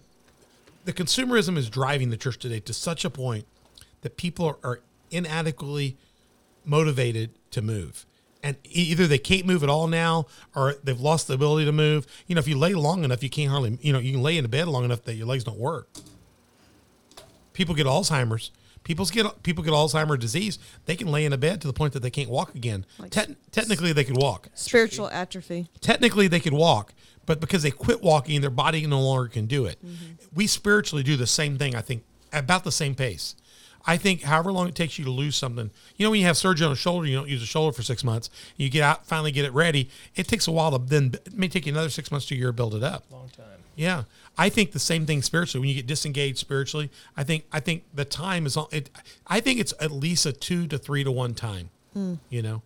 the 0.85 0.93
consumerism 0.93 1.57
is 1.57 1.69
driving 1.69 2.09
the 2.11 2.17
church 2.17 2.37
today 2.39 2.61
to 2.61 2.73
such 2.73 3.03
a 3.03 3.09
point 3.09 3.45
that 4.01 4.15
people 4.17 4.57
are, 4.63 4.79
inadequately 5.09 5.95
motivated 6.65 7.29
to 7.51 7.61
move. 7.61 8.05
And 8.43 8.57
either 8.65 9.07
they 9.07 9.17
can't 9.17 9.45
move 9.45 9.63
at 9.63 9.69
all 9.69 9.87
now 9.87 10.25
or 10.53 10.75
they've 10.83 10.99
lost 10.99 11.27
the 11.27 11.33
ability 11.33 11.65
to 11.65 11.71
move. 11.71 12.05
You 12.27 12.35
know, 12.35 12.39
if 12.39 12.47
you 12.47 12.57
lay 12.57 12.73
long 12.73 13.05
enough, 13.05 13.23
you 13.23 13.29
can't 13.29 13.49
hardly, 13.49 13.77
you 13.81 13.93
know, 13.93 13.99
you 13.99 14.11
can 14.11 14.21
lay 14.21 14.37
in 14.37 14.43
a 14.43 14.49
bed 14.49 14.67
long 14.67 14.83
enough 14.83 15.03
that 15.03 15.15
your 15.15 15.27
legs 15.27 15.45
don't 15.45 15.57
work. 15.57 15.87
People 17.53 17.73
get 17.73 17.87
Alzheimer's. 17.87 18.51
People 18.87 19.05
get 19.07 19.43
people 19.43 19.65
get 19.65 19.73
Alzheimer's 19.73 20.19
disease. 20.19 20.59
They 20.85 20.95
can 20.95 21.09
lay 21.09 21.25
in 21.25 21.33
a 21.33 21.37
bed 21.37 21.59
to 21.59 21.67
the 21.67 21.73
point 21.73 21.91
that 21.91 21.99
they 21.99 22.09
can't 22.09 22.29
walk 22.29 22.55
again. 22.55 22.85
Te- 23.09 23.35
technically, 23.51 23.91
they 23.91 24.05
could 24.05 24.15
walk. 24.15 24.47
Spiritual 24.53 25.09
atrophy. 25.09 25.67
Technically, 25.81 26.29
they 26.29 26.39
could 26.39 26.53
walk, 26.53 26.93
but 27.25 27.41
because 27.41 27.63
they 27.63 27.71
quit 27.71 28.01
walking, 28.01 28.39
their 28.39 28.49
body 28.49 28.87
no 28.87 29.01
longer 29.01 29.27
can 29.27 29.45
do 29.45 29.65
it. 29.65 29.85
Mm-hmm. 29.85 30.13
We 30.33 30.47
spiritually 30.47 31.03
do 31.03 31.17
the 31.17 31.27
same 31.27 31.57
thing. 31.57 31.75
I 31.75 31.81
think 31.81 32.05
about 32.31 32.63
the 32.63 32.71
same 32.71 32.95
pace. 32.95 33.35
I 33.87 33.95
think 33.95 34.23
however 34.23 34.51
long 34.51 34.67
it 34.67 34.75
takes 34.75 34.99
you 34.99 35.05
to 35.05 35.11
lose 35.11 35.37
something, 35.37 35.71
you 35.95 36.05
know, 36.05 36.11
when 36.11 36.19
you 36.19 36.25
have 36.25 36.35
surgery 36.35 36.65
on 36.65 36.73
a 36.73 36.75
shoulder, 36.75 37.07
you 37.07 37.15
don't 37.15 37.29
use 37.29 37.41
a 37.41 37.45
shoulder 37.45 37.73
for 37.73 37.83
six 37.83 38.03
months. 38.03 38.29
You 38.57 38.69
get 38.69 38.83
out, 38.83 39.05
finally 39.05 39.31
get 39.31 39.45
it 39.45 39.53
ready. 39.53 39.89
It 40.15 40.27
takes 40.27 40.45
a 40.45 40.51
while 40.51 40.71
to 40.71 40.77
then. 40.77 41.15
It 41.25 41.33
may 41.37 41.47
take 41.47 41.65
you 41.65 41.71
another 41.71 41.89
six 41.89 42.11
months 42.11 42.27
to 42.27 42.35
a 42.35 42.37
year 42.37 42.47
to 42.47 42.53
build 42.53 42.75
it 42.75 42.83
up. 42.83 43.05
Long 43.09 43.29
time. 43.29 43.45
Yeah, 43.75 44.03
I 44.37 44.49
think 44.49 44.73
the 44.73 44.79
same 44.79 45.05
thing 45.05 45.21
spiritually. 45.21 45.61
When 45.61 45.69
you 45.69 45.75
get 45.75 45.87
disengaged 45.87 46.37
spiritually, 46.37 46.91
I 47.15 47.23
think 47.23 47.45
I 47.51 47.61
think 47.61 47.83
the 47.93 48.05
time 48.05 48.45
is 48.45 48.57
on 48.57 48.67
it. 48.71 48.89
I 49.25 49.39
think 49.39 49.59
it's 49.59 49.73
at 49.79 49.91
least 49.91 50.25
a 50.25 50.33
two 50.33 50.67
to 50.67 50.77
three 50.77 51.03
to 51.05 51.11
one 51.11 51.33
time. 51.33 51.69
Hmm. 51.93 52.15
You 52.29 52.41
know, 52.41 52.61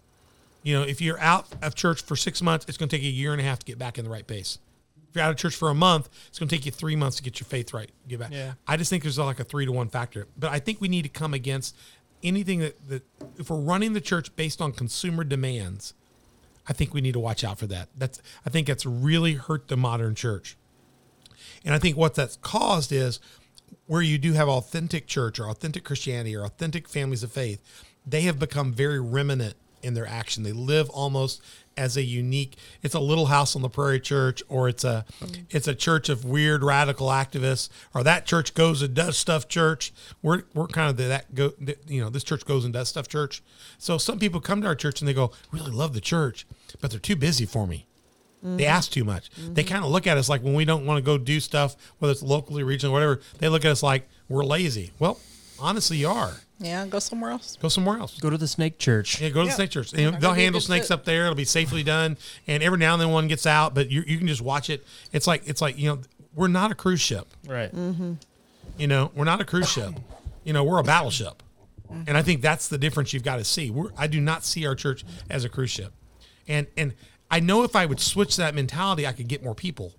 you 0.64 0.74
know, 0.74 0.84
if 0.84 1.02
you're 1.02 1.20
out 1.20 1.48
of 1.62 1.76
church 1.76 2.02
for 2.02 2.16
six 2.16 2.42
months, 2.42 2.66
it's 2.68 2.78
going 2.78 2.90
to 2.90 2.96
take 2.96 3.04
you 3.04 3.10
a 3.10 3.14
year 3.14 3.32
and 3.32 3.42
a 3.42 3.44
half 3.44 3.60
to 3.60 3.66
get 3.66 3.78
back 3.78 3.98
in 3.98 4.06
the 4.06 4.12
right 4.12 4.26
pace. 4.26 4.58
If 5.12 5.18
you're 5.18 5.26
out 5.26 5.32
of 5.32 5.36
church 5.36 5.56
for 5.56 5.70
a 5.70 5.76
month, 5.76 6.08
it's 6.30 6.40
going 6.40 6.48
to 6.48 6.56
take 6.56 6.66
you 6.66 6.72
three 6.72 6.96
months 6.96 7.18
to 7.18 7.24
get 7.24 7.42
your 7.42 7.46
faith 7.46 7.74
right. 7.74 7.92
Get 8.08 8.20
back. 8.20 8.32
Yeah. 8.32 8.54
I 8.66 8.78
just 8.78 8.90
think 8.90 9.04
there's 9.04 9.20
like 9.20 9.42
a 9.42 9.44
three 9.44 9.66
to 9.66 9.72
one 9.72 9.90
factor. 9.90 10.28
But 10.40 10.52
I 10.52 10.60
think 10.60 10.80
we 10.80 10.88
need 10.88 11.02
to 11.02 11.10
come 11.10 11.34
against 11.34 11.76
anything 12.24 12.60
that 12.60 12.88
that 12.88 13.04
if 13.38 13.50
we're 13.50 13.58
running 13.58 13.92
the 13.92 14.00
church 14.02 14.34
based 14.38 14.62
on 14.62 14.72
consumer 14.72 15.26
demands, 15.26 15.94
I 16.66 16.72
think 16.72 16.94
we 16.94 17.02
need 17.02 17.12
to 17.14 17.20
watch 17.20 17.44
out 17.44 17.60
for 17.60 17.68
that. 17.68 17.90
That's 17.98 18.22
I 18.46 18.50
think 18.50 18.68
that's 18.68 18.86
really 18.86 19.34
hurt 19.34 19.68
the 19.68 19.76
modern 19.76 20.16
church. 20.16 20.56
And 21.66 21.76
I 21.76 21.78
think 21.78 21.98
what 21.98 22.16
that's 22.16 22.38
caused 22.38 22.94
is 22.94 23.20
where 23.88 24.02
you 24.02 24.18
do 24.18 24.32
have 24.34 24.48
authentic 24.48 25.08
church 25.08 25.40
or 25.40 25.50
authentic 25.50 25.84
Christianity 25.84 26.36
or 26.36 26.46
authentic 26.46 26.88
families 26.88 27.24
of 27.24 27.32
faith, 27.34 27.62
they 28.06 28.22
have 28.22 28.40
become 28.40 28.72
very 28.72 29.02
remnant 29.02 29.56
in 29.84 29.94
their 29.94 30.08
action. 30.08 30.44
They 30.44 30.54
live 30.54 30.90
almost 30.90 31.42
as 31.78 31.98
a 31.98 32.04
unique. 32.04 32.58
It's 32.82 32.96
a 32.96 33.00
little 33.00 33.28
house 33.28 33.56
on 33.56 33.62
the 33.62 33.70
prairie 33.70 34.00
church, 34.00 34.44
or 34.50 34.70
it's 34.70 34.84
a 34.84 35.06
mm. 35.22 35.46
it's 35.50 35.68
a 35.68 35.76
church 35.76 36.10
of 36.10 36.26
weird 36.26 36.64
radical 36.64 37.08
activists, 37.08 37.70
or 37.94 38.04
that 38.04 38.26
church 38.26 38.54
goes 38.54 38.82
and 38.82 38.94
does 38.94 39.18
stuff 39.18 39.48
church. 39.48 39.94
We're 40.22 40.44
we're 40.54 40.68
kind 40.68 40.90
of 40.90 40.98
the, 40.98 41.04
that 41.04 41.34
go. 41.34 41.54
the- 41.60 41.78
You 41.88 42.02
know, 42.02 42.10
this 42.10 42.24
church 42.24 42.46
goes 42.46 42.66
and 42.66 42.74
does 42.74 42.90
stuff 42.90 43.08
church. 43.08 43.42
So 43.78 43.98
some 43.98 44.20
people 44.20 44.40
come 44.40 44.62
to 44.62 44.68
our 44.68 44.76
church 44.76 45.02
and 45.02 45.08
they 45.08 45.14
go, 45.14 45.32
really 45.52 45.72
love 45.72 45.94
the 45.94 46.02
church, 46.02 46.46
but 46.80 46.92
they're 46.92 47.00
too 47.00 47.16
busy 47.16 47.46
for 47.46 47.66
me. 47.66 47.88
They 48.44 48.64
mm-hmm. 48.64 48.72
ask 48.72 48.92
too 48.92 49.04
much. 49.04 49.30
Mm-hmm. 49.32 49.54
They 49.54 49.64
kind 49.64 49.86
of 49.86 49.92
look 49.92 50.08
at 50.08 50.18
us 50.18 50.28
like 50.28 50.42
when 50.42 50.56
we 50.56 50.66
don't 50.66 50.86
want 50.86 50.98
to 50.98 51.04
go 51.04 51.18
do 51.20 51.40
stuff, 51.40 51.76
whether 52.00 52.12
it's 52.12 52.24
locally, 52.24 52.64
regionally, 52.64 52.92
whatever. 52.92 53.22
They 53.38 53.50
look 53.50 53.66
at 53.66 53.72
us 53.72 53.84
like 53.84 54.10
we're 54.30 54.44
lazy. 54.44 54.92
Well, 54.98 55.20
honestly, 55.60 55.98
you 55.98 56.10
are. 56.10 56.34
Yeah, 56.62 56.86
go 56.86 57.00
somewhere 57.00 57.32
else. 57.32 57.58
Go 57.60 57.68
somewhere 57.68 57.98
else. 57.98 58.20
Go 58.20 58.30
to 58.30 58.38
the 58.38 58.48
snake 58.48 58.78
church. 58.78 59.20
Yeah, 59.20 59.30
go 59.30 59.42
to 59.42 59.48
the 59.48 59.54
snake 59.54 59.72
church. 59.72 59.94
And 59.94 60.22
they'll 60.22 60.34
handle 60.34 60.62
snakes 60.62 60.88
fit. 60.88 60.94
up 60.94 61.06
there. 61.06 61.24
It'll 61.24 61.36
be 61.36 61.44
safely 61.44 61.82
done. 61.82 62.18
And 62.48 62.62
every 62.62 62.78
now 62.78 62.94
and 62.94 63.02
then 63.02 63.10
one 63.10 63.28
gets 63.28 63.46
out, 63.46 63.74
but 63.74 63.90
you, 63.90 64.04
you 64.06 64.18
can 64.18 64.28
just 64.28 64.42
watch 64.42 64.70
it. 64.70 64.86
It's 65.12 65.26
like 65.26 65.44
it's 65.48 65.62
like 65.62 65.78
you 65.78 65.90
know 65.90 66.02
we're 66.36 66.48
not 66.48 66.72
a 66.72 66.76
cruise 66.76 67.02
ship. 67.02 67.34
Right. 67.48 67.74
Mm-hmm. 67.74 68.14
You 68.78 68.88
know 68.88 69.12
we're 69.16 69.26
not 69.26 69.42
a 69.42 69.46
cruise 69.46 69.70
ship. 69.70 69.96
You 70.44 70.54
know 70.54 70.64
we're 70.64 70.80
a 70.80 70.84
battleship. 70.84 71.44
And 72.08 72.18
I 72.18 72.22
think 72.22 72.42
that's 72.42 72.70
the 72.70 72.78
difference 72.78 73.12
you've 73.12 73.24
got 73.24 73.36
to 73.36 73.44
see. 73.44 73.70
We're, 73.70 73.90
I 73.98 74.08
do 74.08 74.22
not 74.22 74.46
see 74.46 74.66
our 74.66 74.76
church 74.76 75.04
as 75.30 75.44
a 75.44 75.50
cruise 75.50 75.72
ship. 75.72 75.92
And 76.48 76.68
and 76.78 76.94
I 77.30 77.40
know 77.40 77.64
if 77.64 77.76
I 77.76 77.86
would 77.86 78.00
switch 78.00 78.38
that 78.38 78.56
mentality, 78.56 79.06
I 79.08 79.12
could 79.14 79.28
get 79.28 79.44
more 79.44 79.56
people. 79.56 79.94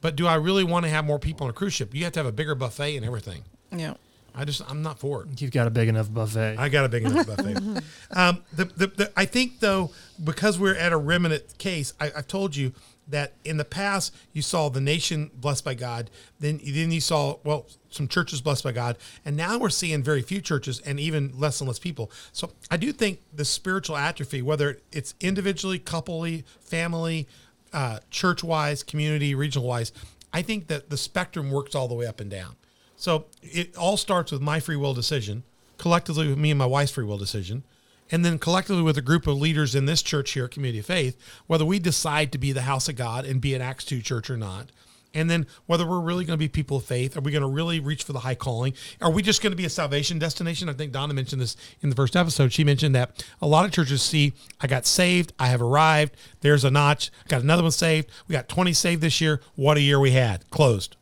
But 0.00 0.16
do 0.16 0.26
I 0.26 0.34
really 0.34 0.64
want 0.64 0.84
to 0.84 0.90
have 0.90 1.04
more 1.04 1.18
people 1.18 1.44
on 1.44 1.50
a 1.50 1.52
cruise 1.54 1.72
ship? 1.72 1.94
You 1.94 2.04
have 2.04 2.12
to 2.14 2.18
have 2.18 2.26
a 2.26 2.32
bigger 2.32 2.54
buffet 2.54 2.96
and 2.96 3.06
everything. 3.06 3.44
Yeah. 3.70 3.94
I 4.34 4.44
just 4.44 4.68
I'm 4.68 4.82
not 4.82 4.98
for 4.98 5.22
it. 5.22 5.40
You've 5.40 5.52
got 5.52 5.66
a 5.66 5.70
big 5.70 5.88
enough 5.88 6.12
buffet. 6.12 6.56
I 6.58 6.68
got 6.68 6.84
a 6.84 6.88
big 6.88 7.04
enough 7.04 7.26
buffet. 7.26 7.56
um, 8.10 8.42
the, 8.52 8.64
the, 8.64 8.86
the, 8.88 9.12
I 9.16 9.26
think 9.26 9.60
though, 9.60 9.92
because 10.22 10.58
we're 10.58 10.74
at 10.74 10.92
a 10.92 10.96
remnant 10.96 11.56
case, 11.58 11.94
I, 12.00 12.10
I've 12.16 12.26
told 12.26 12.56
you 12.56 12.72
that 13.06 13.34
in 13.44 13.58
the 13.58 13.64
past 13.64 14.14
you 14.32 14.42
saw 14.42 14.68
the 14.70 14.80
nation 14.80 15.30
blessed 15.34 15.64
by 15.64 15.74
God, 15.74 16.10
then 16.40 16.60
then 16.64 16.90
you 16.90 17.00
saw 17.00 17.38
well 17.44 17.66
some 17.90 18.08
churches 18.08 18.40
blessed 18.40 18.64
by 18.64 18.72
God, 18.72 18.96
and 19.24 19.36
now 19.36 19.56
we're 19.58 19.70
seeing 19.70 20.02
very 20.02 20.22
few 20.22 20.40
churches 20.40 20.80
and 20.80 20.98
even 20.98 21.32
less 21.38 21.60
and 21.60 21.68
less 21.68 21.78
people. 21.78 22.10
So 22.32 22.50
I 22.70 22.76
do 22.76 22.92
think 22.92 23.20
the 23.32 23.44
spiritual 23.44 23.96
atrophy, 23.96 24.42
whether 24.42 24.78
it's 24.90 25.14
individually, 25.20 25.78
couplely, 25.78 26.44
family, 26.60 27.28
uh, 27.72 28.00
church 28.10 28.42
wise, 28.42 28.82
community, 28.82 29.34
regional 29.34 29.68
wise, 29.68 29.92
I 30.32 30.42
think 30.42 30.66
that 30.66 30.90
the 30.90 30.96
spectrum 30.96 31.50
works 31.52 31.76
all 31.76 31.86
the 31.86 31.94
way 31.94 32.06
up 32.06 32.20
and 32.20 32.30
down. 32.30 32.56
So 32.96 33.26
it 33.42 33.76
all 33.76 33.96
starts 33.96 34.32
with 34.32 34.40
my 34.40 34.60
free 34.60 34.76
will 34.76 34.94
decision, 34.94 35.42
collectively 35.78 36.28
with 36.28 36.38
me 36.38 36.50
and 36.50 36.58
my 36.58 36.66
wife's 36.66 36.92
free 36.92 37.04
will 37.04 37.18
decision, 37.18 37.64
and 38.10 38.24
then 38.24 38.38
collectively 38.38 38.82
with 38.82 38.98
a 38.98 39.02
group 39.02 39.26
of 39.26 39.38
leaders 39.38 39.74
in 39.74 39.86
this 39.86 40.02
church 40.02 40.32
here 40.32 40.48
Community 40.48 40.78
of 40.78 40.86
Faith, 40.86 41.16
whether 41.46 41.64
we 41.64 41.78
decide 41.78 42.32
to 42.32 42.38
be 42.38 42.52
the 42.52 42.62
house 42.62 42.88
of 42.88 42.96
God 42.96 43.24
and 43.24 43.40
be 43.40 43.54
an 43.54 43.62
Acts 43.62 43.84
2 43.84 44.00
church 44.00 44.30
or 44.30 44.36
not. 44.36 44.70
And 45.14 45.30
then 45.30 45.46
whether 45.66 45.86
we're 45.86 46.00
really 46.00 46.24
going 46.24 46.36
to 46.36 46.42
be 46.42 46.48
people 46.48 46.78
of 46.78 46.84
faith, 46.84 47.16
are 47.16 47.20
we 47.20 47.30
going 47.30 47.42
to 47.42 47.48
really 47.48 47.78
reach 47.78 48.02
for 48.02 48.12
the 48.12 48.18
high 48.20 48.34
calling? 48.34 48.74
Are 49.00 49.12
we 49.12 49.22
just 49.22 49.42
going 49.42 49.52
to 49.52 49.56
be 49.56 49.64
a 49.64 49.70
salvation 49.70 50.18
destination? 50.18 50.68
I 50.68 50.72
think 50.72 50.90
Donna 50.90 51.14
mentioned 51.14 51.40
this 51.40 51.56
in 51.80 51.88
the 51.88 51.94
first 51.94 52.16
episode. 52.16 52.52
She 52.52 52.64
mentioned 52.64 52.96
that 52.96 53.24
a 53.40 53.46
lot 53.46 53.64
of 53.64 53.70
churches 53.70 54.02
see, 54.02 54.32
I 54.60 54.66
got 54.66 54.86
saved, 54.86 55.32
I 55.38 55.46
have 55.46 55.62
arrived, 55.62 56.16
there's 56.40 56.64
a 56.64 56.70
notch, 56.70 57.12
got 57.28 57.42
another 57.42 57.62
one 57.62 57.70
saved, 57.70 58.10
we 58.26 58.32
got 58.32 58.48
20 58.48 58.72
saved 58.72 59.02
this 59.02 59.20
year. 59.20 59.40
What 59.54 59.76
a 59.76 59.82
year 59.82 60.00
we 60.00 60.10
had. 60.10 60.50
Closed. 60.50 60.96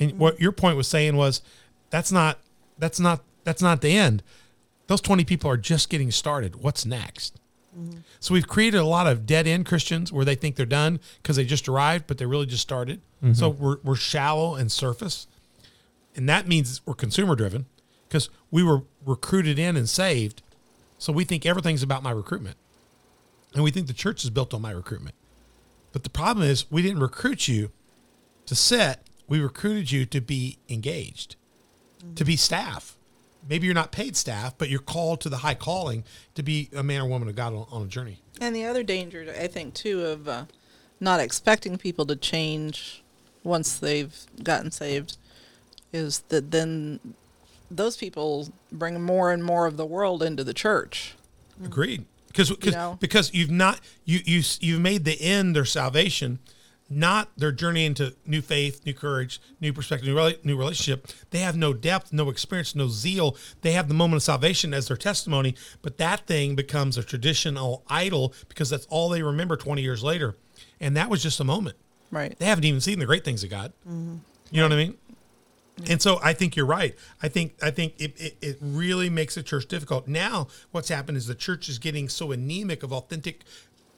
And 0.00 0.10
mm-hmm. 0.10 0.18
what 0.18 0.40
your 0.40 0.52
point 0.52 0.76
was 0.76 0.88
saying 0.88 1.16
was 1.16 1.42
that's 1.90 2.10
not 2.10 2.40
that's 2.78 2.98
not 2.98 3.22
that's 3.44 3.62
not 3.62 3.80
the 3.80 3.96
end. 3.96 4.22
Those 4.86 5.00
20 5.00 5.24
people 5.24 5.48
are 5.50 5.56
just 5.56 5.88
getting 5.88 6.10
started. 6.10 6.56
What's 6.56 6.84
next? 6.84 7.38
Mm-hmm. 7.78 7.98
So 8.18 8.34
we've 8.34 8.48
created 8.48 8.78
a 8.78 8.84
lot 8.84 9.06
of 9.06 9.26
dead 9.26 9.46
end 9.46 9.66
Christians 9.66 10.12
where 10.12 10.24
they 10.24 10.34
think 10.34 10.56
they're 10.56 10.66
done 10.66 10.98
because 11.22 11.36
they 11.36 11.44
just 11.44 11.68
arrived, 11.68 12.06
but 12.08 12.18
they 12.18 12.26
really 12.26 12.46
just 12.46 12.62
started. 12.62 13.00
Mm-hmm. 13.22 13.34
So 13.34 13.50
we're, 13.50 13.76
we're 13.84 13.94
shallow 13.94 14.56
and 14.56 14.72
surface. 14.72 15.28
And 16.16 16.28
that 16.28 16.48
means 16.48 16.80
we're 16.84 16.94
consumer 16.94 17.36
driven 17.36 17.66
because 18.08 18.28
we 18.50 18.64
were 18.64 18.82
recruited 19.06 19.58
in 19.58 19.76
and 19.76 19.88
saved. 19.88 20.42
So 20.98 21.12
we 21.12 21.24
think 21.24 21.46
everything's 21.46 21.84
about 21.84 22.02
my 22.02 22.10
recruitment. 22.10 22.56
And 23.54 23.62
we 23.62 23.70
think 23.70 23.86
the 23.86 23.92
church 23.92 24.24
is 24.24 24.30
built 24.30 24.52
on 24.52 24.60
my 24.60 24.72
recruitment. 24.72 25.14
But 25.92 26.02
the 26.02 26.10
problem 26.10 26.46
is 26.46 26.70
we 26.70 26.82
didn't 26.82 27.00
recruit 27.00 27.48
you 27.48 27.70
to 28.46 28.54
sit, 28.54 29.00
we 29.30 29.40
recruited 29.40 29.92
you 29.92 30.04
to 30.04 30.20
be 30.20 30.58
engaged, 30.68 31.36
to 32.16 32.24
be 32.24 32.36
staff. 32.36 32.96
Maybe 33.48 33.64
you're 33.64 33.74
not 33.74 33.92
paid 33.92 34.16
staff, 34.16 34.54
but 34.58 34.68
you're 34.68 34.80
called 34.80 35.20
to 35.22 35.30
the 35.30 35.38
high 35.38 35.54
calling 35.54 36.04
to 36.34 36.42
be 36.42 36.68
a 36.76 36.82
man 36.82 37.00
or 37.00 37.08
woman 37.08 37.28
of 37.28 37.36
God 37.36 37.54
on, 37.54 37.66
on 37.70 37.82
a 37.84 37.86
journey. 37.86 38.18
And 38.40 38.54
the 38.54 38.66
other 38.66 38.82
danger, 38.82 39.32
I 39.40 39.46
think, 39.46 39.72
too, 39.72 40.04
of 40.04 40.28
uh, 40.28 40.44
not 40.98 41.20
expecting 41.20 41.78
people 41.78 42.04
to 42.06 42.16
change 42.16 43.02
once 43.44 43.78
they've 43.78 44.14
gotten 44.42 44.72
saved 44.72 45.16
is 45.92 46.18
that 46.28 46.50
then 46.50 46.98
those 47.70 47.96
people 47.96 48.48
bring 48.72 49.00
more 49.00 49.30
and 49.30 49.44
more 49.44 49.66
of 49.66 49.76
the 49.76 49.86
world 49.86 50.24
into 50.24 50.42
the 50.42 50.54
church. 50.54 51.14
Agreed. 51.64 52.04
Because 52.26 52.50
because 52.50 52.74
know? 52.74 52.96
because 53.00 53.32
you've 53.34 53.50
not 53.50 53.80
you 54.04 54.20
you 54.24 54.42
you've 54.60 54.80
made 54.80 55.04
the 55.04 55.20
end 55.20 55.56
their 55.56 55.64
salvation, 55.64 56.38
not 56.90 57.30
their 57.36 57.52
journey 57.52 57.86
into 57.86 58.14
new 58.26 58.42
faith, 58.42 58.84
new 58.84 58.92
courage, 58.92 59.40
new 59.60 59.72
perspective, 59.72 60.08
new, 60.08 60.14
rela- 60.14 60.44
new 60.44 60.56
relationship. 60.56 61.06
They 61.30 61.38
have 61.38 61.56
no 61.56 61.72
depth, 61.72 62.12
no 62.12 62.28
experience, 62.28 62.74
no 62.74 62.88
zeal. 62.88 63.36
They 63.62 63.72
have 63.72 63.86
the 63.88 63.94
moment 63.94 64.16
of 64.16 64.22
salvation 64.24 64.74
as 64.74 64.88
their 64.88 64.96
testimony, 64.96 65.54
but 65.82 65.98
that 65.98 66.26
thing 66.26 66.56
becomes 66.56 66.98
a 66.98 67.04
traditional 67.04 67.84
idol 67.88 68.34
because 68.48 68.68
that's 68.68 68.86
all 68.86 69.08
they 69.08 69.22
remember 69.22 69.56
20 69.56 69.80
years 69.80 70.02
later. 70.02 70.36
And 70.80 70.96
that 70.96 71.08
was 71.08 71.22
just 71.22 71.38
a 71.38 71.44
moment. 71.44 71.76
Right. 72.10 72.36
They 72.38 72.46
haven't 72.46 72.64
even 72.64 72.80
seen 72.80 72.98
the 72.98 73.06
great 73.06 73.24
things 73.24 73.44
of 73.44 73.50
God. 73.50 73.72
Mm-hmm. 73.88 74.16
You 74.50 74.60
know 74.60 74.68
what 74.68 74.72
I 74.72 74.76
mean? 74.76 74.98
And 75.88 76.02
so 76.02 76.18
I 76.22 76.32
think 76.32 76.56
you're 76.56 76.66
right. 76.66 76.94
I 77.22 77.28
think 77.28 77.54
I 77.62 77.70
think 77.70 77.94
it, 77.98 78.20
it, 78.20 78.36
it 78.42 78.58
really 78.60 79.08
makes 79.08 79.34
the 79.34 79.42
church 79.42 79.66
difficult. 79.66 80.08
Now 80.08 80.48
what's 80.72 80.88
happened 80.88 81.16
is 81.16 81.26
the 81.26 81.34
church 81.34 81.68
is 81.68 81.78
getting 81.78 82.08
so 82.08 82.32
anemic 82.32 82.82
of 82.82 82.92
authentic, 82.92 83.44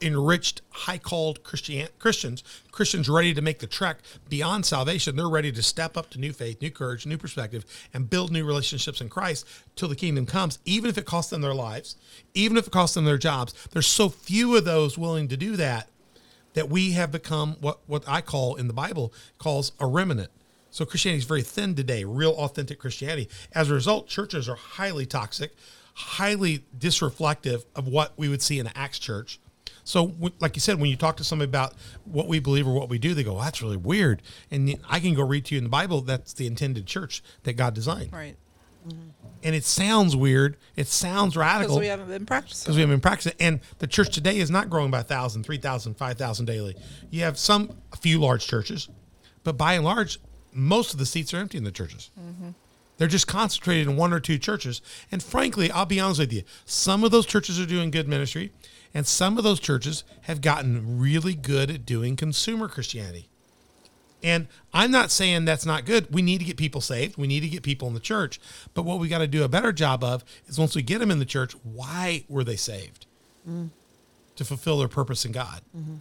enriched, 0.03 0.63
high 0.71 0.99
called 0.99 1.43
Christian 1.45 1.89
Christians, 1.99 2.43
Christians 2.71 3.09
ready 3.09 3.33
to 3.35 3.41
make 3.41 3.61
the 3.61 3.67
trek 3.67 3.99
beyond 4.29 4.67
salvation. 4.67 5.17
They're 5.17 5.29
ready 5.29 5.53
to 5.53 5.63
step 5.63 5.97
up 5.97 6.11
to 6.11 6.19
new 6.19 6.33
faith, 6.33 6.61
new 6.61 6.71
courage, 6.71 7.07
new 7.07 7.19
perspective, 7.19 7.65
and 7.95 8.11
build 8.11 8.33
new 8.33 8.45
relationships 8.45 9.01
in 9.01 9.09
Christ 9.09 9.47
till 9.77 9.89
the 9.89 9.97
kingdom 9.97 10.27
comes, 10.27 10.59
even 10.65 10.91
if 10.91 10.99
it 10.99 11.07
costs 11.07 11.31
them 11.31 11.41
their 11.41 11.55
lives, 11.55 11.97
even 12.35 12.57
if 12.57 12.67
it 12.67 12.73
costs 12.73 12.95
them 12.95 13.05
their 13.05 13.19
jobs. 13.19 13.55
There's 13.71 13.87
so 13.87 14.09
few 14.09 14.57
of 14.57 14.65
those 14.65 14.99
willing 14.99 15.29
to 15.29 15.37
do 15.37 15.57
that 15.57 15.89
that 16.55 16.69
we 16.69 16.93
have 16.93 17.11
become 17.11 17.57
what, 17.61 17.79
what 17.87 18.05
I 18.07 18.21
call 18.21 18.57
in 18.57 18.67
the 18.67 18.75
Bible 18.75 19.13
calls 19.39 19.73
a 19.81 19.87
remnant. 19.87 20.31
So 20.71 20.85
Christianity 20.87 21.19
is 21.19 21.25
very 21.25 21.43
thin 21.43 21.75
today, 21.75 22.05
real 22.05 22.33
authentic 22.33 22.79
Christianity. 22.79 23.29
As 23.53 23.71
a 23.71 23.75
result, 23.75 24.09
churches 24.09 24.49
are 24.49 24.57
highly 24.57 25.05
toxic, 25.05 25.55
highly 25.95 26.65
disreflective 26.77 27.65
of 27.77 27.87
what 27.87 28.13
we 28.17 28.29
would 28.29 28.43
see 28.43 28.59
in 28.59 28.67
an 28.67 28.73
Acts 28.75 28.99
church. 28.99 29.39
So, 29.85 30.13
like 30.41 30.55
you 30.57 30.61
said, 30.61 30.81
when 30.81 30.91
you 30.91 30.97
talk 30.97 31.17
to 31.17 31.25
somebody 31.25 31.49
about 31.49 31.75
what 32.05 32.29
we 32.29 32.39
believe 32.39 32.67
or 32.69 32.73
what 32.73 32.89
we 32.89 32.99
do, 32.99 33.15
they 33.15 33.25
go, 33.25 33.35
well, 33.35 33.43
"That's 33.45 33.61
really 33.63 33.77
weird." 33.77 34.23
And 34.51 34.77
I 34.89 35.01
can 35.01 35.15
go 35.15 35.23
read 35.23 35.45
to 35.47 35.55
you 35.55 35.59
in 35.59 35.65
the 35.65 35.71
Bible 35.71 36.01
that's 36.03 36.33
the 36.33 36.47
intended 36.47 36.87
church 36.87 37.23
that 37.43 37.55
God 37.55 37.75
designed, 37.75 38.13
Right. 38.13 38.37
Mm-hmm. 38.87 39.09
and 39.45 39.55
it 39.55 39.65
sounds 39.65 40.15
weird. 40.17 40.57
It 40.77 40.87
sounds 40.89 41.37
radical 41.37 41.77
Because 41.77 41.81
we 41.81 41.87
haven't 41.89 42.09
been 42.09 42.27
practicing. 42.27 42.65
because 42.65 42.77
we 42.77 42.81
haven't 42.83 42.95
been 42.97 43.01
practicing. 43.01 43.33
And 43.41 43.61
the 43.79 43.87
church 43.87 44.13
today 44.15 44.39
is 44.39 44.51
not 44.51 44.71
growing 44.71 44.91
by 44.91 44.99
1,000, 44.99 45.45
3,000, 45.45 45.95
5,000 45.95 46.47
daily. 46.47 46.77
You 47.11 47.23
have 47.23 47.39
some, 47.39 47.71
a 47.93 47.97
few 47.97 48.21
large 48.21 48.47
churches, 48.47 48.89
but 49.45 49.57
by 49.57 49.75
and 49.75 49.85
large, 49.85 50.19
most 50.53 50.93
of 50.93 50.99
the 50.99 51.07
seats 51.07 51.33
are 51.35 51.39
empty 51.39 51.59
in 51.59 51.65
the 51.65 51.71
churches. 51.73 52.11
Mm-hmm. 52.21 52.51
They're 52.99 53.09
just 53.09 53.27
concentrated 53.27 53.89
in 53.89 53.97
one 53.97 54.13
or 54.13 54.21
two 54.21 54.39
churches. 54.39 54.81
And 55.11 55.23
frankly, 55.23 55.71
I'll 55.73 55.87
be 55.87 55.99
honest 55.99 56.21
with 56.21 56.33
you, 56.33 56.43
some 56.67 57.03
of 57.05 57.11
those 57.11 57.27
churches 57.27 57.59
are 57.59 57.67
doing 57.67 57.91
good 57.91 58.07
ministry, 58.07 58.53
and 58.95 59.07
some 59.07 59.39
of 59.39 59.45
those 59.45 59.61
churches 59.61 60.05
have 60.23 60.41
gotten 60.41 60.99
really 60.99 61.35
good 61.35 61.71
at 61.71 61.87
doing 61.87 62.17
consumer 62.17 62.69
Christianity. 62.69 63.29
And 64.23 64.47
I'm 64.73 64.91
not 64.91 65.11
saying 65.11 65.45
that's 65.45 65.67
not 65.67 65.85
good. 65.85 66.13
We 66.13 66.23
need 66.23 66.39
to 66.39 66.45
get 66.45 66.57
people 66.57 66.81
saved. 66.81 67.17
We 67.17 67.27
need 67.27 67.41
to 67.41 67.49
get 67.49 67.63
people 67.63 67.89
in 67.89 67.95
the 67.95 68.01
church. 68.01 68.41
But 68.73 68.85
what 68.85 69.01
we 69.01 69.09
got 69.09 69.19
to 69.19 69.27
do 69.27 69.43
a 69.43 69.49
better 69.49 69.73
job 69.73 70.05
of 70.05 70.25
is 70.47 70.59
once 70.59 70.77
we 70.77 70.83
get 70.83 71.01
them 71.01 71.11
in 71.11 71.19
the 71.19 71.25
church, 71.25 71.55
why 71.65 72.25
were 72.29 72.45
they 72.45 72.57
saved? 72.57 73.07
Mm. 73.49 73.71
To 74.37 74.45
fulfill 74.45 74.79
their 74.79 74.89
purpose 74.89 75.25
in 75.25 75.33
God. 75.33 75.63
Mm-hmm. 75.77 75.97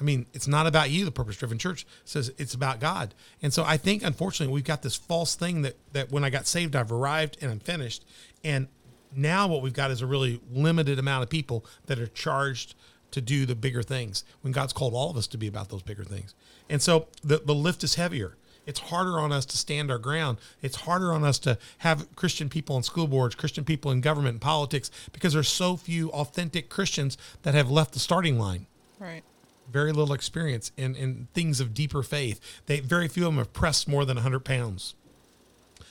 I 0.00 0.04
mean, 0.04 0.26
it's 0.34 0.48
not 0.48 0.66
about 0.66 0.90
you. 0.90 1.04
The 1.04 1.12
purpose 1.12 1.36
driven 1.36 1.58
church 1.58 1.86
says 2.04 2.32
it's 2.36 2.54
about 2.54 2.80
God. 2.80 3.14
And 3.40 3.54
so 3.54 3.64
I 3.64 3.76
think, 3.76 4.02
unfortunately, 4.02 4.52
we've 4.52 4.64
got 4.64 4.82
this 4.82 4.96
false 4.96 5.34
thing 5.34 5.62
that, 5.62 5.76
that 5.92 6.10
when 6.10 6.24
I 6.24 6.30
got 6.30 6.46
saved, 6.46 6.74
I've 6.76 6.92
arrived 6.92 7.38
and 7.40 7.50
I'm 7.50 7.60
finished. 7.60 8.04
And 8.42 8.68
now 9.14 9.46
what 9.46 9.62
we've 9.62 9.72
got 9.72 9.90
is 9.90 10.02
a 10.02 10.06
really 10.06 10.40
limited 10.50 10.98
amount 10.98 11.22
of 11.22 11.30
people 11.30 11.64
that 11.86 11.98
are 11.98 12.06
charged 12.06 12.74
to 13.10 13.20
do 13.20 13.44
the 13.46 13.54
bigger 13.54 13.82
things 13.82 14.24
when 14.40 14.52
God's 14.52 14.72
called 14.72 14.94
all 14.94 15.10
of 15.10 15.16
us 15.16 15.26
to 15.28 15.38
be 15.38 15.46
about 15.46 15.68
those 15.68 15.82
bigger 15.82 16.04
things. 16.04 16.34
And 16.68 16.80
so 16.80 17.08
the, 17.22 17.38
the 17.44 17.54
lift 17.54 17.84
is 17.84 17.96
heavier. 17.96 18.36
It's 18.64 18.78
harder 18.78 19.18
on 19.18 19.32
us 19.32 19.44
to 19.46 19.58
stand 19.58 19.90
our 19.90 19.98
ground. 19.98 20.38
It's 20.62 20.76
harder 20.76 21.12
on 21.12 21.24
us 21.24 21.38
to 21.40 21.58
have 21.78 22.14
Christian 22.14 22.48
people 22.48 22.76
on 22.76 22.82
school 22.82 23.06
boards, 23.08 23.34
Christian 23.34 23.64
people 23.64 23.90
in 23.90 24.00
government 24.00 24.34
and 24.34 24.40
politics, 24.40 24.90
because 25.12 25.32
there's 25.32 25.48
so 25.48 25.76
few 25.76 26.10
authentic 26.10 26.68
Christians 26.68 27.18
that 27.42 27.54
have 27.54 27.70
left 27.70 27.92
the 27.92 27.98
starting 27.98 28.38
line 28.38 28.66
Right. 29.00 29.22
very 29.70 29.90
little 29.92 30.14
experience 30.14 30.70
in, 30.76 30.94
in 30.94 31.26
things 31.34 31.58
of 31.58 31.74
deeper 31.74 32.02
faith. 32.04 32.40
They 32.66 32.78
very 32.80 33.08
few 33.08 33.24
of 33.24 33.32
them 33.32 33.38
have 33.38 33.52
pressed 33.52 33.88
more 33.88 34.04
than 34.04 34.16
100 34.16 34.40
pounds, 34.44 34.94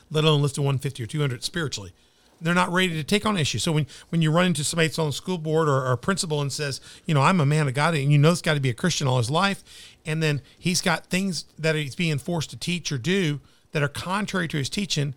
let 0.09 0.23
alone 0.23 0.41
lifted 0.41 0.61
150 0.61 1.03
or 1.03 1.07
200 1.07 1.43
spiritually. 1.43 1.93
They're 2.41 2.55
not 2.55 2.71
ready 2.71 2.93
to 2.93 3.03
take 3.03 3.25
on 3.25 3.37
issues. 3.37 3.61
So 3.61 3.71
when, 3.71 3.85
when 4.09 4.21
you 4.21 4.31
run 4.31 4.47
into 4.47 4.63
somebody 4.63 4.87
that's 4.87 4.97
on 4.97 5.07
the 5.07 5.13
school 5.13 5.37
board 5.37 5.69
or, 5.69 5.85
or 5.85 5.91
a 5.91 5.97
principal 5.97 6.41
and 6.41 6.51
says, 6.51 6.81
you 7.05 7.13
know, 7.13 7.21
I'm 7.21 7.39
a 7.39 7.45
man 7.45 7.67
of 7.67 7.75
God, 7.75 7.93
and 7.93 8.11
you 8.11 8.17
know 8.17 8.31
this 8.31 8.41
got 8.41 8.55
to 8.55 8.59
be 8.59 8.69
a 8.69 8.73
Christian 8.73 9.07
all 9.07 9.19
his 9.19 9.29
life, 9.29 9.63
and 10.05 10.23
then 10.23 10.41
he's 10.57 10.81
got 10.81 11.05
things 11.05 11.45
that 11.59 11.75
he's 11.75 11.95
being 11.95 12.17
forced 12.17 12.49
to 12.49 12.57
teach 12.57 12.91
or 12.91 12.97
do 12.97 13.39
that 13.71 13.83
are 13.83 13.87
contrary 13.87 14.47
to 14.47 14.57
his 14.57 14.69
teaching, 14.69 15.13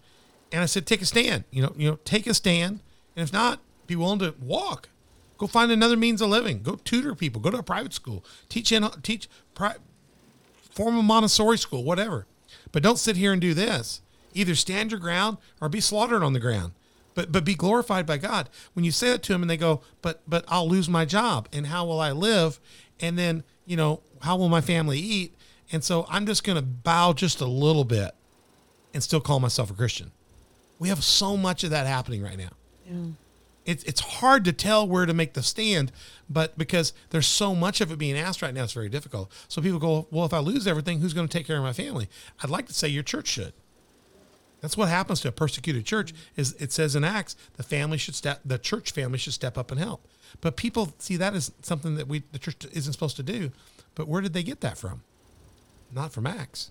and 0.53 0.63
I 0.63 0.67
said, 0.67 0.87
take 0.87 1.03
a 1.03 1.07
stand. 1.07 1.45
You 1.51 1.63
know, 1.63 1.73
you 1.77 1.91
know, 1.91 1.99
take 2.05 2.27
a 2.27 2.35
stand, 2.35 2.81
and 3.17 3.27
if 3.27 3.33
not, 3.33 3.61
be 3.87 3.97
willing 3.97 4.19
to 4.21 4.35
walk. 4.41 4.89
Go 5.39 5.47
find 5.47 5.73
another 5.73 5.97
means 5.97 6.23
of 6.23 6.29
living. 6.29 6.63
Go 6.63 6.77
tutor 6.77 7.15
people. 7.15 7.41
Go 7.41 7.51
to 7.51 7.59
a 7.59 7.63
private 7.63 7.93
school. 7.93 8.25
Teach 8.49 8.71
in 8.71 8.89
teach 9.03 9.29
pri- 9.55 9.77
form 10.71 10.97
a 10.97 11.03
Montessori 11.03 11.59
school, 11.59 11.83
whatever. 11.83 12.27
But 12.71 12.83
don't 12.83 12.99
sit 12.99 13.17
here 13.17 13.33
and 13.33 13.41
do 13.41 13.53
this. 13.53 14.01
Either 14.33 14.55
stand 14.55 14.91
your 14.91 15.01
ground 15.01 15.39
or 15.61 15.69
be 15.69 15.81
slaughtered 15.81 16.23
on 16.23 16.33
the 16.33 16.41
ground. 16.41 16.73
But 17.15 17.31
but 17.33 17.45
be 17.45 17.55
glorified 17.55 18.07
by 18.07 18.17
God. 18.19 18.49
When 18.73 18.85
you 18.85 18.91
say 18.91 19.11
that 19.11 19.23
to 19.25 19.33
them 19.33 19.43
and 19.43 19.51
they 19.51 19.57
go, 19.57 19.83
but 20.03 20.23
but 20.27 20.45
I'll 20.49 20.69
lose 20.69 20.89
my 20.89 21.05
job 21.05 21.49
and 21.53 21.67
how 21.69 21.85
will 21.87 22.01
I 22.01 22.13
live? 22.13 22.59
And 23.01 23.19
then 23.19 23.45
you 23.67 23.77
know 23.77 24.01
how 24.23 24.37
will 24.37 24.49
my 24.49 24.61
family 24.61 24.99
eat? 24.99 25.35
And 25.73 25.83
so 25.85 26.07
I'm 26.09 26.27
just 26.27 26.45
going 26.45 26.57
to 26.57 26.63
bow 26.63 27.13
just 27.13 27.41
a 27.41 27.47
little 27.47 27.85
bit 27.85 28.13
and 28.93 29.03
still 29.03 29.21
call 29.21 29.41
myself 29.41 29.71
a 29.71 29.75
Christian. 29.75 30.11
We 30.79 30.89
have 30.89 31.03
so 31.03 31.37
much 31.37 31.65
of 31.65 31.71
that 31.71 31.87
happening 31.87 32.23
right 32.23 32.37
now 32.37 32.51
Yeah. 32.89 33.13
it's 33.65 33.83
it's 33.85 34.01
hard 34.01 34.45
to 34.45 34.53
tell 34.53 34.87
where 34.87 35.07
to 35.07 35.15
make 35.15 35.33
the 35.35 35.43
stand, 35.43 35.93
but 36.29 36.59
because 36.59 36.93
there's 37.11 37.27
so 37.27 37.55
much 37.55 37.81
of 37.81 37.91
it 37.93 37.99
being 37.99 38.17
asked 38.19 38.43
right 38.43 38.53
now, 38.53 38.65
it's 38.65 38.73
very 38.73 38.89
difficult. 38.89 39.31
So 39.49 39.63
people 39.63 39.79
go, 39.79 40.07
well, 40.11 40.27
if 40.27 40.33
I 40.35 40.41
lose 40.41 40.67
everything, 40.67 41.01
who's 41.01 41.15
going 41.15 41.29
to 41.29 41.33
take 41.39 41.47
care 41.47 41.57
of 41.57 41.63
my 41.63 41.73
family? 41.73 42.09
I'd 42.43 42.51
like 42.51 42.67
to 42.67 42.75
say 42.75 42.89
your 42.89 43.03
church 43.05 43.29
should. 43.29 43.53
That's 44.65 44.79
what 44.79 44.89
happens 44.89 45.21
to 45.21 45.29
a 45.29 45.33
persecuted 45.33 45.85
church. 45.85 46.15
Is 46.37 46.55
it 46.55 46.73
says 46.73 46.97
in 46.97 47.05
Acts 47.05 47.37
the 47.59 47.63
family 47.63 47.99
should 47.99 48.15
step, 48.15 48.41
the 48.47 48.57
church 48.57 48.93
family 48.93 49.19
should 49.19 49.35
step 49.35 49.59
up 49.59 49.71
and 49.71 49.79
help. 49.79 50.09
But 50.41 50.57
people 50.57 50.95
see 50.99 51.19
that 51.19 51.35
as 51.35 51.53
something 51.61 51.97
that 51.97 52.09
we 52.09 52.23
the 52.33 52.39
church 52.39 52.67
isn't 52.73 52.95
supposed 52.95 53.17
to 53.17 53.23
do. 53.23 53.53
But 53.95 54.09
where 54.09 54.23
did 54.23 54.33
they 54.33 54.43
get 54.43 54.63
that 54.63 54.79
from? 54.79 55.03
Not 55.93 56.15
from 56.15 56.27
Acts. 56.27 56.71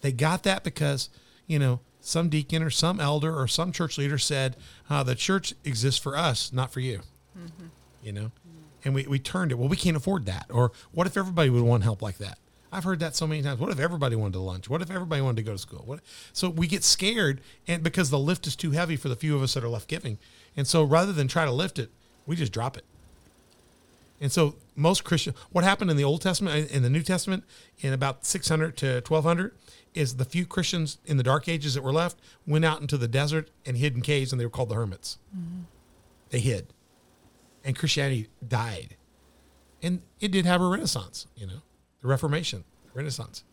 They 0.00 0.10
got 0.10 0.42
that 0.44 0.64
because, 0.64 1.10
you 1.46 1.58
know, 1.58 1.80
some 2.00 2.30
deacon 2.30 2.62
or 2.62 2.70
some 2.70 2.98
elder 2.98 3.38
or 3.38 3.46
some 3.46 3.72
church 3.72 3.98
leader 3.98 4.16
said, 4.16 4.56
uh, 4.88 5.02
the 5.02 5.14
church 5.14 5.52
exists 5.66 6.00
for 6.00 6.16
us, 6.16 6.50
not 6.50 6.72
for 6.72 6.80
you. 6.80 7.02
You 8.02 8.12
know? 8.12 8.32
And 8.86 8.94
we, 8.94 9.06
we 9.06 9.18
turned 9.18 9.52
it, 9.52 9.56
well, 9.56 9.68
we 9.68 9.76
can't 9.76 9.98
afford 9.98 10.24
that. 10.24 10.46
Or 10.48 10.72
what 10.92 11.06
if 11.06 11.18
everybody 11.18 11.50
would 11.50 11.62
want 11.62 11.82
help 11.82 12.00
like 12.00 12.16
that? 12.16 12.38
I've 12.72 12.84
heard 12.84 13.00
that 13.00 13.16
so 13.16 13.26
many 13.26 13.42
times. 13.42 13.58
What 13.58 13.70
if 13.70 13.80
everybody 13.80 14.16
wanted 14.16 14.34
to 14.34 14.40
lunch? 14.40 14.70
What 14.70 14.80
if 14.82 14.90
everybody 14.90 15.22
wanted 15.22 15.38
to 15.38 15.42
go 15.42 15.52
to 15.52 15.58
school? 15.58 15.82
What? 15.84 16.00
So 16.32 16.48
we 16.48 16.66
get 16.66 16.84
scared, 16.84 17.40
and 17.66 17.82
because 17.82 18.10
the 18.10 18.18
lift 18.18 18.46
is 18.46 18.54
too 18.54 18.70
heavy 18.70 18.96
for 18.96 19.08
the 19.08 19.16
few 19.16 19.34
of 19.34 19.42
us 19.42 19.54
that 19.54 19.64
are 19.64 19.68
left 19.68 19.88
giving, 19.88 20.18
and 20.56 20.66
so 20.66 20.84
rather 20.84 21.12
than 21.12 21.26
try 21.28 21.44
to 21.44 21.52
lift 21.52 21.78
it, 21.78 21.90
we 22.26 22.36
just 22.36 22.52
drop 22.52 22.76
it. 22.76 22.84
And 24.20 24.30
so 24.30 24.56
most 24.76 25.02
Christian, 25.02 25.34
what 25.50 25.64
happened 25.64 25.90
in 25.90 25.96
the 25.96 26.04
Old 26.04 26.20
Testament, 26.20 26.70
uh, 26.70 26.74
in 26.74 26.82
the 26.82 26.90
New 26.90 27.02
Testament, 27.02 27.42
in 27.80 27.92
about 27.92 28.26
600 28.26 28.76
to 28.78 28.86
1200, 29.06 29.54
is 29.94 30.16
the 30.16 30.24
few 30.24 30.46
Christians 30.46 30.98
in 31.06 31.16
the 31.16 31.22
Dark 31.22 31.48
Ages 31.48 31.74
that 31.74 31.82
were 31.82 31.92
left 31.92 32.18
went 32.46 32.64
out 32.64 32.80
into 32.80 32.96
the 32.96 33.08
desert 33.08 33.50
and 33.64 33.76
hid 33.76 33.94
in 33.94 34.02
caves, 34.02 34.32
and 34.32 34.40
they 34.40 34.44
were 34.44 34.50
called 34.50 34.68
the 34.68 34.74
hermits. 34.74 35.18
Mm-hmm. 35.36 35.62
They 36.28 36.40
hid, 36.40 36.68
and 37.64 37.76
Christianity 37.76 38.28
died, 38.46 38.96
and 39.82 40.02
it 40.20 40.30
did 40.30 40.46
have 40.46 40.60
a 40.60 40.68
renaissance. 40.68 41.26
You 41.34 41.46
know, 41.46 41.62
the 42.02 42.08
Reformation, 42.08 42.64
Renaissance. 42.94 43.44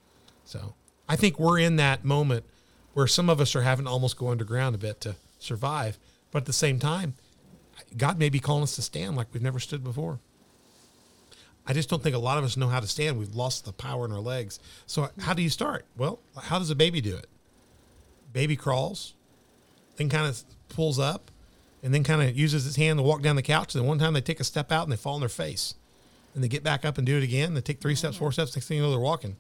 So 0.44 0.76
I 1.08 1.16
think 1.16 1.40
we're 1.40 1.60
in 1.60 1.76
that 1.78 2.06
moment 2.06 2.46
where 2.94 3.08
some 3.08 3.30
of 3.30 3.40
us 3.40 3.56
are 3.56 3.62
having 3.62 3.86
to 3.86 3.92
almost 3.92 4.18
go 4.18 4.30
underground 4.30 4.76
a 4.76 4.78
bit 4.78 5.02
to 5.02 5.16
survive, 5.40 6.00
but 6.32 6.40
at 6.40 6.46
the 6.46 6.54
same 6.54 6.80
time, 6.80 7.16
God 7.96 8.18
may 8.18 8.30
be 8.30 8.40
calling 8.40 8.64
us 8.64 8.76
to 8.76 8.82
stand 8.82 9.16
like 9.16 9.28
we've 9.32 9.44
never 9.44 9.60
stood 9.60 9.84
before. 9.84 10.20
I 11.68 11.74
just 11.74 11.90
don't 11.90 12.02
think 12.02 12.16
a 12.16 12.20
lot 12.20 12.38
of 12.38 12.44
us 12.44 12.56
know 12.56 12.70
how 12.70 12.80
to 12.80 12.88
stand. 12.88 13.20
We've 13.20 13.36
lost 13.36 13.66
the 13.66 13.74
power 13.74 14.06
in 14.06 14.12
our 14.12 14.22
legs. 14.22 14.60
So 14.86 15.10
how 15.20 15.34
do 15.34 15.42
you 15.42 15.50
start? 15.50 15.86
Well, 15.98 16.20
how 16.44 16.60
does 16.60 16.70
a 16.70 16.76
baby 16.76 17.02
do 17.02 17.16
it? 17.16 17.28
Baby 18.32 18.56
crawls, 18.56 19.14
then 19.98 20.10
kind 20.10 20.28
of 20.28 20.44
pulls 20.70 20.98
up, 20.98 21.30
and 21.84 21.94
then 21.94 22.04
kind 22.04 22.22
of 22.22 22.38
uses 22.38 22.64
his 22.64 22.78
hand 22.78 23.00
to 23.00 23.04
walk 23.04 23.22
down 23.22 23.36
the 23.36 23.42
couch. 23.42 23.76
And 23.76 23.86
one 23.86 24.00
time 24.00 24.14
they 24.14 24.22
take 24.22 24.40
a 24.40 24.46
step 24.46 24.72
out 24.72 24.84
and 24.84 24.92
they 24.92 24.98
fall 24.98 25.16
on 25.16 25.20
their 25.20 25.30
face, 25.30 25.76
and 26.38 26.44
they 26.44 26.48
get 26.48 26.62
back 26.64 26.86
up 26.86 27.00
and 27.00 27.08
do 27.08 27.18
it 27.18 27.24
again. 27.24 27.56
They 27.56 27.62
take 27.62 27.82
three 27.82 27.96
steps, 27.96 28.16
four 28.16 28.32
steps. 28.32 28.56
Next 28.56 28.68
thing 28.68 28.78
you 28.78 28.84
know, 28.84 28.92
they're 28.92 29.00
walking. 29.00 29.38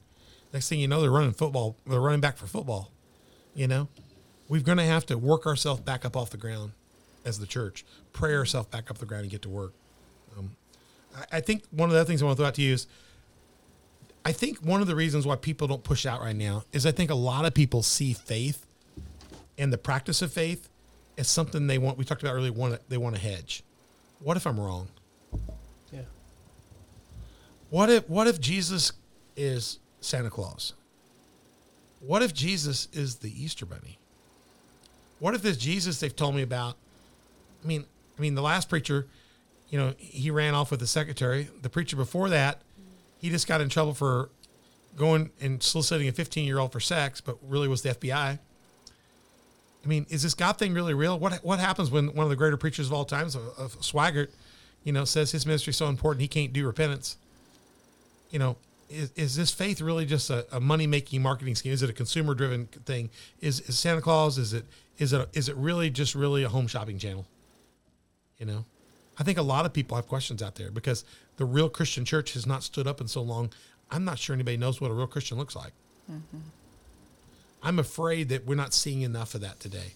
Next 0.51 0.67
thing 0.67 0.79
you 0.79 0.88
know, 0.88 0.99
they're 0.99 1.12
running 1.12 1.31
football. 1.31 1.75
They're 1.86 2.01
running 2.01 2.21
back 2.21 2.38
for 2.38 2.47
football. 2.47 2.91
You 3.53 3.67
know, 3.67 3.88
we're 4.49 4.62
going 4.62 4.79
to 4.79 4.83
have 4.83 5.05
to 5.05 5.15
work 5.15 5.45
ourselves 5.45 5.81
back 5.81 6.05
up 6.05 6.17
off 6.17 6.31
the 6.31 6.38
ground 6.38 6.71
as 7.23 7.38
the 7.38 7.45
church, 7.45 7.86
pray 8.13 8.33
ourselves 8.33 8.69
back 8.69 8.89
up 8.89 8.97
the 8.97 9.05
ground 9.05 9.21
and 9.21 9.31
get 9.31 9.43
to 9.43 9.49
work. 9.49 9.73
Um, 10.36 10.55
I, 11.15 11.38
I 11.38 11.39
think 11.39 11.65
one 11.69 11.88
of 11.88 11.93
the 11.93 11.99
other 11.99 12.07
things 12.07 12.23
I 12.23 12.25
want 12.25 12.38
to 12.38 12.41
throw 12.41 12.47
out 12.47 12.55
to 12.55 12.63
you 12.63 12.73
is 12.73 12.88
I 14.25 14.31
think 14.31 14.57
one 14.57 14.81
of 14.81 14.88
the 14.88 14.95
reasons 14.95 15.27
why 15.27 15.36
people 15.36 15.67
don't 15.67 15.83
push 15.83 16.07
out 16.07 16.21
right 16.21 16.36
now 16.36 16.63
is 16.73 16.88
I 16.88 16.91
think 16.91 17.12
a 17.12 17.15
lot 17.15 17.45
of 17.45 17.53
people 17.53 17.83
see 17.83 18.13
faith 18.13 18.65
and 19.55 19.71
the 19.71 19.77
practice 19.77 20.23
of 20.23 20.33
faith 20.33 20.67
as 21.15 21.27
something 21.27 21.67
they 21.67 21.77
want. 21.77 21.99
We 21.99 22.05
talked 22.05 22.23
about 22.23 22.33
earlier. 22.33 22.51
Want 22.51 22.79
they 22.89 22.97
want 22.97 23.13
to 23.13 23.21
hedge. 23.21 23.63
What 24.17 24.36
if 24.36 24.47
I'm 24.47 24.60
wrong? 24.60 24.88
What 27.69 27.89
if 27.89 28.10
what 28.10 28.27
if 28.27 28.39
Jesus 28.39 28.93
is 29.36 29.80
Santa 29.99 30.30
Claus? 30.30 30.73
What 31.99 32.21
if 32.21 32.34
Jesus 32.34 32.88
is 32.93 33.17
the 33.17 33.43
Easter 33.43 33.65
Bunny? 33.65 33.97
What 35.19 35.34
if 35.34 35.41
this 35.41 35.58
Jesus 35.58 35.99
they've 35.99 36.15
told 36.15 36.36
me 36.36 36.41
about? 36.43 36.77
I 37.63 37.67
mean, 37.67 37.86
I 38.17 38.21
mean, 38.21 38.36
the 38.36 38.41
last 38.41 38.69
preacher, 38.69 39.08
you 39.69 39.80
know, 39.80 39.93
he 39.97 40.32
ran 40.32 40.53
off 40.53 40.71
with 40.71 40.80
the 40.80 40.88
secretary. 40.88 41.49
The 41.62 41.69
preacher 41.69 41.95
before 41.95 42.30
that, 42.30 42.62
he 43.17 43.30
just 43.30 43.47
got 43.47 43.62
in 43.62 43.69
trouble 43.69 43.93
for 43.93 44.30
going 44.95 45.32
and 45.41 45.62
soliciting 45.62 46.08
a 46.08 46.12
15 46.12 46.45
year 46.45 46.60
old 46.60 46.71
for 46.71 46.80
sex, 46.80 47.19
but 47.19 47.38
really 47.45 47.67
was 47.67 47.82
the 47.82 47.89
FBI. 47.89 48.39
I 49.84 49.88
mean, 49.88 50.06
is 50.10 50.23
this 50.23 50.34
God 50.34 50.58
thing 50.58 50.73
really 50.73 50.93
real? 50.93 51.17
What 51.19 51.43
what 51.43 51.60
happens 51.60 51.91
when 51.91 52.13
one 52.13 52.23
of 52.23 52.30
the 52.30 52.36
greater 52.36 52.58
preachers 52.58 52.88
of 52.88 52.93
all 52.93 53.06
times, 53.06 53.36
of 53.36 53.77
Swaggart, 53.82 54.30
you 54.84 54.93
know, 54.93 55.06
says 55.06 55.32
his 55.32 55.45
ministry 55.45 55.71
is 55.71 55.77
so 55.77 55.88
important 55.88 56.21
he 56.21 56.27
can't 56.27 56.53
do 56.53 56.65
repentance? 56.65 57.17
You 58.29 58.39
know, 58.39 58.57
is, 58.89 59.11
is 59.15 59.35
this 59.35 59.51
faith 59.51 59.81
really 59.81 60.05
just 60.05 60.29
a, 60.29 60.45
a 60.55 60.59
money 60.59 60.87
making 60.87 61.21
marketing 61.21 61.55
scheme? 61.55 61.71
Is 61.71 61.83
it 61.83 61.89
a 61.89 61.93
consumer 61.93 62.33
driven 62.33 62.67
thing? 62.85 63.09
Is, 63.41 63.61
is 63.61 63.77
Santa 63.77 64.01
Claus? 64.01 64.37
Is 64.37 64.53
it 64.53 64.65
is 64.97 65.13
it 65.13 65.27
is 65.33 65.49
it 65.49 65.55
really 65.55 65.89
just 65.89 66.15
really 66.15 66.43
a 66.43 66.49
home 66.49 66.67
shopping 66.67 66.97
channel? 66.97 67.25
You 68.37 68.45
know, 68.45 68.65
I 69.19 69.23
think 69.23 69.37
a 69.37 69.43
lot 69.43 69.65
of 69.65 69.73
people 69.73 69.95
have 69.95 70.07
questions 70.07 70.41
out 70.41 70.55
there 70.55 70.71
because 70.71 71.03
the 71.37 71.45
real 71.45 71.69
Christian 71.69 72.05
church 72.05 72.33
has 72.33 72.45
not 72.45 72.63
stood 72.63 72.87
up 72.87 73.01
in 73.01 73.07
so 73.07 73.21
long. 73.21 73.51
I'm 73.89 74.05
not 74.05 74.19
sure 74.19 74.33
anybody 74.33 74.57
knows 74.57 74.81
what 74.81 74.91
a 74.91 74.93
real 74.93 75.07
Christian 75.07 75.37
looks 75.37 75.55
like. 75.55 75.71
Mm-hmm. 76.11 76.37
I'm 77.63 77.79
afraid 77.79 78.29
that 78.29 78.45
we're 78.45 78.55
not 78.55 78.73
seeing 78.73 79.01
enough 79.01 79.33
of 79.33 79.41
that 79.41 79.59
today. 79.59 79.93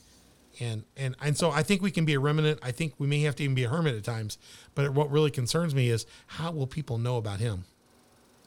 And, 0.60 0.84
and 0.98 1.16
and 1.22 1.38
so 1.38 1.50
I 1.50 1.64
think 1.64 1.82
we 1.82 1.92
can 1.92 2.04
be 2.04 2.14
a 2.14 2.20
remnant. 2.20 2.60
I 2.62 2.72
think 2.72 2.94
we 2.98 3.08
may 3.08 3.22
have 3.22 3.36
to 3.38 3.44
even 3.44 3.56
be 3.56 3.64
a 3.64 3.70
hermit 3.70 3.96
at 3.96 4.04
times. 4.04 4.38
But 4.76 4.94
what 4.94 5.10
really 5.10 5.32
concerns 5.32 5.74
me 5.74 5.90
is 5.90 6.06
how 6.28 6.52
will 6.52 6.68
people 6.68 6.98
know 6.98 7.18
about 7.18 7.40
him 7.40 7.66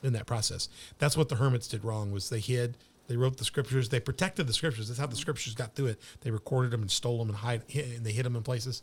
in 0.05 0.13
that 0.13 0.27
process? 0.27 0.69
That's 0.99 1.17
what 1.17 1.29
the 1.29 1.37
hermits 1.37 1.67
did 1.67 1.85
wrong 1.85 2.13
was 2.13 2.31
they 2.31 2.41
hid, 2.41 2.77
they 3.09 3.17
wrote 3.17 3.37
the 3.37 3.45
scriptures, 3.45 3.89
they 3.89 4.01
protected 4.01 4.47
the 4.47 4.53
scriptures. 4.53 4.89
That's 4.89 5.01
how 5.01 5.07
the 5.07 5.17
scriptures 5.17 5.55
got 5.55 5.75
through 5.75 5.87
it. 5.87 6.01
They 6.21 6.31
recorded 6.31 6.71
them 6.71 6.83
and 6.83 6.91
stole 6.91 7.19
them 7.19 7.29
and 7.29 7.39
hide 7.39 7.63
and 7.75 8.05
they 8.05 8.13
hid 8.13 8.25
them 8.25 8.37
in 8.37 8.43
places. 8.43 8.83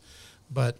But 0.51 0.77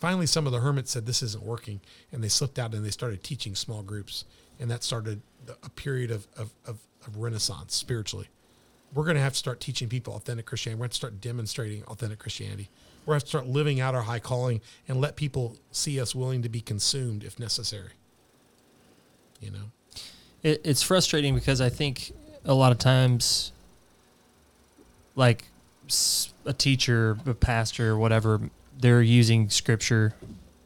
finally, 0.00 0.26
some 0.26 0.46
of 0.46 0.52
the 0.52 0.60
hermits 0.60 0.90
said 0.90 1.06
this 1.06 1.22
isn't 1.22 1.44
working, 1.44 1.80
and 2.10 2.24
they 2.24 2.28
slipped 2.28 2.58
out 2.58 2.74
and 2.74 2.84
they 2.84 2.90
started 2.90 3.22
teaching 3.22 3.54
small 3.54 3.82
groups, 3.82 4.24
and 4.58 4.70
that 4.70 4.82
started 4.82 5.22
a 5.62 5.70
period 5.70 6.10
of 6.10 6.26
of, 6.36 6.50
of, 6.66 6.80
of 7.06 7.16
renaissance 7.16 7.74
spiritually 7.74 8.28
we're 8.94 9.04
going 9.04 9.16
to 9.16 9.22
have 9.22 9.32
to 9.32 9.38
start 9.38 9.60
teaching 9.60 9.88
people 9.88 10.14
authentic 10.14 10.46
Christianity. 10.46 10.78
We're 10.78 10.84
going 10.84 10.90
to 10.90 10.96
start 10.96 11.20
demonstrating 11.20 11.82
authentic 11.84 12.18
Christianity. 12.18 12.68
We're 13.04 13.12
going 13.12 13.20
to 13.20 13.24
have 13.24 13.24
to 13.24 13.28
start 13.28 13.46
living 13.46 13.80
out 13.80 13.94
our 13.94 14.02
high 14.02 14.18
calling 14.18 14.60
and 14.86 15.00
let 15.00 15.16
people 15.16 15.56
see 15.70 16.00
us 16.00 16.14
willing 16.14 16.42
to 16.42 16.48
be 16.48 16.60
consumed 16.60 17.24
if 17.24 17.38
necessary. 17.38 17.92
You 19.40 19.50
know? 19.50 19.70
It, 20.42 20.60
it's 20.64 20.82
frustrating 20.82 21.34
because 21.34 21.60
I 21.60 21.68
think 21.68 22.12
a 22.44 22.54
lot 22.54 22.72
of 22.72 22.78
times, 22.78 23.52
like 25.14 25.44
a 26.46 26.52
teacher, 26.52 27.18
a 27.26 27.34
pastor, 27.34 27.96
whatever, 27.96 28.40
they're 28.78 29.02
using 29.02 29.48
scripture 29.50 30.14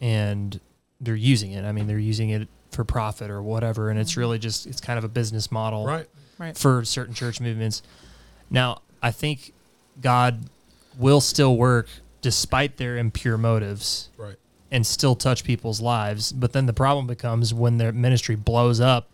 and 0.01 0.61
they're 1.01 1.15
using 1.15 1.53
it. 1.53 1.65
I 1.65 1.73
mean, 1.73 1.87
they're 1.87 1.99
using 1.99 2.31
it 2.31 2.49
for 2.71 2.85
profit 2.85 3.31
or 3.31 3.43
whatever, 3.43 3.91
and 3.91 3.99
it's 3.99 4.13
mm-hmm. 4.13 4.21
really 4.21 4.39
just 4.39 4.67
it's 4.67 4.81
kind 4.81 4.99
of 4.99 5.05
a 5.05 5.09
business 5.09 5.51
model. 5.51 5.87
Right. 5.87 6.09
Right. 6.39 6.55
for 6.55 6.85
certain 6.85 7.15
church 7.15 7.41
movements. 7.41 7.81
Now, 8.51 8.83
I 9.03 9.11
think 9.11 9.55
God 10.03 10.51
will 10.99 11.23
still 11.23 11.57
work 11.57 11.89
despite 12.21 12.77
their 12.77 12.99
impure 12.99 13.39
motives 13.39 14.11
Right. 14.19 14.37
and 14.71 14.87
still 14.87 15.15
touch 15.15 15.45
people's 15.45 15.81
lives. 15.81 16.33
But 16.33 16.53
then 16.53 16.67
the 16.67 16.73
problem 16.73 17.07
becomes 17.07 17.55
when 17.55 17.79
their 17.79 17.93
ministry 17.93 18.35
blows 18.35 18.81
up, 18.81 19.09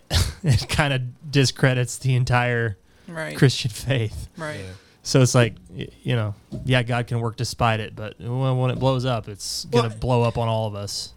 it 0.42 0.68
kind 0.68 0.92
of 0.92 1.30
discredits 1.30 1.98
the 1.98 2.14
entire 2.14 2.78
Right. 3.08 3.36
Christian 3.36 3.70
faith. 3.70 4.28
Right. 4.36 4.60
So 5.02 5.20
it's 5.20 5.34
like, 5.34 5.54
you 5.74 6.14
know, 6.16 6.34
yeah, 6.64 6.82
God 6.84 7.06
can 7.08 7.20
work 7.20 7.36
despite 7.36 7.80
it, 7.80 7.94
but 7.96 8.18
when 8.20 8.56
when 8.58 8.70
it 8.70 8.78
blows 8.78 9.04
up, 9.04 9.28
it's 9.28 9.64
going 9.66 9.82
to 9.84 9.88
Well- 9.90 9.98
blow 9.98 10.22
up 10.22 10.38
on 10.38 10.46
all 10.48 10.66
of 10.68 10.74
us, 10.74 11.12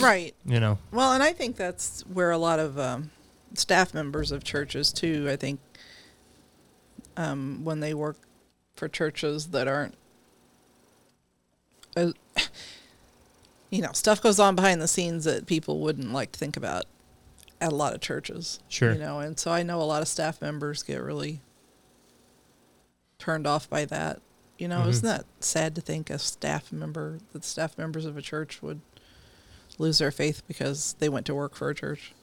Right. 0.00 0.34
you 0.46 0.58
know? 0.58 0.78
Well, 0.90 1.12
and 1.12 1.22
I 1.22 1.32
think 1.34 1.56
that's 1.56 2.00
where 2.12 2.30
a 2.30 2.38
lot 2.38 2.58
of 2.58 2.78
um, 2.78 3.10
staff 3.54 3.92
members 3.92 4.32
of 4.32 4.42
churches 4.42 4.92
too. 4.92 5.28
I 5.30 5.36
think 5.36 5.60
um, 7.16 7.60
when 7.64 7.80
they 7.80 7.92
work 7.94 8.16
for 8.74 8.88
churches 8.88 9.48
that 9.48 9.68
aren't, 9.68 9.94
uh, 11.96 12.12
you 13.70 13.82
know, 13.82 13.92
stuff 13.92 14.22
goes 14.22 14.38
on 14.40 14.54
behind 14.56 14.80
the 14.80 14.88
scenes 14.88 15.24
that 15.24 15.46
people 15.46 15.80
wouldn't 15.80 16.12
like 16.12 16.32
to 16.32 16.38
think 16.38 16.56
about 16.56 16.84
at 17.60 17.72
a 17.72 17.74
lot 17.74 17.94
of 17.94 18.00
churches. 18.00 18.60
Sure. 18.68 18.92
You 18.92 18.98
know, 18.98 19.20
and 19.20 19.38
so 19.38 19.50
I 19.50 19.62
know 19.62 19.80
a 19.80 19.84
lot 19.84 20.02
of 20.02 20.08
staff 20.08 20.40
members 20.40 20.82
get 20.82 21.02
really 21.02 21.40
turned 23.18 23.46
off 23.46 23.68
by 23.68 23.84
that. 23.86 24.20
You 24.58 24.68
know, 24.68 24.86
isn't 24.86 25.06
mm-hmm. 25.06 25.18
that 25.18 25.26
sad 25.40 25.74
to 25.74 25.80
think 25.80 26.08
a 26.08 26.18
staff 26.18 26.72
member, 26.72 27.18
that 27.32 27.44
staff 27.44 27.76
members 27.76 28.06
of 28.06 28.16
a 28.16 28.22
church 28.22 28.62
would 28.62 28.80
lose 29.78 29.98
their 29.98 30.10
faith 30.10 30.42
because 30.48 30.94
they 30.98 31.08
went 31.08 31.26
to 31.26 31.34
work 31.34 31.54
for 31.54 31.68
a 31.68 31.74
church? 31.74 32.14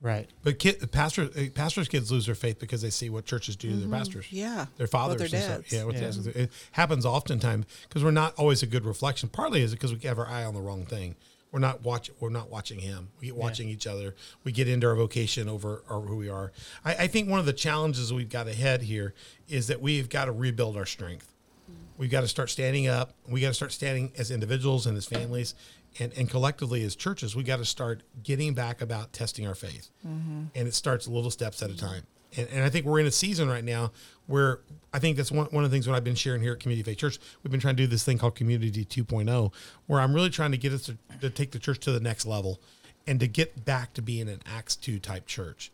Right. 0.00 0.28
But 0.44 0.58
kid, 0.58 0.82
uh, 0.82 0.86
pastors, 0.86 1.36
uh, 1.36 1.48
pastors' 1.54 1.88
kids 1.88 2.10
lose 2.12 2.26
their 2.26 2.34
faith 2.34 2.58
because 2.60 2.82
they 2.82 2.90
see 2.90 3.10
what 3.10 3.24
churches 3.24 3.56
do 3.56 3.70
to 3.70 3.76
their 3.76 3.84
mm-hmm. 3.84 3.94
pastors. 3.94 4.26
Yeah. 4.30 4.66
their 4.76 4.86
fathers 4.86 5.30
their 5.30 5.40
and 5.40 5.44
stuff. 5.44 5.62
dads. 5.62 5.72
Yeah, 5.72 5.84
with 5.84 5.96
Yeah. 5.96 6.02
dads. 6.02 6.26
It 6.26 6.52
happens 6.72 7.04
oftentimes 7.04 7.66
because 7.88 8.04
we're 8.04 8.12
not 8.12 8.34
always 8.36 8.62
a 8.62 8.66
good 8.66 8.84
reflection. 8.84 9.28
Partly 9.28 9.62
is 9.62 9.72
it 9.72 9.76
because 9.76 9.92
we 9.92 10.00
have 10.00 10.18
our 10.18 10.28
eye 10.28 10.44
on 10.44 10.54
the 10.54 10.60
wrong 10.60 10.84
thing. 10.86 11.16
We're 11.50 11.60
not 11.60 11.82
watch. 11.82 12.10
We're 12.20 12.28
not 12.28 12.50
watching 12.50 12.78
him. 12.78 13.08
We 13.20 13.28
get 13.28 13.36
watching 13.36 13.68
each 13.68 13.86
other. 13.86 14.14
We 14.44 14.52
get 14.52 14.68
into 14.68 14.86
our 14.86 14.94
vocation 14.94 15.48
over 15.48 15.82
or 15.88 16.02
who 16.02 16.16
we 16.16 16.28
are. 16.28 16.52
I, 16.84 16.94
I 16.94 17.06
think 17.06 17.28
one 17.28 17.40
of 17.40 17.46
the 17.46 17.54
challenges 17.54 18.12
we've 18.12 18.28
got 18.28 18.48
ahead 18.48 18.82
here 18.82 19.14
is 19.48 19.68
that 19.68 19.80
we've 19.80 20.08
got 20.08 20.26
to 20.26 20.32
rebuild 20.32 20.76
our 20.76 20.84
strength. 20.84 21.32
Mm. 21.70 21.74
We've 21.96 22.10
got 22.10 22.20
to 22.20 22.28
start 22.28 22.50
standing 22.50 22.86
up. 22.86 23.14
We 23.26 23.40
got 23.40 23.48
to 23.48 23.54
start 23.54 23.72
standing 23.72 24.12
as 24.18 24.30
individuals 24.30 24.86
and 24.86 24.96
as 24.96 25.06
families, 25.06 25.54
and, 25.98 26.12
and 26.16 26.28
collectively 26.28 26.82
as 26.84 26.96
churches. 26.96 27.34
We 27.34 27.42
got 27.42 27.56
to 27.56 27.64
start 27.64 28.02
getting 28.22 28.54
back 28.54 28.80
about 28.80 29.12
testing 29.12 29.46
our 29.46 29.54
faith, 29.54 29.90
mm-hmm. 30.06 30.44
and 30.54 30.68
it 30.68 30.74
starts 30.74 31.08
little 31.08 31.30
steps 31.30 31.62
at 31.62 31.70
a 31.70 31.76
time. 31.76 32.02
And, 32.36 32.48
and 32.52 32.64
I 32.64 32.68
think 32.68 32.84
we're 32.84 33.00
in 33.00 33.06
a 33.06 33.10
season 33.10 33.48
right 33.48 33.64
now 33.64 33.92
where 34.26 34.60
I 34.92 34.98
think 34.98 35.16
that's 35.16 35.32
one, 35.32 35.46
one 35.46 35.64
of 35.64 35.70
the 35.70 35.74
things 35.74 35.88
what 35.88 35.96
I've 35.96 36.04
been 36.04 36.14
sharing 36.14 36.42
here 36.42 36.52
at 36.52 36.60
Community 36.60 36.88
Faith 36.88 36.98
Church. 36.98 37.18
We've 37.42 37.50
been 37.50 37.60
trying 37.60 37.76
to 37.76 37.82
do 37.82 37.86
this 37.86 38.04
thing 38.04 38.18
called 38.18 38.34
Community 38.34 38.84
2.0, 38.84 39.52
where 39.86 40.00
I'm 40.00 40.14
really 40.14 40.30
trying 40.30 40.52
to 40.52 40.58
get 40.58 40.72
us 40.72 40.82
to, 40.82 40.98
to 41.20 41.30
take 41.30 41.52
the 41.52 41.58
church 41.58 41.78
to 41.80 41.92
the 41.92 42.00
next 42.00 42.26
level 42.26 42.60
and 43.06 43.18
to 43.20 43.26
get 43.26 43.64
back 43.64 43.94
to 43.94 44.02
being 44.02 44.28
an 44.28 44.40
Acts 44.44 44.76
2 44.76 44.98
type 44.98 45.26
church. 45.26 45.72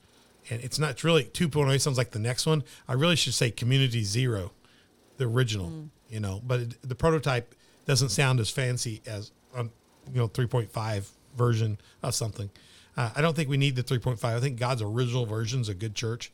And 0.50 0.62
it's 0.62 0.78
not 0.78 0.90
it's 0.90 1.04
really 1.04 1.24
2.0 1.24 1.80
sounds 1.80 1.98
like 1.98 2.10
the 2.10 2.18
next 2.18 2.46
one. 2.46 2.62
I 2.86 2.92
really 2.92 3.16
should 3.16 3.34
say 3.34 3.50
Community 3.50 4.04
Zero, 4.04 4.52
the 5.16 5.24
original, 5.24 5.68
mm. 5.68 5.88
you 6.08 6.20
know, 6.20 6.40
but 6.46 6.60
it, 6.60 6.76
the 6.82 6.94
prototype 6.94 7.54
doesn't 7.86 8.10
sound 8.10 8.40
as 8.40 8.50
fancy 8.50 9.02
as, 9.06 9.32
you 10.12 10.20
know, 10.20 10.28
3.5 10.28 11.09
version 11.36 11.78
of 12.02 12.14
something. 12.14 12.50
Uh, 12.96 13.11
I 13.14 13.20
don't 13.20 13.34
think 13.34 13.48
we 13.48 13.57
need 13.57 13.76
the 13.76 13.82
3.5. 13.82 14.24
I 14.24 14.40
think 14.40 14.59
God's 14.59 14.82
original 14.82 15.26
version 15.26 15.61
is 15.61 15.68
a 15.68 15.74
good 15.74 15.94
church. 15.94 16.32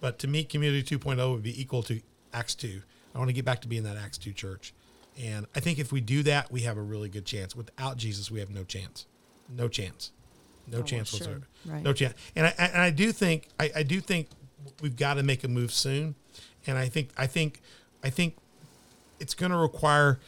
But 0.00 0.18
to 0.20 0.28
me, 0.28 0.44
Community 0.44 0.98
2.0 0.98 1.32
would 1.32 1.42
be 1.42 1.60
equal 1.60 1.82
to 1.84 2.00
Acts 2.32 2.54
2. 2.56 2.82
I 3.14 3.18
want 3.18 3.28
to 3.28 3.32
get 3.32 3.44
back 3.44 3.60
to 3.62 3.68
being 3.68 3.84
that 3.84 3.96
Acts 3.96 4.18
2 4.18 4.32
church. 4.32 4.74
And 5.20 5.46
I 5.54 5.60
think 5.60 5.78
if 5.78 5.92
we 5.92 6.00
do 6.00 6.22
that, 6.24 6.50
we 6.50 6.62
have 6.62 6.76
a 6.76 6.82
really 6.82 7.08
good 7.08 7.24
chance. 7.24 7.54
Without 7.54 7.96
Jesus, 7.96 8.30
we 8.30 8.40
have 8.40 8.50
no 8.50 8.64
chance. 8.64 9.06
No 9.48 9.68
chance. 9.68 10.10
No 10.66 10.78
well, 10.78 10.86
chance 10.86 11.10
sure. 11.10 11.18
whatsoever. 11.18 11.48
Right. 11.66 11.82
No 11.82 11.92
chance. 11.92 12.14
And 12.34 12.46
I, 12.46 12.54
and 12.58 12.82
I 12.82 12.90
do 12.90 13.12
think 13.12 13.48
I, 13.58 13.70
I 13.76 13.82
do 13.82 14.00
think 14.00 14.28
we've 14.80 14.96
got 14.96 15.14
to 15.14 15.22
make 15.22 15.44
a 15.44 15.48
move 15.48 15.72
soon. 15.72 16.14
And 16.66 16.78
I 16.78 16.88
think 16.88 17.10
I 17.16 17.26
think 17.26 17.60
I 18.02 18.10
think 18.10 18.36
it's 19.20 19.34
going 19.34 19.52
to 19.52 19.58
require. 19.58 20.20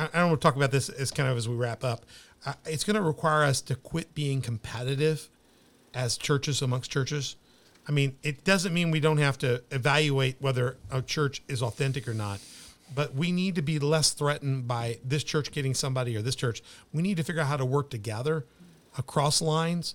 I, 0.00 0.20
don't 0.20 0.28
want 0.30 0.40
to 0.40 0.46
talk 0.46 0.56
about 0.56 0.70
this 0.70 0.88
as 0.88 1.10
kind 1.10 1.28
of 1.28 1.36
as 1.36 1.48
we 1.48 1.54
wrap 1.54 1.84
up. 1.84 2.06
Uh, 2.46 2.54
it's 2.64 2.84
going 2.84 2.96
to 2.96 3.02
require 3.02 3.44
us 3.44 3.60
to 3.62 3.74
quit 3.74 4.14
being 4.14 4.40
competitive 4.40 5.28
as 5.92 6.16
churches 6.16 6.62
amongst 6.62 6.90
churches. 6.90 7.36
I 7.86 7.92
mean, 7.92 8.16
it 8.22 8.44
doesn't 8.44 8.72
mean 8.72 8.90
we 8.90 9.00
don't 9.00 9.18
have 9.18 9.36
to 9.38 9.62
evaluate 9.70 10.36
whether 10.40 10.76
a 10.90 11.02
church 11.02 11.42
is 11.48 11.62
authentic 11.62 12.08
or 12.08 12.14
not, 12.14 12.40
but 12.94 13.14
we 13.14 13.32
need 13.32 13.54
to 13.56 13.62
be 13.62 13.78
less 13.78 14.10
threatened 14.12 14.68
by 14.68 14.98
this 15.04 15.24
church 15.24 15.50
getting 15.50 15.74
somebody 15.74 16.16
or 16.16 16.22
this 16.22 16.36
church. 16.36 16.62
We 16.92 17.02
need 17.02 17.16
to 17.16 17.24
figure 17.24 17.42
out 17.42 17.48
how 17.48 17.56
to 17.56 17.64
work 17.64 17.90
together 17.90 18.46
across 18.96 19.42
lines 19.42 19.94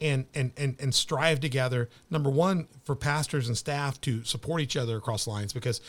and 0.00 0.26
and 0.34 0.52
and 0.56 0.76
and 0.78 0.94
strive 0.94 1.40
together 1.40 1.88
number 2.10 2.28
one 2.28 2.68
for 2.84 2.94
pastors 2.94 3.48
and 3.48 3.56
staff 3.56 4.00
to 4.02 4.24
support 4.24 4.60
each 4.60 4.76
other 4.76 4.96
across 4.96 5.26
lines 5.26 5.52
because 5.52 5.80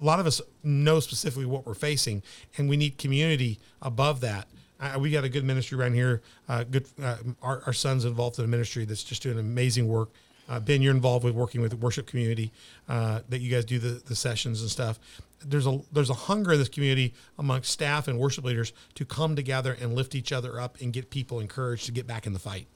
a 0.00 0.04
lot 0.04 0.20
of 0.20 0.26
us 0.26 0.40
know 0.62 1.00
specifically 1.00 1.46
what 1.46 1.66
we're 1.66 1.74
facing 1.74 2.22
and 2.58 2.68
we 2.68 2.76
need 2.76 2.98
community 2.98 3.58
above 3.82 4.20
that. 4.20 4.48
Uh, 4.80 4.98
we 4.98 5.10
got 5.10 5.24
a 5.24 5.28
good 5.28 5.44
ministry 5.44 5.78
around 5.78 5.94
here 5.94 6.20
uh, 6.48 6.64
good 6.64 6.86
uh, 7.02 7.16
our, 7.42 7.62
our 7.66 7.72
son's 7.72 8.04
involved 8.04 8.38
in 8.38 8.44
a 8.44 8.48
ministry 8.48 8.84
that's 8.84 9.04
just 9.04 9.22
doing 9.22 9.38
amazing 9.38 9.88
work. 9.88 10.10
Uh, 10.46 10.60
ben 10.60 10.82
you're 10.82 10.94
involved 10.94 11.24
with 11.24 11.34
working 11.34 11.62
with 11.62 11.70
the 11.70 11.76
worship 11.76 12.06
community 12.06 12.52
uh, 12.88 13.20
that 13.28 13.38
you 13.38 13.50
guys 13.50 13.64
do 13.64 13.78
the, 13.78 14.02
the 14.06 14.14
sessions 14.14 14.60
and 14.60 14.70
stuff. 14.70 14.98
There's 15.42 15.66
a 15.66 15.80
there's 15.92 16.10
a 16.10 16.14
hunger 16.14 16.52
in 16.52 16.58
this 16.58 16.68
community 16.68 17.14
amongst 17.38 17.70
staff 17.70 18.08
and 18.08 18.18
worship 18.18 18.44
leaders 18.44 18.72
to 18.94 19.04
come 19.04 19.36
together 19.36 19.76
and 19.80 19.94
lift 19.94 20.14
each 20.14 20.32
other 20.32 20.60
up 20.60 20.80
and 20.80 20.92
get 20.92 21.08
people 21.10 21.40
encouraged 21.40 21.86
to 21.86 21.92
get 21.92 22.06
back 22.06 22.26
in 22.26 22.32
the 22.32 22.38
fight. 22.38 22.66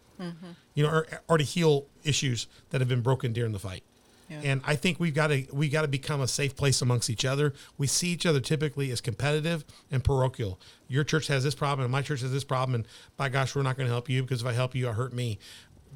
You 0.74 0.82
know, 0.82 0.90
or, 0.90 1.06
or 1.28 1.38
to 1.38 1.44
heal 1.44 1.86
issues 2.04 2.46
that 2.70 2.80
have 2.80 2.88
been 2.88 3.02
broken 3.02 3.32
during 3.32 3.52
the 3.52 3.58
fight. 3.58 3.84
Yeah. 4.28 4.40
And 4.44 4.60
I 4.66 4.76
think 4.76 5.00
we've 5.00 5.14
got 5.14 5.28
to 5.28 5.46
we 5.52 5.68
got 5.68 5.82
to 5.82 5.88
become 5.88 6.20
a 6.20 6.28
safe 6.28 6.54
place 6.56 6.82
amongst 6.82 7.08
each 7.08 7.24
other. 7.24 7.54
We 7.78 7.86
see 7.86 8.08
each 8.08 8.26
other 8.26 8.40
typically 8.40 8.90
as 8.90 9.00
competitive 9.00 9.64
and 9.90 10.04
parochial. 10.04 10.60
Your 10.86 11.04
church 11.04 11.28
has 11.28 11.44
this 11.44 11.54
problem, 11.54 11.84
and 11.84 11.92
my 11.92 12.02
church 12.02 12.20
has 12.20 12.32
this 12.32 12.44
problem, 12.44 12.74
and 12.74 12.86
by 13.16 13.28
gosh, 13.28 13.54
we're 13.54 13.62
not 13.62 13.76
going 13.76 13.86
to 13.86 13.92
help 13.92 14.08
you 14.08 14.22
because 14.22 14.42
if 14.42 14.46
I 14.46 14.52
help 14.52 14.74
you, 14.74 14.88
I 14.88 14.92
hurt 14.92 15.12
me. 15.12 15.38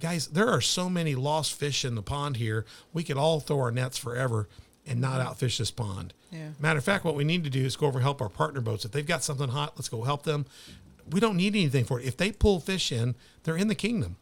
Guys, 0.00 0.28
there 0.28 0.48
are 0.48 0.60
so 0.60 0.88
many 0.88 1.14
lost 1.14 1.54
fish 1.54 1.84
in 1.84 1.94
the 1.94 2.02
pond 2.02 2.36
here. 2.36 2.64
We 2.92 3.04
could 3.04 3.18
all 3.18 3.40
throw 3.40 3.60
our 3.60 3.70
nets 3.70 3.98
forever 3.98 4.48
and 4.86 5.00
not 5.00 5.20
mm-hmm. 5.20 5.28
outfish 5.28 5.58
this 5.58 5.70
pond. 5.70 6.14
Yeah. 6.30 6.48
Matter 6.58 6.78
of 6.78 6.84
fact, 6.84 7.04
what 7.04 7.14
we 7.14 7.24
need 7.24 7.44
to 7.44 7.50
do 7.50 7.64
is 7.64 7.76
go 7.76 7.86
over 7.86 7.98
and 7.98 8.02
help 8.02 8.20
our 8.20 8.28
partner 8.28 8.60
boats. 8.60 8.84
If 8.84 8.92
they've 8.92 9.06
got 9.06 9.22
something 9.22 9.50
hot, 9.50 9.74
let's 9.76 9.88
go 9.88 10.02
help 10.02 10.24
them. 10.24 10.46
We 11.10 11.20
don't 11.20 11.36
need 11.36 11.54
anything 11.54 11.84
for 11.84 12.00
it. 12.00 12.06
If 12.06 12.16
they 12.16 12.32
pull 12.32 12.58
fish 12.58 12.90
in, 12.90 13.14
they're 13.44 13.56
in 13.56 13.68
the 13.68 13.74
kingdom. 13.74 14.16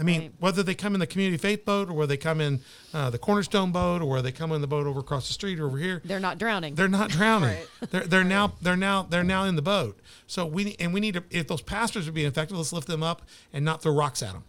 I 0.00 0.02
mean, 0.02 0.20
Right. 0.22 0.32
whether 0.38 0.62
they 0.62 0.74
come 0.74 0.94
in 0.94 1.00
the 1.00 1.06
community 1.06 1.36
faith 1.36 1.64
boat 1.66 1.90
or 1.90 1.92
whether 1.92 2.08
they 2.08 2.16
come 2.16 2.40
in 2.40 2.60
uh, 2.94 3.10
the 3.10 3.18
cornerstone 3.18 3.70
boat 3.70 4.00
or 4.00 4.06
whether 4.08 4.22
they 4.22 4.32
come 4.32 4.50
in 4.52 4.62
the 4.62 4.66
boat 4.66 4.86
over 4.86 5.00
across 5.00 5.26
the 5.28 5.34
street 5.34 5.60
or 5.60 5.66
over 5.66 5.76
here, 5.76 6.00
They're 6.04 6.18
not 6.18 6.38
drowning. 6.38 6.74
they're 6.74 6.88
not 6.88 7.10
drowning. 7.10 7.50
Right. 7.80 7.90
They're 7.90 8.06
they're 8.06 8.24
now 8.24 8.54
they're 8.62 8.76
now 8.76 9.02
they're 9.02 9.22
now 9.22 9.44
in 9.44 9.56
the 9.56 9.62
boat. 9.62 10.00
So 10.26 10.46
we 10.46 10.74
and 10.80 10.94
we 10.94 11.00
need 11.00 11.14
to 11.14 11.24
if 11.30 11.46
those 11.48 11.62
pastors 11.62 12.08
are 12.08 12.12
being 12.12 12.26
effective, 12.28 12.56
let's 12.56 12.72
lift 12.72 12.86
them 12.88 13.02
up 13.02 13.22
and 13.52 13.64
not 13.64 13.82
throw 13.82 13.92
rocks 13.94 14.22
at 14.22 14.32
them. 14.32 14.44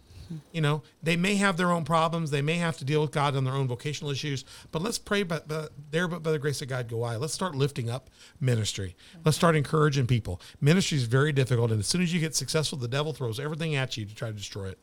You 0.50 0.62
know, 0.62 0.82
they 1.02 1.14
may 1.16 1.34
have 1.36 1.58
their 1.58 1.70
own 1.70 1.84
problems. 1.84 2.30
They 2.30 2.40
may 2.40 2.56
have 2.56 2.78
to 2.78 2.86
deal 2.86 3.02
with 3.02 3.10
God 3.10 3.36
on 3.36 3.44
their 3.44 3.52
own 3.52 3.68
vocational 3.68 4.10
issues. 4.10 4.46
But 4.70 4.80
let's 4.80 4.96
pray, 4.96 5.24
but, 5.24 5.46
but 5.46 5.72
there, 5.90 6.08
but 6.08 6.22
by 6.22 6.32
the 6.32 6.38
grace 6.38 6.62
of 6.62 6.68
God, 6.68 6.88
go 6.88 7.02
I. 7.02 7.16
Let's 7.16 7.34
start 7.34 7.54
lifting 7.54 7.90
up 7.90 8.08
ministry. 8.40 8.96
Let's 9.26 9.36
start 9.36 9.56
encouraging 9.56 10.06
people. 10.06 10.40
Ministry 10.58 10.96
is 10.96 11.04
very 11.04 11.32
difficult, 11.32 11.70
and 11.70 11.80
as 11.80 11.86
soon 11.86 12.00
as 12.00 12.14
you 12.14 12.20
get 12.20 12.34
successful, 12.34 12.78
the 12.78 12.88
devil 12.88 13.12
throws 13.12 13.38
everything 13.38 13.74
at 13.74 13.98
you 13.98 14.06
to 14.06 14.14
try 14.14 14.28
to 14.28 14.34
destroy 14.34 14.68
it 14.68 14.78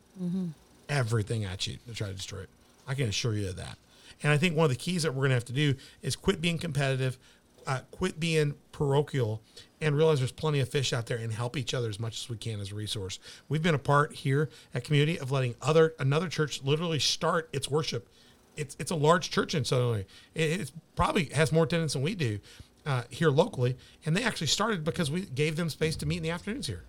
everything 0.90 1.46
at 1.46 1.68
you 1.68 1.78
to 1.88 1.94
try 1.94 2.08
to 2.08 2.14
destroy 2.14 2.40
it. 2.40 2.50
I 2.88 2.94
can 2.94 3.08
assure 3.08 3.34
you 3.34 3.50
of 3.50 3.56
that. 3.58 3.78
And 4.24 4.32
I 4.32 4.38
think 4.38 4.56
one 4.56 4.66
of 4.66 4.72
the 4.72 4.76
keys 4.76 5.04
that 5.04 5.14
we're 5.14 5.22
going 5.22 5.30
to 5.30 5.36
have 5.36 5.46
to 5.46 5.54
do 5.54 5.76
is 6.02 6.16
quit 6.16 6.42
being 6.42 6.58
competitive, 6.58 7.18
uh, 7.66 7.82
quit 7.92 8.20
being 8.20 8.56
parochial, 8.72 9.42
and 9.80 9.96
realize 9.96 10.20
there's 10.20 10.32
plenty 10.32 10.60
of 10.60 10.68
fish 10.68 10.92
out 10.92 11.06
there 11.06 11.18
and 11.18 11.32
help 11.32 11.56
each 11.56 11.74
other 11.74 11.88
as 11.88 12.00
much 12.00 12.22
as 12.22 12.30
we 12.30 12.36
can 12.36 12.60
as 12.60 12.72
a 12.72 12.76
resource. 12.76 13.20
We've 13.48 13.64
been 13.64 13.76
a 13.76 13.80
part 13.80 14.14
here 14.14 14.50
at 14.74 14.84
Community 14.84 15.18
of 15.20 15.32
letting 15.32 15.56
other 15.62 15.94
another 16.00 16.28
church 16.28 16.64
literally 16.64 17.00
start 17.00 17.50
its 17.54 17.70
worship. 17.70 18.10
It's 18.58 18.76
it's 18.80 18.92
a 18.92 18.96
large 18.96 19.30
church 19.30 19.56
in 19.56 19.64
Southern 19.64 19.86
Illinois. 19.86 20.06
It 20.36 20.72
probably 20.96 21.26
has 21.26 21.52
more 21.52 21.64
attendance 21.64 21.94
than 21.94 22.02
we 22.02 22.16
do 22.16 22.40
uh, 22.86 23.04
here 23.10 23.30
locally, 23.30 23.78
and 24.06 24.18
they 24.18 24.24
actually 24.24 24.48
started 24.48 24.84
because 24.84 25.10
we 25.10 25.22
gave 25.22 25.56
them 25.56 25.70
space 25.70 25.96
to 25.98 26.06
meet 26.06 26.18
in 26.18 26.24
the 26.24 26.32
afternoons 26.32 26.68
here. 26.68 26.84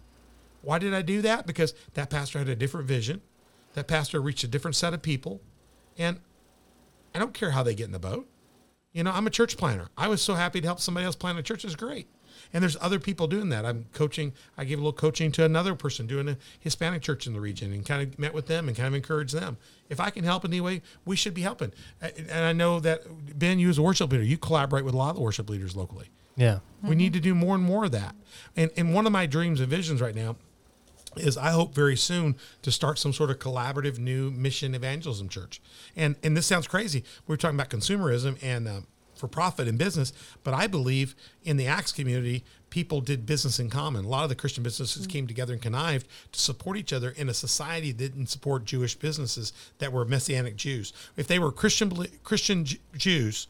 Why 0.62 0.78
did 0.78 0.94
I 0.94 1.02
do 1.02 1.22
that? 1.22 1.46
Because 1.46 1.74
that 1.94 2.11
pastor 2.11 2.38
had 2.38 2.48
a 2.48 2.56
different 2.56 2.86
vision. 2.86 3.22
That 3.74 3.86
pastor 3.86 4.20
reached 4.20 4.44
a 4.44 4.48
different 4.48 4.76
set 4.76 4.94
of 4.94 5.02
people. 5.02 5.40
And 5.96 6.20
I 7.14 7.18
don't 7.18 7.34
care 7.34 7.52
how 7.52 7.62
they 7.62 7.74
get 7.74 7.86
in 7.86 7.92
the 7.92 7.98
boat. 7.98 8.28
You 8.92 9.04
know, 9.04 9.12
I'm 9.12 9.26
a 9.26 9.30
church 9.30 9.56
planner. 9.56 9.88
I 9.96 10.08
was 10.08 10.20
so 10.20 10.34
happy 10.34 10.61
to 10.61 10.66
help 10.66 10.80
somebody 10.80 11.06
else 11.06 11.16
plant 11.16 11.38
a 11.38 11.42
church. 11.42 11.64
It's 11.64 11.76
great. 11.76 12.08
And 12.52 12.62
there's 12.62 12.76
other 12.80 12.98
people 12.98 13.28
doing 13.28 13.50
that. 13.50 13.64
I'm 13.64 13.86
coaching. 13.92 14.32
I 14.56 14.64
gave 14.64 14.78
a 14.78 14.80
little 14.80 14.92
coaching 14.92 15.30
to 15.32 15.44
another 15.44 15.74
person 15.74 16.06
doing 16.06 16.28
a 16.28 16.36
Hispanic 16.58 17.02
church 17.02 17.26
in 17.26 17.32
the 17.32 17.40
region, 17.40 17.72
and 17.72 17.84
kind 17.86 18.02
of 18.02 18.18
met 18.18 18.34
with 18.34 18.46
them 18.46 18.66
and 18.66 18.76
kind 18.76 18.88
of 18.88 18.94
encouraged 18.94 19.34
them. 19.34 19.56
If 19.88 20.00
I 20.00 20.11
can 20.11 20.24
help 20.24 20.44
in 20.44 20.50
any 20.50 20.61
way, 20.61 20.82
we 21.04 21.16
should 21.16 21.34
be 21.34 21.42
helping. 21.42 21.72
And 22.00 22.44
I 22.44 22.52
know 22.52 22.80
that 22.80 23.02
Ben, 23.38 23.58
you 23.58 23.68
as 23.68 23.78
a 23.78 23.82
worship 23.82 24.11
leader, 24.11 24.24
you 24.24 24.38
collaborate 24.38 24.84
with 24.84 24.94
a 24.94 24.96
lot 24.96 25.11
of 25.11 25.16
the 25.16 25.22
worship 25.22 25.48
leaders 25.48 25.76
locally. 25.76 26.11
Yeah. 26.36 26.61
We 26.82 26.90
mm-hmm. 26.90 26.98
need 26.98 27.12
to 27.12 27.20
do 27.20 27.34
more 27.34 27.54
and 27.54 27.62
more 27.62 27.84
of 27.84 27.92
that. 27.92 28.16
And 28.56 28.70
and 28.76 28.94
one 28.94 29.06
of 29.06 29.12
my 29.12 29.26
dreams 29.26 29.61
and 29.61 29.68
visions 29.68 30.00
right 30.00 30.14
now 30.14 30.36
is 31.16 31.36
I 31.36 31.50
hope 31.50 31.74
very 31.74 31.96
soon 31.96 32.36
to 32.62 32.70
start 32.70 32.98
some 32.98 33.12
sort 33.12 33.30
of 33.30 33.38
collaborative 33.38 33.98
new 33.98 34.30
mission 34.30 34.74
evangelism 34.74 35.28
church. 35.28 35.61
And 35.96 36.16
and 36.22 36.36
this 36.36 36.46
sounds 36.46 36.66
crazy. 36.68 37.04
We're 37.26 37.36
talking 37.36 37.56
about 37.56 37.70
consumerism 37.70 38.38
and 38.42 38.68
um, 38.68 38.86
for 39.20 39.28
profit 39.28 39.68
and 39.68 39.78
business, 39.78 40.12
but 40.42 40.54
I 40.54 40.66
believe 40.66 41.14
in 41.44 41.58
the 41.58 41.66
Acts 41.66 41.92
community, 41.92 42.42
people 42.70 43.00
did 43.00 43.26
business 43.26 43.61
in 43.61 43.68
common. 43.68 44.06
A 44.06 44.08
lot 44.08 44.22
of 44.22 44.30
the 44.30 44.34
Christian 44.34 44.62
businesses 44.62 45.06
came 45.06 45.26
together 45.26 45.52
and 45.52 45.61
connived 45.61 46.06
to 46.32 46.40
support 46.40 46.76
each 46.78 46.92
other 46.92 47.11
in 47.11 47.28
a 47.28 47.34
society 47.34 47.92
that 47.92 47.98
didn't 47.98 48.28
support 48.28 48.64
Jewish 48.64 48.94
businesses 48.94 49.52
that 49.78 49.92
were 49.92 50.04
Messianic 50.04 50.56
Jews. 50.56 50.92
If 51.16 51.26
they 51.26 51.38
were 51.38 51.52
Christian 51.52 52.06
Christian 52.24 52.64
J- 52.64 52.78
Jews, 52.96 53.46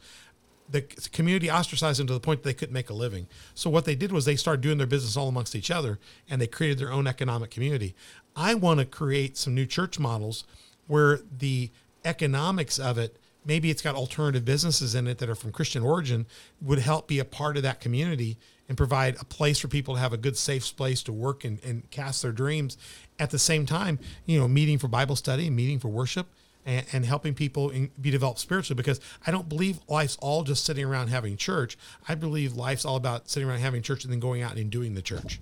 the 0.71 0.81
community 1.11 1.51
ostracized 1.51 1.99
them 1.99 2.07
to 2.07 2.13
the 2.13 2.19
point 2.19 2.43
that 2.43 2.49
they 2.49 2.53
couldn't 2.53 2.73
make 2.73 2.89
a 2.89 2.93
living. 2.93 3.27
So 3.53 3.69
what 3.69 3.85
they 3.85 3.95
did 3.95 4.11
was 4.11 4.25
they 4.25 4.35
started 4.35 4.61
doing 4.61 4.77
their 4.77 4.87
business 4.87 5.17
all 5.17 5.27
amongst 5.27 5.55
each 5.55 5.69
other, 5.69 5.99
and 6.29 6.41
they 6.41 6.47
created 6.47 6.79
their 6.79 6.91
own 6.91 7.07
economic 7.07 7.51
community. 7.51 7.95
I 8.35 8.53
want 8.55 8.79
to 8.79 8.85
create 8.85 9.37
some 9.37 9.53
new 9.53 9.65
church 9.65 9.99
models 9.99 10.45
where 10.87 11.19
the 11.37 11.69
economics 12.05 12.79
of 12.79 12.97
it, 12.97 13.17
maybe 13.45 13.69
it's 13.69 13.81
got 13.81 13.95
alternative 13.95 14.45
businesses 14.45 14.95
in 14.95 15.07
it 15.07 15.17
that 15.17 15.29
are 15.29 15.35
from 15.35 15.51
Christian 15.51 15.83
origin, 15.83 16.25
would 16.61 16.79
help 16.79 17.07
be 17.07 17.19
a 17.19 17.25
part 17.25 17.57
of 17.57 17.63
that 17.63 17.79
community 17.79 18.37
and 18.69 18.77
provide 18.77 19.17
a 19.19 19.25
place 19.25 19.59
for 19.59 19.67
people 19.67 19.95
to 19.95 19.99
have 19.99 20.13
a 20.13 20.17
good, 20.17 20.37
safe 20.37 20.75
place 20.77 21.03
to 21.03 21.11
work 21.11 21.43
and, 21.43 21.61
and 21.63 21.89
cast 21.91 22.21
their 22.21 22.31
dreams. 22.31 22.77
At 23.19 23.29
the 23.29 23.39
same 23.39 23.65
time, 23.65 23.99
you 24.25 24.39
know, 24.39 24.47
meeting 24.47 24.77
for 24.77 24.87
Bible 24.87 25.17
study, 25.17 25.49
meeting 25.49 25.79
for 25.79 25.89
worship, 25.89 26.27
and, 26.65 26.85
and 26.93 27.05
helping 27.05 27.33
people 27.33 27.69
in, 27.69 27.91
be 27.99 28.11
developed 28.11 28.39
spiritually 28.39 28.77
because 28.77 28.99
I 29.25 29.31
don't 29.31 29.49
believe 29.49 29.79
life's 29.87 30.17
all 30.17 30.43
just 30.43 30.65
sitting 30.65 30.85
around 30.85 31.07
having 31.07 31.37
church. 31.37 31.77
I 32.07 32.15
believe 32.15 32.53
life's 32.53 32.85
all 32.85 32.95
about 32.95 33.29
sitting 33.29 33.49
around 33.49 33.59
having 33.59 33.81
church 33.81 34.03
and 34.03 34.13
then 34.13 34.19
going 34.19 34.41
out 34.41 34.55
and 34.55 34.69
doing 34.69 34.93
the 34.93 35.01
church. 35.01 35.39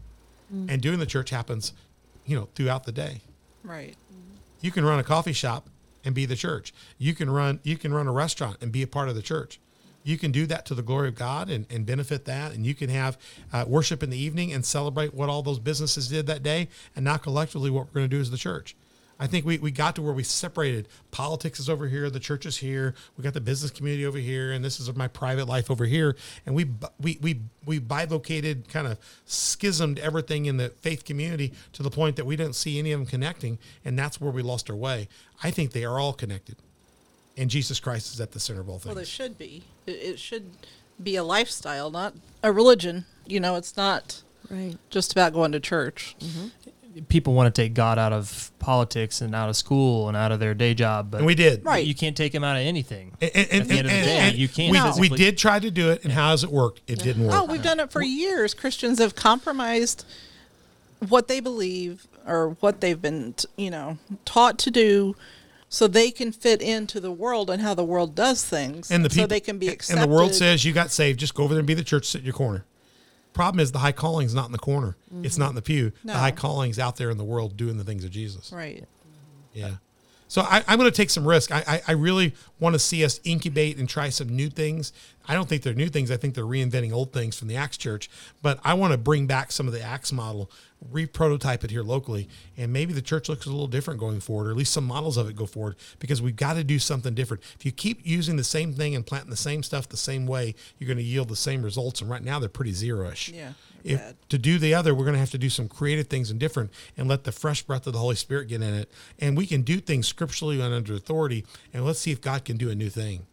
And 0.70 0.82
doing 0.82 0.98
the 0.98 1.06
church 1.06 1.30
happens, 1.30 1.74
you 2.26 2.36
know, 2.36 2.50
throughout 2.56 2.86
the 2.86 2.92
day. 2.92 3.22
Right. 3.64 3.96
You 4.62 4.72
can 4.72 4.84
run 4.84 5.00
a 5.00 5.04
coffee 5.04 5.34
shop 5.34 5.70
and 6.04 6.16
be 6.16 6.26
the 6.26 6.36
church. 6.36 6.74
You 6.98 7.14
can 7.14 7.30
run 7.30 7.60
you 7.64 7.78
can 7.78 7.94
run 7.94 8.08
a 8.08 8.12
restaurant 8.12 8.58
and 8.62 8.72
be 8.72 8.82
a 8.82 8.88
part 8.88 9.10
of 9.10 9.16
the 9.16 9.22
church. 9.22 9.60
You 10.04 10.18
can 10.18 10.32
do 10.32 10.46
that 10.48 10.66
to 10.68 10.76
the 10.76 10.82
glory 10.82 11.10
of 11.10 11.16
God 11.16 11.50
and, 11.50 11.66
and 11.70 11.86
benefit 11.86 12.26
that. 12.26 12.54
And 12.54 12.66
you 12.66 12.74
can 12.74 12.90
have 12.90 13.18
uh, 13.52 13.66
worship 13.68 14.02
in 14.02 14.10
the 14.10 14.18
evening 14.18 14.54
and 14.54 14.66
celebrate 14.66 15.14
what 15.14 15.30
all 15.30 15.44
those 15.44 15.60
businesses 15.60 16.08
did 16.08 16.26
that 16.28 16.42
day. 16.42 16.70
And 16.96 17.06
now 17.06 17.18
collectively, 17.18 17.70
what 17.70 17.88
we're 17.88 18.00
going 18.00 18.10
to 18.10 18.16
do 18.16 18.22
as 18.22 18.32
the 18.32 18.38
church. 18.38 18.76
I 19.20 19.28
think 19.28 19.46
we, 19.46 19.58
we 19.58 19.72
got 19.72 19.96
to 19.96 20.02
where 20.02 20.14
we 20.14 20.24
separated. 20.24 20.88
Politics 21.12 21.60
is 21.60 21.70
over 21.70 21.88
here, 21.88 22.10
the 22.10 22.22
church 22.22 22.46
is 22.46 22.58
here. 22.58 22.96
We 23.18 23.24
got 23.24 23.34
the 23.34 23.42
business 23.42 23.70
community 23.70 24.06
over 24.06 24.18
here, 24.18 24.54
and 24.54 24.64
this 24.64 24.80
is 24.80 24.96
my 24.96 25.10
private 25.10 25.46
life 25.46 25.70
over 25.70 25.86
here. 25.86 26.16
And 26.46 26.56
we 26.56 26.68
we 27.00 27.18
we 27.22 27.42
we 27.66 27.80
bivocated, 27.82 28.70
kind 28.70 28.88
of 28.88 28.98
schismed 29.26 30.00
everything 30.00 30.46
in 30.46 30.56
the 30.58 30.70
faith 30.70 31.04
community 31.04 31.54
to 31.74 31.84
the 31.84 31.90
point 31.92 32.16
that 32.16 32.26
we 32.26 32.36
didn't 32.38 32.56
see 32.56 32.80
any 32.80 32.94
of 32.94 33.00
them 33.02 33.08
connecting, 33.08 33.60
and 33.84 34.00
that's 34.00 34.22
where 34.22 34.32
we 34.32 34.42
lost 34.42 34.70
our 34.70 34.76
way. 34.76 35.10
I 35.44 35.52
think 35.52 35.72
they 35.74 35.84
are 35.84 36.00
all 36.00 36.14
connected, 36.14 36.56
and 37.36 37.50
Jesus 37.50 37.80
Christ 37.82 38.14
is 38.14 38.22
at 38.22 38.32
the 38.32 38.40
center 38.40 38.62
of 38.62 38.70
all 38.70 38.80
things. 38.80 38.86
Well, 38.86 38.96
they 38.96 39.04
should 39.06 39.38
be. 39.38 39.64
It, 39.86 39.92
it 39.92 40.20
should 40.20 40.50
be 41.02 41.18
a 41.18 41.24
lifestyle, 41.24 41.92
not 41.92 42.14
a 42.42 42.52
religion. 42.54 43.06
You 43.28 43.40
know, 43.42 43.56
it's 43.58 43.76
not 43.76 44.24
Right. 44.50 44.78
just 44.90 45.12
about 45.12 45.34
going 45.34 45.52
to 45.52 45.60
church. 45.60 46.16
Mm-hmm. 46.20 46.48
People 47.08 47.34
want 47.34 47.54
to 47.54 47.62
take 47.62 47.74
God 47.74 47.98
out 47.98 48.12
of 48.14 48.52
politics 48.60 49.22
and 49.22 49.34
out 49.34 49.50
of 49.50 49.56
school 49.56 50.08
and 50.10 50.18
out 50.18 50.32
of 50.32 50.40
their 50.40 50.54
day 50.54 50.74
job, 50.74 51.12
but 51.12 51.18
and 51.18 51.26
we 51.26 51.36
did. 51.36 51.64
Right. 51.64 51.86
you 51.86 51.96
can't 51.96 52.18
take 52.18 52.34
him 52.36 52.44
out 52.44 52.56
of 52.58 52.64
anything. 52.64 53.14
And, 53.22 53.32
and, 53.34 53.52
and, 53.52 53.62
At 53.62 53.68
the 53.68 53.74
end 53.78 53.86
of 53.88 53.92
the 53.92 53.98
and- 53.98 54.06
day, 54.06 54.18
and 54.18 54.38
you 54.38 54.48
can't 54.50 54.72
We, 54.72 54.80
physically- 54.80 55.10
we 55.10 55.18
did 55.18 55.38
try 55.38 55.60
to 55.60 55.72
do 55.72 55.90
it, 55.92 56.04
and 56.04 56.12
how 56.12 56.32
has 56.32 56.44
it 56.44 56.52
worked? 56.52 56.82
It 56.88 57.00
didn't 57.00 57.26
work. 57.26 57.36
Oh, 57.36 57.46
we've 57.46 57.62
done 57.64 57.80
it 57.80 57.92
for 57.92 58.02
years. 58.02 58.54
Christians 58.54 59.00
have 59.00 59.16
compromised 59.16 60.06
what 61.08 61.28
they 61.28 61.40
believe 61.40 62.08
or 62.28 62.58
what 62.60 62.82
they've 62.82 63.02
been, 63.02 63.34
you 63.56 63.72
know, 63.72 63.98
taught 64.26 64.60
to 64.60 64.72
do 64.72 65.16
so 65.70 65.88
they 65.88 66.12
can 66.12 66.32
fit 66.32 66.62
into 66.62 67.00
the 67.00 67.12
world 67.12 67.50
and 67.50 67.62
how 67.62 67.74
the 67.74 67.84
world 67.84 68.16
does 68.16 68.44
things. 68.44 68.90
and 68.92 69.06
the 69.06 69.10
people, 69.10 69.24
so 69.24 69.28
they 69.28 69.40
can 69.40 69.58
be 69.60 69.68
accepted. 69.70 70.02
And 70.02 70.12
the 70.12 70.14
world 70.16 70.34
says 70.34 70.66
you 70.66 70.74
got 70.74 70.92
saved. 70.92 71.20
Just 71.20 71.36
go 71.36 71.44
over 71.44 71.54
there 71.54 71.60
and 71.60 71.68
be 71.68 71.74
the 71.76 71.84
church. 71.84 72.06
Sit 72.06 72.20
in 72.22 72.26
your 72.26 72.34
corner. 72.34 72.66
Problem 73.40 73.62
is 73.62 73.72
the 73.72 73.80
high 73.80 73.94
calling's 73.94 74.36
not 74.36 74.48
in 74.48 74.52
the 74.52 74.58
corner. 74.58 74.98
It's 75.24 75.36
mm-hmm. 75.36 75.44
not 75.44 75.50
in 75.52 75.56
the 75.56 75.62
pew. 75.62 75.94
No. 76.04 76.12
The 76.12 76.20
high 76.20 76.32
calling's 76.32 76.78
out 76.78 76.98
there 76.98 77.10
in 77.10 77.18
the 77.18 77.24
world 77.24 77.56
doing 77.56 77.78
the 77.78 77.86
things 77.86 78.04
of 78.04 78.12
Jesus. 78.12 78.52
Right. 78.52 78.84
Yeah. 79.54 79.76
So 80.30 80.44
I, 80.44 80.64
I'm 80.68 80.78
going 80.78 80.90
to 80.90 80.96
take 80.96 81.10
some 81.10 81.28
risk. 81.28 81.52
I, 81.52 81.64
I, 81.68 81.82
I 81.90 81.92
really 81.94 82.34
want 82.60 82.74
to 82.74 82.80
see 82.80 83.04
us 83.04 83.20
incubate 83.24 83.78
and 83.78 83.90
try 83.90 84.10
some 84.10 84.30
new 84.30 84.50
things. 84.50 84.94
I 85.28 85.34
don't 85.34 85.50
think 85.50 85.64
they're 85.64 85.74
new 85.74 85.90
things. 85.90 86.12
I 86.12 86.18
think 86.18 86.36
they're 86.36 86.44
reinventing 86.46 86.94
old 86.94 87.12
things 87.12 87.38
from 87.38 87.48
the 87.48 87.56
Acts 87.56 87.78
Church. 87.78 88.10
But 88.42 88.60
I 88.64 88.76
want 88.76 88.94
to 88.94 88.98
bring 88.98 89.26
back 89.26 89.52
some 89.52 89.68
of 89.68 89.74
the 89.74 89.82
Acts 89.82 90.12
model, 90.12 90.52
re-prototype 90.92 91.64
it 91.64 91.72
here 91.72 91.82
locally, 91.82 92.30
and 92.58 92.72
maybe 92.72 92.94
the 92.94 93.02
church 93.02 93.28
looks 93.28 93.48
a 93.48 93.50
little 93.50 93.68
different 93.68 94.00
going 94.00 94.20
forward, 94.20 94.48
or 94.48 94.52
at 94.52 94.58
least 94.58 94.72
some 94.72 94.86
models 94.86 95.18
of 95.18 95.28
it 95.28 95.36
go 95.36 95.48
forward. 95.48 95.76
Because 95.98 96.22
we've 96.22 96.36
got 96.36 96.54
to 96.54 96.64
do 96.64 96.78
something 96.78 97.16
different. 97.16 97.44
If 97.56 97.66
you 97.66 97.72
keep 97.72 98.06
using 98.06 98.36
the 98.36 98.44
same 98.44 98.72
thing 98.72 98.96
and 98.96 99.06
planting 99.06 99.32
the 99.32 99.36
same 99.36 99.64
stuff 99.64 99.90
the 99.90 99.98
same 99.98 100.28
way, 100.28 100.54
you're 100.78 100.88
going 100.88 100.98
to 100.98 101.04
yield 101.04 101.30
the 101.30 101.36
same 101.36 101.64
results. 101.64 102.02
And 102.02 102.10
right 102.10 102.24
now 102.24 102.38
they're 102.40 102.50
pretty 102.50 102.74
zero-ish 102.74 103.30
Yeah. 103.30 103.54
If 103.84 104.00
bad. 104.00 104.16
to 104.30 104.38
do 104.38 104.58
the 104.60 104.74
other, 104.74 104.94
we're 104.96 105.04
going 105.06 105.14
to 105.14 105.20
have 105.20 105.32
to 105.32 105.38
do 105.38 105.50
some 105.50 105.68
creative 105.68 106.08
things 106.08 106.30
and 106.32 106.40
different, 106.40 106.72
and 106.98 107.08
let 107.08 107.24
the 107.24 107.32
fresh 107.32 107.62
breath 107.64 107.86
of 107.88 107.94
the 107.94 108.00
Holy 108.00 108.16
Spirit 108.16 108.48
get 108.50 108.62
in 108.62 108.74
it, 108.74 108.90
and 109.20 109.36
we 109.38 109.46
can 109.46 109.62
do 109.62 109.80
things 109.80 110.08
scripturally 110.08 110.60
and 110.62 110.74
under 110.74 110.94
authority, 110.94 111.46
and 111.74 111.86
let's 111.86 112.00
see 112.00 112.12
if 112.12 112.22
God 112.22 112.46
can 112.46 112.58
do 112.58 112.70
a 112.70 112.76
new 112.76 112.90
thing. 112.90 113.26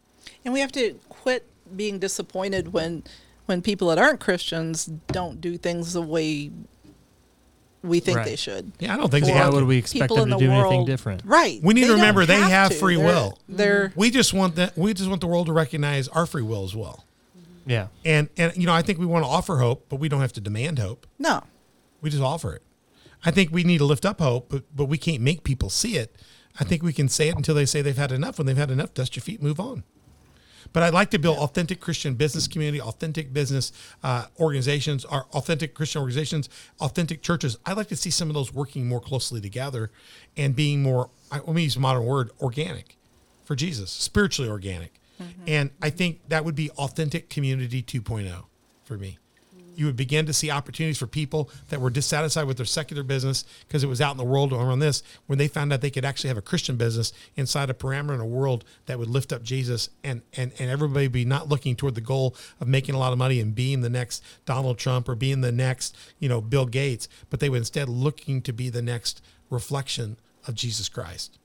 And 0.44 0.52
we 0.54 0.60
have 0.60 0.72
to 0.72 0.94
quit 1.08 1.46
being 1.76 1.98
disappointed 1.98 2.72
when 2.72 3.02
when 3.46 3.62
people 3.62 3.88
that 3.88 3.98
aren't 3.98 4.18
Christians 4.18 4.86
don't 5.08 5.40
do 5.40 5.56
things 5.56 5.92
the 5.92 6.02
way 6.02 6.50
we 7.82 8.00
think 8.00 8.16
Right. 8.18 8.26
they 8.26 8.36
should. 8.36 8.72
Yeah, 8.80 8.94
I 8.94 8.96
don't 8.96 9.10
think 9.10 9.24
they 9.26 9.32
Or 9.32 9.36
Why 9.36 9.48
would 9.50 9.64
we 9.64 9.76
expect 9.78 10.02
People 10.10 10.16
them 10.16 10.30
to 10.30 10.34
the 10.34 10.40
do 10.40 10.50
world, 10.50 10.72
anything 10.72 10.86
different? 10.86 11.22
Right. 11.24 11.60
We 11.62 11.72
need 11.74 11.82
to 11.82 11.86
They 11.86 11.92
don't 11.92 12.00
remember 12.00 12.26
they 12.26 12.40
have 12.40 12.70
to. 12.72 12.76
free 12.76 12.96
They're- 12.96 13.04
will. 13.04 13.38
They're 13.48 13.92
We 13.94 14.10
just 14.10 14.34
want 14.34 14.56
that. 14.56 14.76
We 14.76 14.92
just 14.94 15.08
want 15.08 15.20
the 15.20 15.28
world 15.28 15.46
to 15.46 15.52
recognize 15.52 16.08
our 16.08 16.26
free 16.26 16.42
will 16.42 16.64
as 16.64 16.74
well. 16.74 17.04
Yeah. 17.66 17.88
And 18.04 18.28
and 18.36 18.56
you 18.56 18.64
know, 18.66 18.72
I 18.72 18.82
think 18.82 18.98
we 18.98 19.06
want 19.06 19.24
to 19.24 19.28
offer 19.28 19.56
hope, 19.58 19.86
but 19.88 19.96
we 20.00 20.08
don't 20.08 20.20
have 20.20 20.32
to 20.34 20.40
demand 20.40 20.78
hope. 20.78 21.06
no. 21.18 21.42
We 22.02 22.10
just 22.10 22.22
offer 22.22 22.54
it. 22.54 22.62
I 23.24 23.30
think 23.32 23.50
we 23.50 23.64
need 23.64 23.78
to 23.78 23.84
lift 23.84 24.04
up 24.06 24.20
hope, 24.20 24.48
but 24.50 24.64
but 24.74 24.84
we 24.84 24.98
can't 24.98 25.22
make 25.22 25.42
people 25.44 25.70
see 25.70 25.96
it. 25.96 26.14
I 26.60 26.64
think 26.64 26.82
we 26.82 26.92
can 26.92 27.08
say 27.08 27.28
it 27.28 27.36
until 27.36 27.54
they 27.54 27.66
say 27.66 27.82
they've 27.82 27.96
had 27.96 28.12
enough. 28.12 28.38
When 28.38 28.46
they've 28.46 28.56
had 28.56 28.70
enough, 28.70 28.94
dust 28.94 29.16
your 29.16 29.22
feet, 29.22 29.42
move 29.42 29.58
on. 29.58 29.82
But 30.72 30.82
I'd 30.82 30.94
like 30.94 31.10
to 31.10 31.18
build 31.18 31.38
authentic 31.38 31.80
Christian 31.80 32.14
business 32.14 32.46
community, 32.48 32.80
authentic 32.80 33.32
business 33.32 33.72
uh, 34.02 34.26
organizations, 34.38 35.04
or 35.04 35.26
authentic 35.32 35.74
Christian 35.74 36.00
organizations, 36.00 36.48
authentic 36.80 37.22
churches. 37.22 37.56
I'd 37.64 37.76
like 37.76 37.88
to 37.88 37.96
see 37.96 38.10
some 38.10 38.28
of 38.28 38.34
those 38.34 38.52
working 38.52 38.86
more 38.88 39.00
closely 39.00 39.40
together 39.40 39.90
and 40.36 40.54
being 40.56 40.82
more, 40.82 41.08
I- 41.30 41.38
let 41.38 41.48
me 41.54 41.62
use 41.62 41.76
a 41.76 41.80
modern 41.80 42.04
word, 42.04 42.30
organic 42.40 42.96
for 43.44 43.54
Jesus, 43.56 43.90
spiritually 43.90 44.50
organic. 44.50 45.00
Mm-hmm. 45.20 45.42
And 45.46 45.70
I 45.82 45.90
think 45.90 46.20
that 46.28 46.44
would 46.44 46.54
be 46.54 46.70
authentic 46.70 47.28
community 47.30 47.82
2.0 47.82 48.44
for 48.84 48.96
me. 48.96 49.18
You 49.76 49.84
would 49.84 49.96
begin 49.96 50.24
to 50.24 50.32
see 50.32 50.50
opportunities 50.50 50.96
for 50.96 51.06
people 51.06 51.50
that 51.68 51.80
were 51.80 51.90
dissatisfied 51.90 52.46
with 52.46 52.56
their 52.56 52.66
secular 52.66 53.02
business 53.02 53.44
because 53.68 53.84
it 53.84 53.88
was 53.88 54.00
out 54.00 54.12
in 54.12 54.16
the 54.16 54.24
world 54.24 54.52
around 54.52 54.78
this 54.78 55.02
when 55.26 55.38
they 55.38 55.48
found 55.48 55.70
out 55.70 55.82
they 55.82 55.90
could 55.90 56.04
actually 56.04 56.28
have 56.28 56.38
a 56.38 56.42
christian 56.42 56.76
business 56.76 57.12
inside 57.36 57.68
a 57.68 57.74
parameter 57.74 58.14
in 58.14 58.20
a 58.20 58.26
world 58.26 58.64
that 58.86 58.98
would 58.98 59.08
lift 59.08 59.34
up 59.34 59.42
jesus 59.42 59.90
and 60.02 60.22
and 60.34 60.52
and 60.58 60.70
everybody 60.70 61.08
be 61.08 61.26
not 61.26 61.50
looking 61.50 61.76
toward 61.76 61.94
the 61.94 62.00
goal 62.00 62.34
of 62.58 62.66
making 62.66 62.94
a 62.94 62.98
lot 62.98 63.12
of 63.12 63.18
money 63.18 63.38
and 63.38 63.54
being 63.54 63.82
the 63.82 63.90
next 63.90 64.24
donald 64.46 64.78
trump 64.78 65.10
or 65.10 65.14
being 65.14 65.42
the 65.42 65.52
next 65.52 65.94
you 66.18 66.28
know 66.28 66.40
bill 66.40 66.66
gates 66.66 67.06
but 67.28 67.38
they 67.40 67.50
would 67.50 67.58
instead 67.58 67.86
looking 67.86 68.40
to 68.40 68.54
be 68.54 68.70
the 68.70 68.82
next 68.82 69.20
reflection 69.50 70.16
of 70.48 70.54
jesus 70.54 70.88
christ 70.88 71.38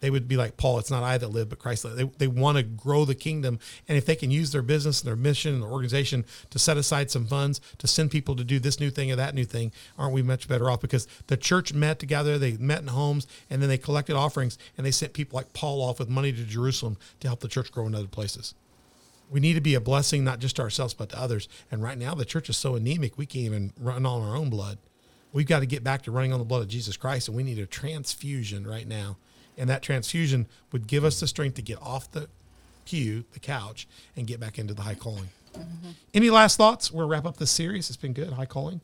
they 0.00 0.10
would 0.10 0.26
be 0.26 0.36
like 0.36 0.56
Paul, 0.56 0.78
it's 0.78 0.90
not 0.90 1.02
I 1.02 1.18
that 1.18 1.28
live, 1.28 1.48
but 1.48 1.58
Christ. 1.58 1.84
lives. 1.84 1.96
They, 1.96 2.04
they 2.04 2.26
want 2.26 2.56
to 2.56 2.62
grow 2.62 3.04
the 3.04 3.14
kingdom. 3.14 3.58
And 3.88 3.96
if 3.96 4.06
they 4.06 4.16
can 4.16 4.30
use 4.30 4.50
their 4.52 4.62
business 4.62 5.00
and 5.00 5.08
their 5.08 5.16
mission 5.16 5.54
and 5.54 5.62
their 5.62 5.70
organization 5.70 6.24
to 6.50 6.58
set 6.58 6.76
aside 6.76 7.10
some 7.10 7.26
funds 7.26 7.60
to 7.78 7.86
send 7.86 8.10
people 8.10 8.34
to 8.36 8.44
do 8.44 8.58
this 8.58 8.80
new 8.80 8.90
thing 8.90 9.12
or 9.12 9.16
that 9.16 9.34
new 9.34 9.44
thing, 9.44 9.72
aren't 9.98 10.14
we 10.14 10.22
much 10.22 10.48
better 10.48 10.70
off? 10.70 10.80
Because 10.80 11.06
the 11.28 11.36
church 11.36 11.72
met 11.72 11.98
together, 11.98 12.38
they 12.38 12.56
met 12.56 12.80
in 12.80 12.88
homes, 12.88 13.26
and 13.48 13.62
then 13.62 13.68
they 13.68 13.78
collected 13.78 14.16
offerings 14.16 14.58
and 14.76 14.86
they 14.86 14.90
sent 14.90 15.12
people 15.12 15.36
like 15.36 15.52
Paul 15.52 15.82
off 15.82 15.98
with 15.98 16.08
money 16.08 16.32
to 16.32 16.44
Jerusalem 16.44 16.96
to 17.20 17.28
help 17.28 17.40
the 17.40 17.48
church 17.48 17.70
grow 17.70 17.86
in 17.86 17.94
other 17.94 18.08
places. 18.08 18.54
We 19.30 19.38
need 19.38 19.54
to 19.54 19.60
be 19.60 19.74
a 19.74 19.80
blessing, 19.80 20.24
not 20.24 20.40
just 20.40 20.56
to 20.56 20.62
ourselves, 20.62 20.92
but 20.92 21.10
to 21.10 21.20
others. 21.20 21.48
And 21.70 21.82
right 21.82 21.96
now, 21.96 22.14
the 22.14 22.24
church 22.24 22.50
is 22.50 22.56
so 22.56 22.74
anemic, 22.74 23.16
we 23.16 23.26
can't 23.26 23.44
even 23.44 23.72
run 23.78 24.04
on 24.04 24.22
our 24.22 24.36
own 24.36 24.50
blood. 24.50 24.78
We've 25.32 25.46
got 25.46 25.60
to 25.60 25.66
get 25.66 25.84
back 25.84 26.02
to 26.02 26.10
running 26.10 26.32
on 26.32 26.40
the 26.40 26.44
blood 26.44 26.62
of 26.62 26.68
Jesus 26.68 26.96
Christ, 26.96 27.28
and 27.28 27.36
we 27.36 27.44
need 27.44 27.60
a 27.60 27.66
transfusion 27.66 28.66
right 28.66 28.88
now. 28.88 29.16
And 29.60 29.68
that 29.68 29.82
transfusion 29.82 30.46
would 30.72 30.86
give 30.86 31.04
us 31.04 31.20
the 31.20 31.26
strength 31.26 31.54
to 31.56 31.62
get 31.62 31.80
off 31.82 32.10
the 32.10 32.28
pew, 32.86 33.24
the 33.32 33.38
couch, 33.38 33.86
and 34.16 34.26
get 34.26 34.40
back 34.40 34.58
into 34.58 34.72
the 34.72 34.80
high 34.80 34.94
calling. 34.94 35.28
Mm-hmm. 35.52 35.90
Any 36.14 36.30
last 36.30 36.56
thoughts? 36.56 36.90
We'll 36.90 37.06
wrap 37.06 37.26
up 37.26 37.36
this 37.36 37.50
series. 37.50 37.90
It's 37.90 37.98
been 37.98 38.14
good. 38.14 38.32
High 38.32 38.46
calling. 38.46 38.80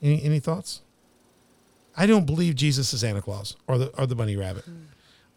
Any 0.00 0.22
any 0.22 0.38
thoughts? 0.38 0.82
I 1.96 2.06
don't 2.06 2.24
believe 2.24 2.54
Jesus 2.54 2.92
is 2.92 3.00
Santa 3.00 3.20
Claus 3.20 3.56
or 3.66 3.78
the 3.78 3.88
or 3.98 4.06
the 4.06 4.14
bunny 4.14 4.36
rabbit. 4.36 4.70
Mm. 4.70 4.84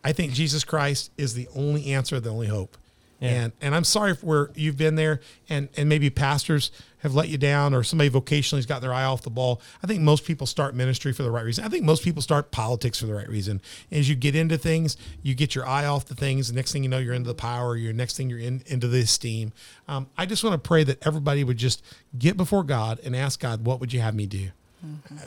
I 0.04 0.14
think 0.14 0.34
Jesus 0.34 0.64
Christ 0.64 1.12
is 1.18 1.34
the 1.34 1.48
only 1.56 1.88
answer, 1.88 2.20
the 2.20 2.30
only 2.30 2.48
hope. 2.48 2.78
Yeah. 3.20 3.30
And 3.30 3.54
and 3.62 3.76
I'm 3.76 3.84
sorry 3.84 4.16
for 4.16 4.26
where 4.26 4.52
you've 4.56 4.78
been 4.78 4.96
there 4.96 5.20
and 5.50 5.70
and 5.76 5.90
maybe 5.90 6.10
pastors 6.10 6.72
have 7.00 7.16
let 7.16 7.30
you 7.30 7.38
down 7.38 7.74
or 7.74 7.84
somebody 7.84 8.10
vocationally 8.10 8.58
has 8.58 8.66
got 8.66 8.82
their 8.82 8.94
eye 8.94 9.04
off 9.04 9.22
the 9.22 9.30
ball. 9.30 9.62
I 9.82 9.88
think 9.88 10.02
most 10.02 10.26
people 10.26 10.46
start 10.46 10.76
ministry 10.76 11.14
for 11.14 11.24
the 11.24 11.32
right 11.32 11.46
reason. 11.46 11.64
I 11.64 11.70
think 11.70 11.84
most 11.84 12.04
people 12.04 12.22
start 12.22 12.52
politics 12.52 13.00
for 13.00 13.06
the 13.06 13.14
right 13.14 13.28
reason. 13.28 13.62
As 13.92 14.10
you 14.10 14.16
get 14.16 14.36
into 14.36 14.58
things, 14.58 14.98
you 15.22 15.34
get 15.34 15.56
your 15.56 15.66
eye 15.66 15.86
off 15.86 16.06
the 16.06 16.16
things. 16.16 16.50
The 16.50 16.56
next 16.56 16.74
thing 16.74 16.84
you 16.84 16.90
know, 16.90 16.98
you're 16.98 17.14
into 17.14 17.28
the 17.28 17.36
power. 17.36 17.76
Your 17.76 17.94
next 17.94 18.18
thing 18.18 18.30
you're 18.30 18.40
in 18.40 18.64
into 18.68 18.88
the 18.88 19.00
esteem. 19.00 19.54
Um, 19.88 20.08
I 20.18 20.26
just 20.26 20.44
want 20.44 20.62
to 20.62 20.68
pray 20.68 20.84
that 20.84 21.06
everybody 21.06 21.44
would 21.44 21.58
just 21.58 21.84
get 22.18 22.38
before 22.38 22.64
God 22.64 23.00
and 23.04 23.16
ask 23.16 23.40
God, 23.40 23.66
what 23.66 23.80
would 23.80 23.94
you 23.94 24.02
have 24.02 24.16
me 24.16 24.26
do? 24.26 24.50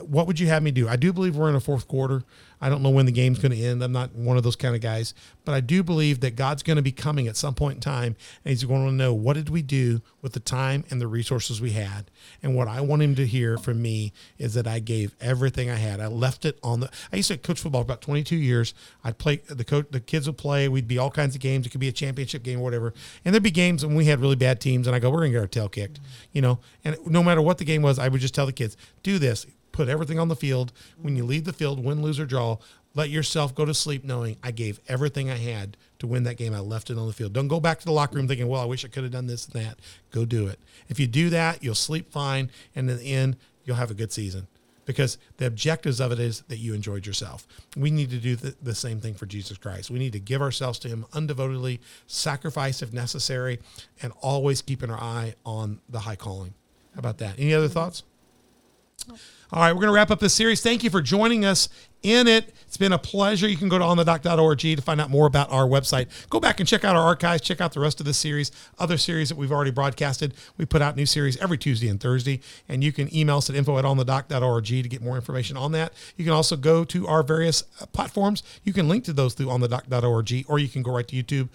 what 0.01 0.25
would 0.25 0.39
you 0.39 0.47
have 0.47 0.63
me 0.63 0.71
do? 0.71 0.87
I 0.89 0.95
do 0.95 1.13
believe 1.13 1.35
we're 1.35 1.49
in 1.49 1.55
a 1.55 1.59
fourth 1.59 1.87
quarter. 1.87 2.23
I 2.63 2.69
don't 2.69 2.81
know 2.81 2.91
when 2.91 3.05
the 3.05 3.11
game's 3.11 3.39
going 3.39 3.51
to 3.51 3.61
end. 3.61 3.83
I'm 3.83 3.91
not 3.91 4.15
one 4.15 4.37
of 4.37 4.43
those 4.43 4.55
kind 4.55 4.73
of 4.73 4.79
guys, 4.79 5.13
but 5.43 5.51
I 5.51 5.59
do 5.59 5.83
believe 5.83 6.21
that 6.21 6.37
God's 6.37 6.63
going 6.63 6.77
to 6.77 6.81
be 6.81 6.93
coming 6.93 7.27
at 7.27 7.35
some 7.35 7.53
point 7.53 7.75
in 7.75 7.81
time, 7.81 8.15
and 8.45 8.51
He's 8.51 8.63
going 8.63 8.85
to 8.85 8.93
know 8.93 9.13
what 9.13 9.33
did 9.33 9.49
we 9.49 9.61
do 9.61 10.01
with 10.21 10.31
the 10.31 10.39
time 10.39 10.85
and 10.89 11.01
the 11.01 11.07
resources 11.07 11.59
we 11.59 11.71
had. 11.71 12.09
And 12.41 12.55
what 12.55 12.69
I 12.69 12.79
want 12.79 13.01
Him 13.01 13.15
to 13.15 13.27
hear 13.27 13.57
from 13.57 13.81
me 13.81 14.13
is 14.37 14.53
that 14.53 14.65
I 14.65 14.79
gave 14.79 15.13
everything 15.19 15.69
I 15.69 15.75
had. 15.75 15.99
I 15.99 16.07
left 16.07 16.45
it 16.45 16.57
on 16.63 16.79
the. 16.79 16.89
I 17.11 17.17
used 17.17 17.27
to 17.27 17.37
coach 17.37 17.59
football 17.59 17.81
for 17.81 17.87
about 17.87 18.01
22 18.01 18.37
years. 18.37 18.73
I'd 19.03 19.17
play 19.17 19.41
the 19.49 19.65
coach. 19.65 19.87
The 19.91 19.99
kids 19.99 20.27
would 20.27 20.37
play. 20.37 20.69
We'd 20.69 20.87
be 20.87 20.97
all 20.97 21.11
kinds 21.11 21.35
of 21.35 21.41
games. 21.41 21.65
It 21.65 21.71
could 21.71 21.81
be 21.81 21.89
a 21.89 21.91
championship 21.91 22.43
game 22.43 22.61
or 22.61 22.63
whatever. 22.63 22.93
And 23.25 23.35
there'd 23.35 23.43
be 23.43 23.51
games 23.51 23.85
when 23.85 23.95
we 23.95 24.05
had 24.05 24.21
really 24.21 24.37
bad 24.37 24.61
teams, 24.61 24.87
and 24.87 24.95
I 24.95 24.99
go, 24.99 25.09
"We're 25.09 25.19
going 25.19 25.33
to 25.33 25.37
get 25.37 25.41
our 25.41 25.47
tail 25.47 25.67
kicked," 25.67 25.99
you 26.31 26.41
know. 26.41 26.59
And 26.85 26.95
no 27.05 27.23
matter 27.23 27.41
what 27.41 27.57
the 27.57 27.65
game 27.65 27.81
was, 27.81 27.99
I 27.99 28.07
would 28.07 28.21
just 28.21 28.33
tell 28.33 28.45
the 28.45 28.53
kids, 28.53 28.77
"Do 29.03 29.19
this." 29.19 29.45
Put 29.73 29.89
everything 29.89 30.19
on 30.19 30.29
the 30.29 30.35
field. 30.35 30.71
When 31.01 31.17
you 31.17 31.25
leave 31.25 31.43
the 31.43 31.51
field, 31.51 31.83
win, 31.83 32.01
lose, 32.01 32.19
or 32.19 32.25
draw, 32.25 32.59
let 32.95 33.09
yourself 33.09 33.53
go 33.53 33.65
to 33.65 33.73
sleep 33.73 34.05
knowing 34.05 34.37
I 34.41 34.51
gave 34.51 34.79
everything 34.87 35.29
I 35.29 35.35
had 35.35 35.75
to 35.99 36.07
win 36.07 36.23
that 36.23 36.37
game. 36.37 36.53
I 36.53 36.59
left 36.59 36.89
it 36.89 36.97
on 36.97 37.07
the 37.07 37.13
field. 37.13 37.33
Don't 37.33 37.47
go 37.47 37.59
back 37.59 37.79
to 37.79 37.85
the 37.85 37.91
locker 37.91 38.15
room 38.15 38.27
thinking, 38.27 38.47
well, 38.47 38.61
I 38.61 38.65
wish 38.65 38.85
I 38.85 38.87
could 38.87 39.03
have 39.03 39.11
done 39.11 39.27
this 39.27 39.45
and 39.47 39.61
that. 39.61 39.79
Go 40.11 40.23
do 40.25 40.47
it. 40.47 40.59
If 40.87 40.99
you 40.99 41.07
do 41.07 41.29
that, 41.31 41.63
you'll 41.63 41.75
sleep 41.75 42.11
fine. 42.11 42.49
And 42.75 42.89
in 42.89 42.97
the 42.97 43.03
end, 43.03 43.35
you'll 43.65 43.77
have 43.77 43.91
a 43.91 43.95
good 43.95 44.11
season 44.11 44.47
because 44.85 45.17
the 45.37 45.45
objectives 45.45 45.99
of 45.99 46.11
it 46.11 46.19
is 46.19 46.41
that 46.49 46.57
you 46.57 46.73
enjoyed 46.73 47.05
yourself. 47.05 47.47
We 47.75 47.89
need 47.89 48.09
to 48.11 48.17
do 48.17 48.35
the, 48.35 48.55
the 48.61 48.75
same 48.75 48.99
thing 48.99 49.13
for 49.13 49.25
Jesus 49.25 49.57
Christ. 49.57 49.89
We 49.89 49.99
need 49.99 50.13
to 50.13 50.19
give 50.19 50.41
ourselves 50.41 50.79
to 50.79 50.87
Him 50.87 51.05
undevotedly, 51.13 51.79
sacrifice 52.07 52.81
if 52.81 52.93
necessary, 52.93 53.59
and 54.01 54.13
always 54.21 54.61
keeping 54.61 54.91
our 54.91 54.99
eye 54.99 55.35
on 55.45 55.79
the 55.89 55.99
high 55.99 56.15
calling. 56.15 56.53
How 56.93 56.99
about 56.99 57.17
that? 57.19 57.39
Any 57.39 57.53
other 57.53 57.69
thoughts? 57.69 58.03
All 59.53 59.61
right, 59.61 59.71
we're 59.71 59.81
going 59.81 59.89
to 59.89 59.93
wrap 59.93 60.09
up 60.09 60.19
this 60.19 60.33
series. 60.33 60.63
Thank 60.63 60.83
you 60.83 60.89
for 60.89 60.99
joining 60.99 61.45
us 61.45 61.69
in 62.01 62.27
it. 62.27 62.55
It's 62.65 62.75
been 62.75 62.91
a 62.91 62.97
pleasure. 62.97 63.47
You 63.47 63.55
can 63.55 63.69
go 63.69 63.77
to 63.77 63.85
onthedoc.org 63.85 64.57
to 64.57 64.81
find 64.81 64.99
out 64.99 65.11
more 65.11 65.27
about 65.27 65.51
our 65.51 65.67
website. 65.67 66.07
Go 66.31 66.39
back 66.39 66.59
and 66.59 66.67
check 66.67 66.83
out 66.83 66.95
our 66.95 67.03
archives, 67.03 67.43
check 67.43 67.61
out 67.61 67.71
the 67.71 67.79
rest 67.79 67.99
of 67.99 68.07
the 68.07 68.15
series, 68.15 68.51
other 68.79 68.97
series 68.97 69.29
that 69.29 69.37
we've 69.37 69.51
already 69.51 69.69
broadcasted. 69.69 70.33
We 70.57 70.65
put 70.65 70.81
out 70.81 70.95
new 70.95 71.05
series 71.05 71.37
every 71.37 71.59
Tuesday 71.59 71.87
and 71.87 72.01
Thursday, 72.01 72.41
and 72.67 72.83
you 72.83 72.91
can 72.91 73.15
email 73.15 73.37
us 73.37 73.49
at 73.51 73.55
info 73.55 73.77
at 73.77 73.85
onthedoc.org 73.85 74.65
to 74.65 74.89
get 74.89 75.03
more 75.03 75.17
information 75.17 75.55
on 75.55 75.71
that. 75.73 75.93
You 76.17 76.25
can 76.25 76.33
also 76.33 76.55
go 76.55 76.83
to 76.85 77.07
our 77.07 77.21
various 77.21 77.63
uh, 77.79 77.85
platforms. 77.85 78.41
You 78.63 78.73
can 78.73 78.87
link 78.87 79.03
to 79.03 79.13
those 79.13 79.35
through 79.35 79.47
onthedoc.org, 79.47 80.45
or 80.47 80.57
you 80.57 80.67
can 80.67 80.81
go 80.81 80.95
right 80.95 81.07
to 81.07 81.15
YouTube, 81.15 81.49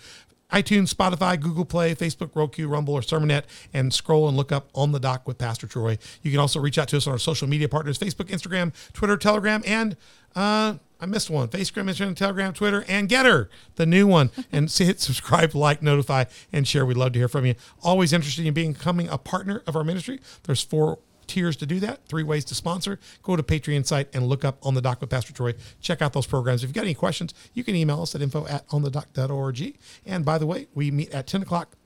iTunes, 0.52 0.92
Spotify, 0.94 1.38
Google 1.38 1.64
Play, 1.64 1.94
Facebook, 1.94 2.30
Roku, 2.34 2.68
Rumble, 2.68 2.94
or 2.94 3.00
Sermonet, 3.00 3.44
and 3.72 3.92
scroll 3.92 4.28
and 4.28 4.36
look 4.36 4.50
up 4.50 4.70
on 4.74 4.92
the 4.92 5.00
doc 5.00 5.26
with 5.26 5.38
Pastor 5.38 5.66
Troy. 5.66 5.98
You 6.22 6.30
can 6.30 6.40
also 6.40 6.58
reach 6.58 6.78
out 6.78 6.88
to 6.88 6.96
us 6.96 7.06
on 7.06 7.12
our 7.12 7.18
social 7.18 7.48
media 7.48 7.68
partners 7.68 7.98
Facebook, 7.98 8.28
Instagram, 8.28 8.72
Twitter, 8.92 9.16
Telegram, 9.16 9.62
and 9.66 9.96
uh, 10.34 10.74
I 11.00 11.06
missed 11.06 11.30
one 11.30 11.48
Facebook, 11.48 11.84
Instagram, 11.84 12.16
Telegram, 12.16 12.52
Twitter, 12.52 12.84
and 12.88 13.08
GETTR, 13.08 13.48
the 13.76 13.86
new 13.86 14.06
one. 14.06 14.30
and 14.52 14.70
hit 14.70 15.00
subscribe, 15.00 15.54
like, 15.54 15.82
notify, 15.82 16.24
and 16.52 16.66
share. 16.66 16.84
We'd 16.84 16.96
love 16.96 17.12
to 17.12 17.18
hear 17.18 17.28
from 17.28 17.46
you. 17.46 17.54
Always 17.82 18.12
interested 18.12 18.46
in 18.46 18.54
becoming 18.54 19.08
a 19.08 19.18
partner 19.18 19.62
of 19.66 19.76
our 19.76 19.84
ministry. 19.84 20.20
There's 20.44 20.62
four 20.62 20.98
tiers 21.28 21.56
to 21.56 21.66
do 21.66 21.80
that, 21.80 22.06
three 22.06 22.22
ways 22.22 22.44
to 22.46 22.54
sponsor. 22.54 22.98
Go 23.22 23.36
to 23.36 23.42
Patreon 23.42 23.86
site 23.86 24.08
and 24.14 24.26
look 24.26 24.44
up 24.44 24.58
on 24.66 24.74
the 24.74 24.80
doc 24.80 25.00
with 25.00 25.10
Pastor 25.10 25.32
Troy. 25.32 25.54
Check 25.80 26.02
out 26.02 26.12
those 26.12 26.26
programs. 26.26 26.62
If 26.62 26.68
you've 26.68 26.74
got 26.74 26.84
any 26.84 26.94
questions, 26.94 27.34
you 27.54 27.62
can 27.62 27.76
email 27.76 28.02
us 28.02 28.14
at 28.14 28.22
info 28.22 28.46
at 28.46 28.66
onthedoc.org. 28.68 29.78
And 30.06 30.24
by 30.24 30.38
the 30.38 30.46
way, 30.46 30.68
we 30.74 30.90
meet 30.90 31.10
at 31.12 31.26
10 31.26 31.42
o'clock 31.42 31.76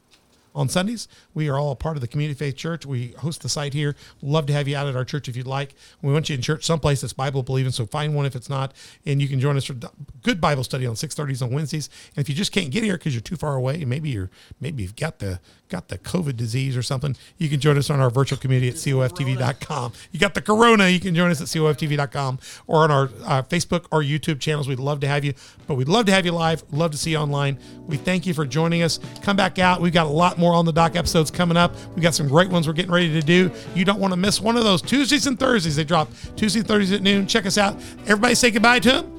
on 0.55 0.69
Sundays. 0.69 1.09
We 1.35 1.49
are 1.49 1.59
all 1.59 1.75
part 1.75 1.97
of 1.97 2.01
the 2.01 2.09
Community 2.09 2.39
Faith 2.39 2.57
Church. 2.57 2.85
We 2.87 3.09
host 3.19 3.43
the 3.43 3.49
site 3.49 3.73
here. 3.75 3.97
Love 4.21 4.47
to 4.47 4.53
have 4.53 4.69
you 4.69 4.77
out 4.77 4.87
at 4.87 4.97
our 4.97 5.05
church 5.05 5.29
if 5.29 5.37
you'd 5.37 5.47
like. 5.47 5.75
We 6.03 6.13
want 6.13 6.29
you 6.29 6.35
in 6.35 6.43
church 6.43 6.65
someplace 6.65 7.01
that's 7.01 7.13
Bible 7.13 7.43
believing, 7.43 7.73
so 7.73 7.87
find 7.87 8.15
one 8.15 8.27
if 8.27 8.37
it's 8.37 8.49
not. 8.49 8.75
And 9.07 9.21
you 9.21 9.29
can 9.29 9.41
join 9.41 9.57
us 9.57 9.65
for 9.65 9.75
good 10.23 10.41
Bible 10.41 10.65
study 10.65 10.87
on 10.87 10.95
6:30s 10.95 11.43
on 11.43 11.51
Wednesdays. 11.51 11.89
And 12.17 12.23
if 12.23 12.29
you 12.29 12.35
just 12.35 12.53
can't 12.53 12.71
get 12.71 12.83
here 12.83 12.99
because 12.99 13.15
you're 13.15 13.23
too 13.23 13.37
far 13.37 13.55
away, 13.55 13.85
maybe 13.85 14.11
you're 14.11 14.31
maybe 14.61 14.83
you've 14.83 14.97
got 14.97 15.19
the 15.19 15.41
got 15.69 15.89
the 15.89 15.99
COVID 15.99 16.37
disease 16.37 16.77
or 16.77 16.83
something, 16.83 17.17
you 17.39 17.49
can 17.49 17.59
join 17.59 17.79
us 17.79 17.89
on 17.89 17.99
our 17.99 18.11
virtual 18.11 18.39
community 18.39 18.69
at 18.69 18.75
coftv.com. 18.75 19.93
You 20.13 20.21
got 20.21 20.35
the 20.35 20.43
corona, 20.43 20.89
you 20.89 21.01
can 21.01 21.15
join 21.15 21.31
us 21.31 21.41
at 21.41 21.47
coftv.com 21.47 22.39
or 22.67 22.85
on 22.85 22.91
our 22.91 23.05
uh, 23.25 23.43
Facebook 23.43 23.87
or 23.91 24.03
YouTube 24.03 24.39
channels. 24.39 24.69
We'd 24.69 24.79
love 24.79 25.01
to 25.01 25.09
have 25.09 25.25
you, 25.25 25.33
but 25.67 25.77
we'd 25.77 25.89
love 25.89 26.05
to 26.07 26.13
have 26.13 26.27
you 26.27 26.33
live. 26.33 26.63
Love 26.73 26.91
to 26.91 26.99
see 26.99 27.13
you 27.13 27.17
online. 27.17 27.59
We 27.87 27.97
thank 27.97 28.27
you 28.27 28.35
for 28.35 28.45
joining 28.45 28.83
us. 28.83 29.01
Come 29.23 29.37
back 29.37 29.59
out. 29.59 29.81
We've 29.81 29.93
got 29.93 30.07
a 30.07 30.11
lot 30.11 30.39
more 30.39 30.42
on 30.51 30.65
the 30.65 30.73
doc 30.73 30.97
episodes 30.97 31.31
coming 31.31 31.57
up. 31.57 31.75
We 31.95 32.03
got 32.03 32.15
some 32.15 32.29
great 32.29 32.51
ones 32.51 32.67
we're 32.67 32.73
getting 32.73 32.91
ready 32.93 33.13
to 33.13 33.23
do. 33.23 33.51
You 33.75 33.85
don't 33.85 34.01
want 34.01 34.13
to 34.13 34.17
miss 34.17 34.41
one 34.41 34.57
of 34.57 34.65
those 34.65 34.83
Tuesdays 34.83 35.27
and 35.27 35.39
Thursdays. 35.39 35.77
They 35.77 35.85
drop 35.85 36.09
Tuesday, 36.37 36.61
and 36.61 36.69
Thursdays 36.69 36.93
at 36.93 37.03
noon. 37.03 37.27
Check 37.27 37.47
us 37.47 37.59
out. 37.59 37.77
Everybody 38.03 38.35
say 38.35 38.51
goodbye 38.51 38.81
to 38.81 38.93
him. 39.03 39.13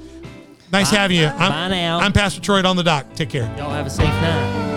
Nice 0.71 0.91
Bye. 0.91 0.97
having 0.97 1.17
you. 1.17 1.27
I'm, 1.27 1.51
Bye 1.51 1.67
now. 1.69 1.99
I'm 1.99 2.11
Pastor 2.11 2.41
Troy 2.41 2.63
on 2.67 2.75
the 2.75 2.83
doc. 2.83 3.05
Take 3.15 3.29
care. 3.29 3.43
Y'all 3.57 3.69
have 3.69 3.85
a 3.85 3.89
safe 3.89 4.07
night. 4.07 4.72